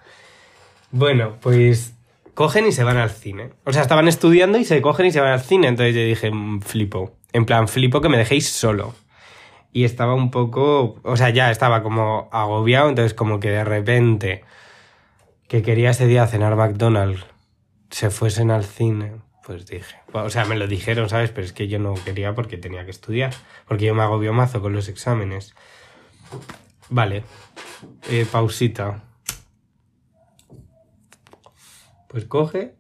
Bueno, 0.90 1.36
pues 1.40 1.94
cogen 2.34 2.66
y 2.66 2.72
se 2.72 2.84
van 2.84 2.98
al 2.98 3.08
cine. 3.08 3.48
O 3.64 3.72
sea, 3.72 3.80
estaban 3.80 4.08
estudiando 4.08 4.58
y 4.58 4.66
se 4.66 4.82
cogen 4.82 5.06
y 5.06 5.10
se 5.10 5.20
van 5.20 5.32
al 5.32 5.40
cine. 5.40 5.68
Entonces 5.68 5.94
yo 5.94 6.02
dije, 6.02 6.30
mm, 6.30 6.60
flipo. 6.60 7.16
En 7.32 7.46
plan, 7.46 7.66
flipo 7.66 8.02
que 8.02 8.10
me 8.10 8.18
dejéis 8.18 8.46
solo 8.46 8.92
y 9.72 9.84
estaba 9.84 10.14
un 10.14 10.30
poco, 10.30 11.00
o 11.02 11.16
sea, 11.16 11.30
ya 11.30 11.50
estaba 11.50 11.82
como 11.82 12.28
agobiado, 12.32 12.88
entonces 12.88 13.14
como 13.14 13.40
que 13.40 13.50
de 13.50 13.64
repente 13.64 14.44
que 15.48 15.62
quería 15.62 15.90
ese 15.90 16.06
día 16.06 16.26
cenar 16.26 16.56
McDonald's, 16.56 17.26
se 17.90 18.10
fuesen 18.10 18.50
al 18.50 18.64
cine, 18.64 19.20
pues 19.44 19.66
dije, 19.66 19.96
o 20.12 20.30
sea, 20.30 20.44
me 20.44 20.56
lo 20.56 20.66
dijeron, 20.66 21.08
¿sabes? 21.08 21.30
Pero 21.30 21.44
es 21.44 21.52
que 21.52 21.66
yo 21.66 21.78
no 21.78 21.94
quería 21.94 22.34
porque 22.34 22.56
tenía 22.56 22.84
que 22.84 22.90
estudiar, 22.92 23.34
porque 23.66 23.86
yo 23.86 23.94
me 23.94 24.02
agobio 24.02 24.32
mazo 24.32 24.60
con 24.60 24.72
los 24.72 24.88
exámenes. 24.88 25.54
Vale, 26.88 27.24
eh, 28.08 28.26
pausita. 28.30 29.02
Pues 32.08 32.24
coge 32.24 32.74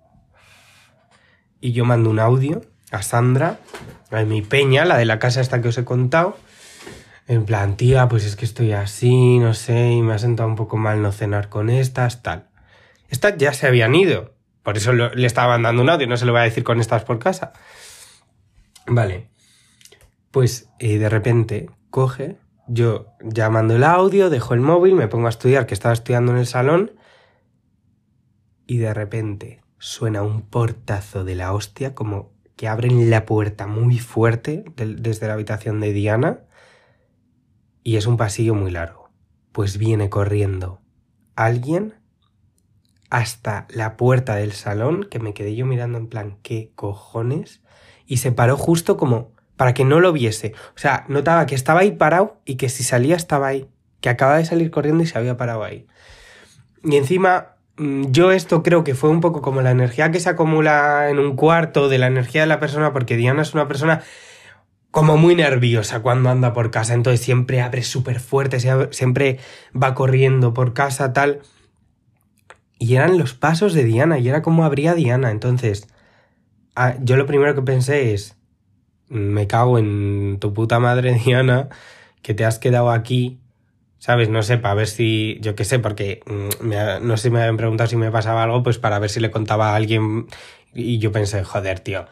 y 1.60 1.72
yo 1.72 1.84
mando 1.84 2.10
un 2.10 2.18
audio 2.18 2.62
a 2.90 3.02
Sandra, 3.02 3.60
a 4.10 4.22
mi 4.22 4.42
peña, 4.42 4.84
la 4.84 4.96
de 4.96 5.04
la 5.04 5.18
casa 5.18 5.40
esta 5.40 5.60
que 5.60 5.68
os 5.68 5.78
he 5.78 5.84
contado, 5.84 6.36
en 7.26 7.44
plan, 7.44 7.76
tía, 7.76 8.08
pues 8.08 8.24
es 8.24 8.36
que 8.36 8.44
estoy 8.44 8.72
así, 8.72 9.38
no 9.38 9.54
sé, 9.54 9.92
y 9.92 10.02
me 10.02 10.14
ha 10.14 10.18
sentado 10.18 10.48
un 10.48 10.56
poco 10.56 10.76
mal 10.76 11.00
no 11.00 11.12
cenar 11.12 11.48
con 11.48 11.70
estas, 11.70 12.22
tal. 12.22 12.48
Estas 13.08 13.36
ya 13.36 13.52
se 13.52 13.66
habían 13.66 13.94
ido. 13.94 14.34
Por 14.62 14.76
eso 14.76 14.92
le 14.92 15.26
estaban 15.26 15.62
dando 15.62 15.82
un 15.82 15.90
audio, 15.90 16.06
no 16.06 16.16
se 16.16 16.26
lo 16.26 16.32
voy 16.32 16.42
a 16.42 16.44
decir 16.44 16.64
con 16.64 16.80
estas 16.80 17.04
por 17.04 17.18
casa. 17.18 17.52
Vale. 18.86 19.30
Pues 20.30 20.68
eh, 20.78 20.98
de 20.98 21.08
repente 21.08 21.70
coge, 21.90 22.36
yo 22.66 23.06
llamando 23.22 23.74
el 23.76 23.84
audio, 23.84 24.30
dejo 24.30 24.54
el 24.54 24.60
móvil, 24.60 24.94
me 24.94 25.08
pongo 25.08 25.26
a 25.26 25.30
estudiar, 25.30 25.66
que 25.66 25.74
estaba 25.74 25.94
estudiando 25.94 26.32
en 26.32 26.38
el 26.38 26.46
salón, 26.46 26.92
y 28.66 28.78
de 28.78 28.94
repente 28.94 29.60
suena 29.78 30.22
un 30.22 30.42
portazo 30.42 31.24
de 31.24 31.34
la 31.34 31.52
hostia, 31.52 31.94
como 31.94 32.32
que 32.54 32.68
abren 32.68 33.08
la 33.08 33.24
puerta 33.24 33.66
muy 33.66 33.98
fuerte 33.98 34.64
desde 34.76 35.26
la 35.26 35.32
habitación 35.32 35.80
de 35.80 35.92
Diana 35.92 36.40
y 37.82 37.96
es 37.96 38.06
un 38.06 38.16
pasillo 38.16 38.54
muy 38.54 38.70
largo. 38.70 39.10
Pues 39.52 39.78
viene 39.78 40.10
corriendo 40.10 40.80
alguien 41.36 41.94
hasta 43.10 43.66
la 43.70 43.96
puerta 43.96 44.36
del 44.36 44.52
salón, 44.52 45.06
que 45.10 45.18
me 45.18 45.34
quedé 45.34 45.56
yo 45.56 45.66
mirando 45.66 45.98
en 45.98 46.06
plan, 46.06 46.38
¿qué 46.42 46.70
cojones? 46.74 47.60
Y 48.06 48.18
se 48.18 48.32
paró 48.32 48.56
justo 48.56 48.96
como 48.96 49.32
para 49.56 49.74
que 49.74 49.84
no 49.84 50.00
lo 50.00 50.12
viese. 50.12 50.54
O 50.76 50.78
sea, 50.78 51.04
notaba 51.08 51.46
que 51.46 51.54
estaba 51.54 51.80
ahí 51.80 51.92
parado 51.92 52.40
y 52.44 52.54
que 52.54 52.68
si 52.68 52.82
salía 52.82 53.16
estaba 53.16 53.48
ahí. 53.48 53.68
Que 54.00 54.08
acaba 54.08 54.38
de 54.38 54.44
salir 54.44 54.70
corriendo 54.70 55.02
y 55.02 55.06
se 55.06 55.18
había 55.18 55.36
parado 55.36 55.64
ahí. 55.64 55.86
Y 56.82 56.96
encima, 56.96 57.56
mm, 57.76 58.06
yo 58.10 58.32
esto 58.32 58.62
creo 58.62 58.84
que 58.84 58.94
fue 58.94 59.10
un 59.10 59.20
poco 59.20 59.42
como 59.42 59.60
la 59.60 59.72
energía 59.72 60.10
que 60.10 60.20
se 60.20 60.30
acumula 60.30 61.10
en 61.10 61.18
un 61.18 61.36
cuarto 61.36 61.88
de 61.88 61.98
la 61.98 62.06
energía 62.06 62.42
de 62.42 62.46
la 62.46 62.60
persona, 62.60 62.92
porque 62.92 63.16
Diana 63.16 63.42
es 63.42 63.52
una 63.52 63.68
persona 63.68 64.02
como 64.90 65.16
muy 65.16 65.34
nerviosa 65.34 66.00
cuando 66.00 66.30
anda 66.30 66.52
por 66.52 66.70
casa, 66.70 66.94
entonces 66.94 67.20
siempre 67.20 67.60
abre 67.60 67.82
súper 67.82 68.20
fuerte, 68.20 68.58
siempre 68.90 69.38
va 69.74 69.94
corriendo 69.94 70.52
por 70.52 70.74
casa, 70.74 71.12
tal. 71.12 71.40
Y 72.78 72.96
eran 72.96 73.18
los 73.18 73.34
pasos 73.34 73.74
de 73.74 73.84
Diana, 73.84 74.18
y 74.18 74.28
era 74.28 74.42
como 74.42 74.64
abría 74.64 74.94
Diana, 74.94 75.30
entonces 75.30 75.88
ah, 76.74 76.96
yo 77.00 77.16
lo 77.16 77.26
primero 77.26 77.54
que 77.54 77.62
pensé 77.62 78.14
es, 78.14 78.36
me 79.08 79.46
cago 79.46 79.78
en 79.78 80.38
tu 80.40 80.54
puta 80.54 80.80
madre 80.80 81.14
Diana, 81.24 81.68
que 82.22 82.34
te 82.34 82.44
has 82.44 82.58
quedado 82.58 82.90
aquí, 82.90 83.40
¿sabes? 83.98 84.28
No 84.28 84.42
sé, 84.42 84.58
para 84.58 84.74
ver 84.74 84.88
si, 84.88 85.38
yo 85.40 85.54
qué 85.54 85.64
sé, 85.64 85.78
porque 85.78 86.22
mm, 86.26 87.06
no 87.06 87.16
sé 87.16 87.24
si 87.24 87.30
me 87.30 87.40
habían 87.40 87.56
preguntado 87.56 87.88
si 87.88 87.96
me 87.96 88.10
pasaba 88.10 88.42
algo, 88.42 88.62
pues 88.62 88.78
para 88.78 88.98
ver 88.98 89.10
si 89.10 89.20
le 89.20 89.30
contaba 89.30 89.72
a 89.72 89.76
alguien, 89.76 90.26
y 90.74 90.98
yo 90.98 91.12
pensé, 91.12 91.44
joder, 91.44 91.80
tío 91.80 92.06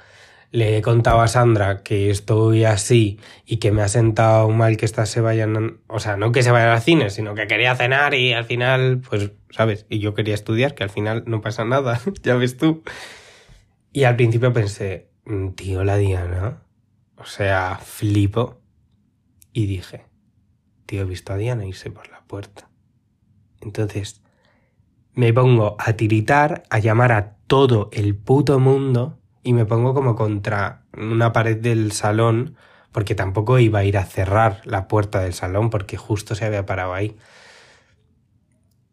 le 0.51 0.79
he 0.79 0.83
contado 0.83 1.21
a 1.21 1.29
Sandra 1.29 1.83
que 1.83 2.11
estoy 2.11 2.65
así 2.65 3.21
y 3.45 3.59
que 3.59 3.71
me 3.71 3.83
ha 3.83 3.89
sentado 3.89 4.49
mal 4.51 4.77
que 4.77 4.87
estas 4.87 5.11
se 5.11 5.21
vayan, 5.21 5.81
o 5.87 6.01
sea, 6.01 6.17
no 6.17 6.33
que 6.33 6.43
se 6.43 6.51
vayan 6.51 6.71
al 6.71 6.81
cine, 6.81 7.11
sino 7.11 7.35
que 7.35 7.47
quería 7.47 7.75
cenar 7.77 8.15
y 8.15 8.33
al 8.33 8.45
final, 8.45 9.01
pues, 9.09 9.33
¿sabes? 9.51 9.87
Y 9.89 9.99
yo 9.99 10.15
quería 10.15 10.35
estudiar, 10.35 10.75
que 10.75 10.85
al 10.85 10.91
final 10.91 11.25
no 11.27 11.41
pasa 11.41 11.65
nada, 11.65 12.01
ya 12.23 12.37
ves 12.37 12.57
tú. 12.57 12.83
Y 13.93 14.05
al 14.05 14.17
principio 14.17 14.53
pensé, 14.53 15.11
mm, 15.25 15.51
tío, 15.51 15.85
la 15.85 15.97
Diana, 15.97 16.63
o 17.17 17.25
sea, 17.25 17.79
flipo. 17.83 18.61
Y 19.53 19.67
dije, 19.67 20.07
tío, 20.87 21.03
he 21.03 21.05
visto 21.05 21.33
a 21.33 21.37
Diana 21.37 21.67
irse 21.67 21.91
por 21.91 22.09
la 22.11 22.23
puerta. 22.23 22.71
Entonces, 23.61 24.23
me 25.15 25.33
pongo 25.33 25.77
a 25.79 25.95
tiritar, 25.95 26.63
a 26.71 26.79
llamar 26.79 27.13
a 27.13 27.37
todo 27.49 27.91
el 27.93 28.15
puto 28.15 28.61
mundo 28.61 29.19
y 29.49 29.55
me 29.55 29.65
pongo 29.65 29.95
como 29.95 30.15
contra 30.15 30.83
una 30.95 31.33
pared 31.33 31.57
del 31.57 31.93
salón 31.93 32.57
porque 32.93 33.15
tampoco 33.15 33.59
iba 33.59 33.79
a 33.79 33.85
ir 33.85 33.97
a 33.97 34.05
cerrar 34.05 34.61
la 34.65 34.89
puerta 34.89 35.21
del 35.21 35.33
salón 35.33 35.71
porque 35.71 35.97
justo 35.97 36.35
se 36.35 36.45
había 36.45 36.67
parado 36.67 36.93
ahí. 36.93 37.17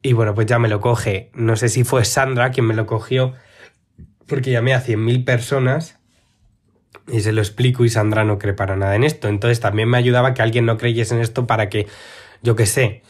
Y 0.01 0.13
bueno, 0.13 0.33
pues 0.33 0.47
ya 0.47 0.57
me 0.57 0.69
lo 0.69 0.79
coge. 0.79 1.29
No 1.33 1.57
sé 1.57 1.67
si 1.67 1.83
fue 1.83 2.05
Sandra 2.05 2.51
quien 2.51 2.67
me 2.67 2.73
lo 2.73 2.85
cogió 2.85 3.33
porque 4.27 4.49
llamé 4.49 4.73
a 4.73 4.79
100.000 4.79 5.25
personas 5.25 5.99
y 7.09 7.19
se 7.19 7.33
lo 7.33 7.41
explico 7.41 7.83
y 7.83 7.89
Sandra 7.89 8.23
no 8.23 8.39
cree 8.39 8.53
para 8.53 8.77
nada 8.77 8.95
en 8.95 9.03
esto. 9.03 9.27
Entonces 9.27 9.59
también 9.59 9.89
me 9.89 9.97
ayudaba 9.97 10.33
que 10.33 10.41
alguien 10.41 10.65
no 10.65 10.77
creyese 10.77 11.15
en 11.15 11.19
esto 11.19 11.47
para 11.47 11.67
que, 11.67 11.85
yo 12.43 12.55
qué 12.55 12.65
sé. 12.65 13.03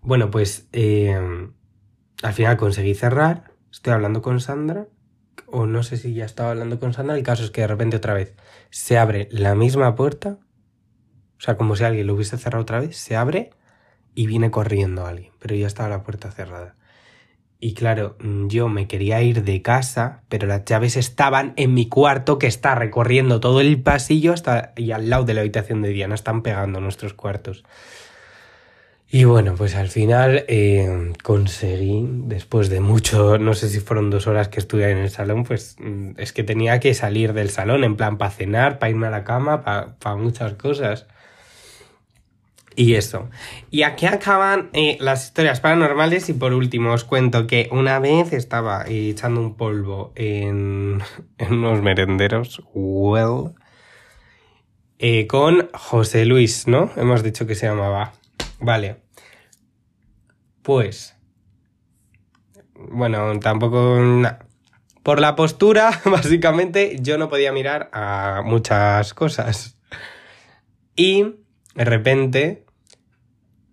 Bueno, 0.00 0.30
pues 0.30 0.70
eh, 0.72 1.20
al 2.22 2.32
final 2.32 2.56
conseguí 2.56 2.94
cerrar. 2.94 3.52
Estoy 3.70 3.92
hablando 3.92 4.22
con 4.22 4.40
Sandra 4.40 4.86
o 5.50 5.66
no 5.66 5.82
sé 5.82 5.96
si 5.96 6.14
ya 6.14 6.24
estaba 6.24 6.50
hablando 6.50 6.78
con 6.78 6.92
Sandra, 6.92 7.16
el 7.16 7.22
caso 7.22 7.44
es 7.44 7.50
que 7.50 7.62
de 7.62 7.66
repente 7.66 7.96
otra 7.96 8.14
vez 8.14 8.34
se 8.70 8.98
abre 8.98 9.28
la 9.30 9.54
misma 9.54 9.94
puerta, 9.94 10.38
o 11.38 11.40
sea, 11.40 11.56
como 11.56 11.76
si 11.76 11.84
alguien 11.84 12.06
lo 12.06 12.14
hubiese 12.14 12.36
cerrado 12.36 12.62
otra 12.62 12.80
vez, 12.80 12.96
se 12.96 13.16
abre 13.16 13.50
y 14.14 14.26
viene 14.26 14.50
corriendo 14.50 15.06
alguien, 15.06 15.32
pero 15.38 15.54
ya 15.54 15.66
estaba 15.66 15.88
la 15.88 16.02
puerta 16.02 16.30
cerrada. 16.30 16.74
Y 17.60 17.74
claro, 17.74 18.16
yo 18.46 18.68
me 18.68 18.86
quería 18.86 19.20
ir 19.22 19.42
de 19.42 19.62
casa, 19.62 20.22
pero 20.28 20.46
las 20.46 20.64
llaves 20.64 20.96
estaban 20.96 21.54
en 21.56 21.74
mi 21.74 21.88
cuarto 21.88 22.38
que 22.38 22.46
está 22.46 22.76
recorriendo 22.76 23.40
todo 23.40 23.60
el 23.60 23.82
pasillo 23.82 24.32
hasta 24.32 24.72
y 24.76 24.92
al 24.92 25.10
lado 25.10 25.24
de 25.24 25.34
la 25.34 25.40
habitación 25.40 25.82
de 25.82 25.88
Diana. 25.88 26.14
Están 26.14 26.42
pegando 26.42 26.80
nuestros 26.80 27.14
cuartos. 27.14 27.64
Y 29.10 29.24
bueno, 29.24 29.54
pues 29.56 29.74
al 29.74 29.88
final 29.88 30.44
eh, 30.48 31.14
conseguí, 31.22 32.06
después 32.24 32.68
de 32.68 32.80
mucho, 32.80 33.38
no 33.38 33.54
sé 33.54 33.70
si 33.70 33.80
fueron 33.80 34.10
dos 34.10 34.26
horas 34.26 34.48
que 34.48 34.60
estuve 34.60 34.90
en 34.90 34.98
el 34.98 35.08
salón, 35.08 35.44
pues 35.44 35.76
mm, 35.78 36.10
es 36.18 36.34
que 36.34 36.44
tenía 36.44 36.78
que 36.78 36.92
salir 36.92 37.32
del 37.32 37.48
salón 37.48 37.84
en 37.84 37.96
plan 37.96 38.18
para 38.18 38.30
cenar, 38.30 38.78
para 38.78 38.90
irme 38.90 39.06
a 39.06 39.10
la 39.10 39.24
cama, 39.24 39.62
para 39.62 40.16
muchas 40.16 40.54
cosas. 40.54 41.06
Y 42.76 42.94
eso. 42.94 43.30
Y 43.70 43.82
aquí 43.82 44.06
acaban 44.06 44.68
eh, 44.74 44.98
las 45.00 45.24
historias 45.24 45.60
paranormales 45.60 46.28
y 46.28 46.34
por 46.34 46.52
último 46.52 46.92
os 46.92 47.04
cuento 47.04 47.46
que 47.46 47.68
una 47.72 47.98
vez 48.00 48.32
estaba 48.34 48.84
echando 48.86 49.40
un 49.40 49.56
polvo 49.56 50.12
en, 50.16 51.00
unos 51.50 51.82
merenderos, 51.82 52.62
well, 52.74 53.54
eh, 54.98 55.26
con 55.26 55.70
José 55.72 56.26
Luis, 56.26 56.68
¿no? 56.68 56.90
Hemos 56.96 57.22
dicho 57.22 57.46
que 57.46 57.54
se 57.54 57.66
llamaba. 57.66 58.12
Vale. 58.60 59.02
Pues. 60.62 61.16
Bueno, 62.74 63.38
tampoco. 63.40 63.98
Por 65.02 65.20
la 65.20 65.36
postura, 65.36 66.00
básicamente, 66.04 66.98
yo 67.00 67.18
no 67.18 67.28
podía 67.28 67.52
mirar 67.52 67.88
a 67.92 68.42
muchas 68.44 69.14
cosas. 69.14 69.78
Y 70.94 71.36
de 71.74 71.84
repente 71.84 72.66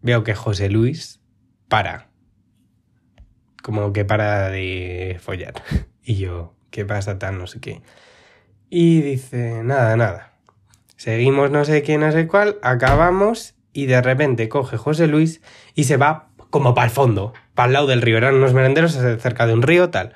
veo 0.01 0.23
que 0.23 0.35
José 0.35 0.69
Luis 0.69 1.19
para. 1.67 2.09
Como 3.63 3.91
que 3.93 4.05
para 4.05 4.49
de 4.49 5.17
follar. 5.21 5.53
Y 6.07 6.17
yo, 6.17 6.53
¿qué 6.69 6.85
pasa 6.85 7.17
tal? 7.17 7.39
No 7.39 7.47
sé 7.47 7.59
qué. 7.59 7.81
Y 8.69 9.01
dice, 9.01 9.63
nada, 9.63 9.95
nada. 9.95 10.35
Seguimos 10.97 11.49
no 11.49 11.65
sé 11.65 11.81
qué, 11.81 11.97
no 11.97 12.11
sé 12.11 12.27
cuál, 12.27 12.59
acabamos 12.61 13.54
y 13.75 13.87
de 13.87 14.01
repente 14.01 14.47
coge 14.47 14.77
José 14.77 15.05
Luis 15.05 15.41
y 15.75 15.83
se 15.83 15.97
va 15.97 16.29
como 16.49 16.73
para 16.73 16.85
el 16.85 16.91
fondo, 16.91 17.33
para 17.53 17.67
el 17.67 17.73
lado 17.73 17.87
del 17.87 18.01
río. 18.01 18.17
Eran 18.17 18.35
unos 18.35 18.53
merenderos 18.53 18.93
cerca 18.93 19.45
de 19.45 19.53
un 19.53 19.61
río, 19.61 19.89
tal. 19.89 20.13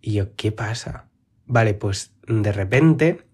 Y 0.00 0.14
yo, 0.14 0.34
¿qué 0.36 0.52
pasa? 0.52 1.04
Vale, 1.44 1.74
pues 1.74 2.14
de 2.26 2.50
repente 2.50 3.26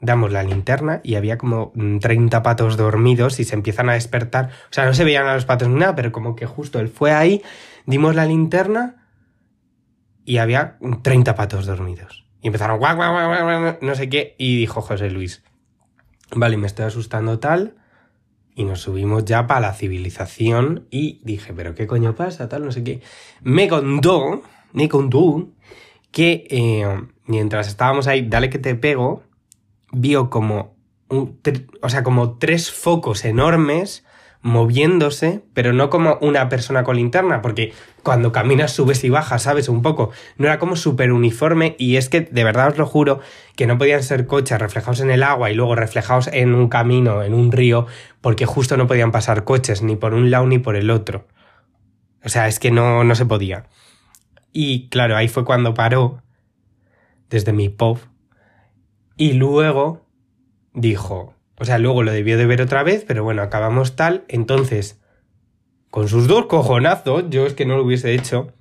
damos 0.00 0.32
la 0.32 0.42
linterna 0.42 1.02
y 1.04 1.16
había 1.16 1.36
como 1.36 1.74
30 2.00 2.42
patos 2.42 2.78
dormidos 2.78 3.38
y 3.38 3.44
se 3.44 3.54
empiezan 3.54 3.90
a 3.90 3.92
despertar. 3.92 4.48
O 4.70 4.72
sea, 4.72 4.86
no 4.86 4.94
se 4.94 5.04
veían 5.04 5.26
a 5.26 5.34
los 5.34 5.44
patos 5.44 5.68
ni 5.68 5.74
nada, 5.74 5.94
pero 5.94 6.10
como 6.10 6.34
que 6.34 6.46
justo 6.46 6.80
él 6.80 6.88
fue 6.88 7.12
ahí, 7.12 7.42
dimos 7.84 8.14
la 8.14 8.24
linterna 8.24 9.06
y 10.24 10.38
había 10.38 10.78
30 11.02 11.34
patos 11.34 11.66
dormidos. 11.66 12.24
Y 12.40 12.46
empezaron, 12.46 12.78
guau, 12.78 12.96
guau, 12.96 13.12
guau, 13.12 13.78
no 13.82 13.94
sé 13.94 14.08
qué, 14.08 14.36
y 14.38 14.56
dijo 14.56 14.80
José 14.80 15.10
Luis, 15.10 15.42
vale, 16.34 16.56
me 16.56 16.66
estoy 16.66 16.86
asustando 16.86 17.38
tal 17.38 17.76
y 18.56 18.64
nos 18.64 18.80
subimos 18.80 19.26
ya 19.26 19.46
para 19.46 19.60
la 19.60 19.74
civilización 19.74 20.86
y 20.90 21.20
dije, 21.22 21.52
pero 21.52 21.74
¿qué 21.74 21.86
coño 21.86 22.14
pasa? 22.14 22.48
Tal, 22.48 22.64
no 22.64 22.72
sé 22.72 22.82
qué. 22.82 23.02
Me 23.42 23.68
contó, 23.68 24.42
me 24.72 24.88
contó 24.88 25.50
que 26.10 26.46
eh, 26.48 27.02
mientras 27.26 27.68
estábamos 27.68 28.06
ahí, 28.06 28.26
dale 28.26 28.48
que 28.48 28.58
te 28.58 28.74
pego, 28.74 29.22
vio 29.92 30.30
como, 30.30 30.74
un, 31.10 31.38
o 31.82 31.88
sea, 31.90 32.02
como 32.02 32.38
tres 32.38 32.72
focos 32.72 33.26
enormes 33.26 34.05
moviéndose, 34.46 35.42
pero 35.54 35.72
no 35.72 35.90
como 35.90 36.18
una 36.20 36.48
persona 36.48 36.84
con 36.84 36.94
linterna, 36.94 37.42
porque 37.42 37.72
cuando 38.04 38.30
caminas, 38.30 38.70
subes 38.70 39.02
y 39.02 39.10
bajas, 39.10 39.42
¿sabes? 39.42 39.68
Un 39.68 39.82
poco. 39.82 40.12
No 40.38 40.46
era 40.46 40.60
como 40.60 40.76
súper 40.76 41.10
uniforme 41.10 41.74
y 41.78 41.96
es 41.96 42.08
que, 42.08 42.20
de 42.20 42.44
verdad 42.44 42.68
os 42.68 42.78
lo 42.78 42.86
juro, 42.86 43.18
que 43.56 43.66
no 43.66 43.76
podían 43.76 44.04
ser 44.04 44.28
coches 44.28 44.60
reflejados 44.60 45.00
en 45.00 45.10
el 45.10 45.24
agua 45.24 45.50
y 45.50 45.54
luego 45.56 45.74
reflejados 45.74 46.28
en 46.32 46.54
un 46.54 46.68
camino, 46.68 47.24
en 47.24 47.34
un 47.34 47.50
río, 47.50 47.86
porque 48.20 48.46
justo 48.46 48.76
no 48.76 48.86
podían 48.86 49.10
pasar 49.10 49.42
coches 49.42 49.82
ni 49.82 49.96
por 49.96 50.14
un 50.14 50.30
lado 50.30 50.46
ni 50.46 50.60
por 50.60 50.76
el 50.76 50.90
otro. 50.90 51.26
O 52.24 52.28
sea, 52.28 52.46
es 52.46 52.60
que 52.60 52.70
no, 52.70 53.02
no 53.02 53.16
se 53.16 53.26
podía. 53.26 53.64
Y 54.52 54.88
claro, 54.90 55.16
ahí 55.16 55.26
fue 55.26 55.44
cuando 55.44 55.74
paró, 55.74 56.22
desde 57.30 57.52
mi 57.52 57.68
pop, 57.68 57.98
y 59.16 59.32
luego 59.32 60.06
dijo, 60.72 61.35
o 61.58 61.64
sea, 61.64 61.78
luego 61.78 62.02
lo 62.02 62.12
debió 62.12 62.36
de 62.36 62.46
ver 62.46 62.60
otra 62.60 62.82
vez, 62.82 63.04
pero 63.06 63.24
bueno, 63.24 63.42
acabamos 63.42 63.96
tal. 63.96 64.24
Entonces, 64.28 65.00
con 65.90 66.08
sus 66.08 66.28
dos 66.28 66.46
cojonazos, 66.46 67.24
yo 67.30 67.46
es 67.46 67.54
que 67.54 67.64
no 67.64 67.76
lo 67.76 67.84
hubiese 67.84 68.14
hecho. 68.14 68.52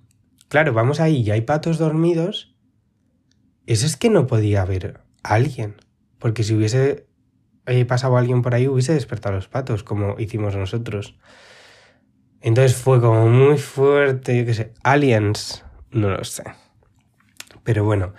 Claro, 0.48 0.74
vamos 0.74 1.00
ahí 1.00 1.18
y 1.18 1.32
hay 1.32 1.42
patos 1.42 1.78
dormidos. 1.78 2.56
Eso 3.66 3.86
es 3.86 3.98
que 3.98 4.10
no 4.10 4.28
podía 4.28 4.62
haber 4.62 5.02
alguien. 5.24 5.76
Porque 6.20 6.44
si 6.44 6.54
hubiese 6.54 7.08
eh, 7.66 7.84
pasado 7.84 8.16
alguien 8.16 8.42
por 8.42 8.56
ahí, 8.56 8.68
hubiese 8.68 8.94
despertado 8.94 9.34
a 9.34 9.38
los 9.38 9.48
patos, 9.50 9.84
como 9.84 10.18
hicimos 10.20 10.56
nosotros. 10.56 11.18
Entonces 12.42 12.78
fue 12.78 13.02
como 13.02 13.28
muy 13.28 13.58
fuerte, 13.58 14.38
yo 14.38 14.46
qué 14.46 14.54
sé. 14.54 14.74
Aliens, 14.84 15.66
no 15.92 16.10
lo 16.10 16.24
sé. 16.24 16.44
Pero 17.64 17.84
bueno, 17.84 18.14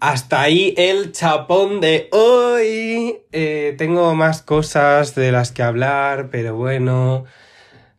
hasta 0.00 0.42
ahí 0.42 0.74
el 0.76 1.12
chapón 1.12 1.80
de 1.80 2.08
hoy. 2.12 3.18
Eh, 3.32 3.74
tengo 3.78 4.14
más 4.14 4.42
cosas 4.42 5.14
de 5.14 5.32
las 5.32 5.52
que 5.52 5.62
hablar, 5.62 6.28
pero 6.30 6.56
bueno, 6.56 7.24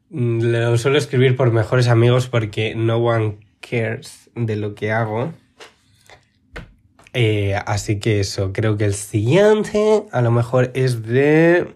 mm, 0.09 0.41
lo 0.41 0.77
suelo 0.77 0.97
escribir 0.97 1.35
por 1.35 1.51
mejores 1.51 1.87
amigos 1.87 2.27
porque 2.27 2.75
no 2.75 2.97
one 2.97 3.39
cares 3.59 4.29
de 4.35 4.55
lo 4.55 4.75
que 4.75 4.91
hago. 4.91 5.33
Eh, 7.13 7.55
así 7.65 7.99
que 7.99 8.19
eso, 8.19 8.53
creo 8.53 8.77
que 8.77 8.85
el 8.85 8.93
siguiente 8.93 10.03
a 10.11 10.21
lo 10.21 10.31
mejor 10.31 10.71
es 10.75 11.03
de... 11.03 11.75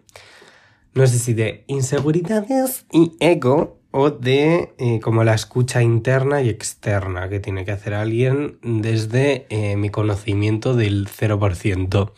No 0.93 1.07
sé 1.07 1.19
si 1.19 1.33
de 1.33 1.63
inseguridades 1.67 2.85
y 2.91 3.13
ego 3.21 3.80
o 3.91 4.09
de 4.09 4.73
eh, 4.77 4.99
como 5.01 5.23
la 5.23 5.33
escucha 5.33 5.81
interna 5.81 6.41
y 6.41 6.49
externa 6.49 7.29
que 7.29 7.39
tiene 7.39 7.65
que 7.65 7.71
hacer 7.71 7.93
alguien 7.93 8.57
desde 8.63 9.45
eh, 9.49 9.75
mi 9.75 9.89
conocimiento 9.89 10.75
del 10.75 11.07
0%. 11.07 12.11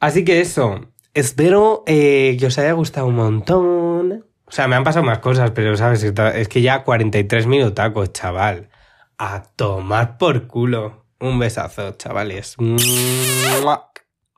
Así 0.00 0.24
que 0.24 0.40
eso, 0.40 0.86
espero 1.14 1.84
eh, 1.86 2.36
que 2.40 2.46
os 2.46 2.58
haya 2.58 2.72
gustado 2.72 3.06
un 3.06 3.16
montón. 3.16 4.24
O 4.46 4.52
sea, 4.52 4.66
me 4.66 4.76
han 4.76 4.84
pasado 4.84 5.04
más 5.04 5.18
cosas, 5.18 5.52
pero 5.52 5.76
sabes, 5.76 6.02
es 6.02 6.48
que 6.48 6.62
ya 6.62 6.82
43 6.82 7.46
minutacos, 7.46 8.12
chaval. 8.12 8.70
A 9.18 9.42
tomar 9.54 10.16
por 10.16 10.46
culo. 10.46 11.04
Un 11.20 11.38
besazo, 11.38 11.92
chavales. 11.92 12.56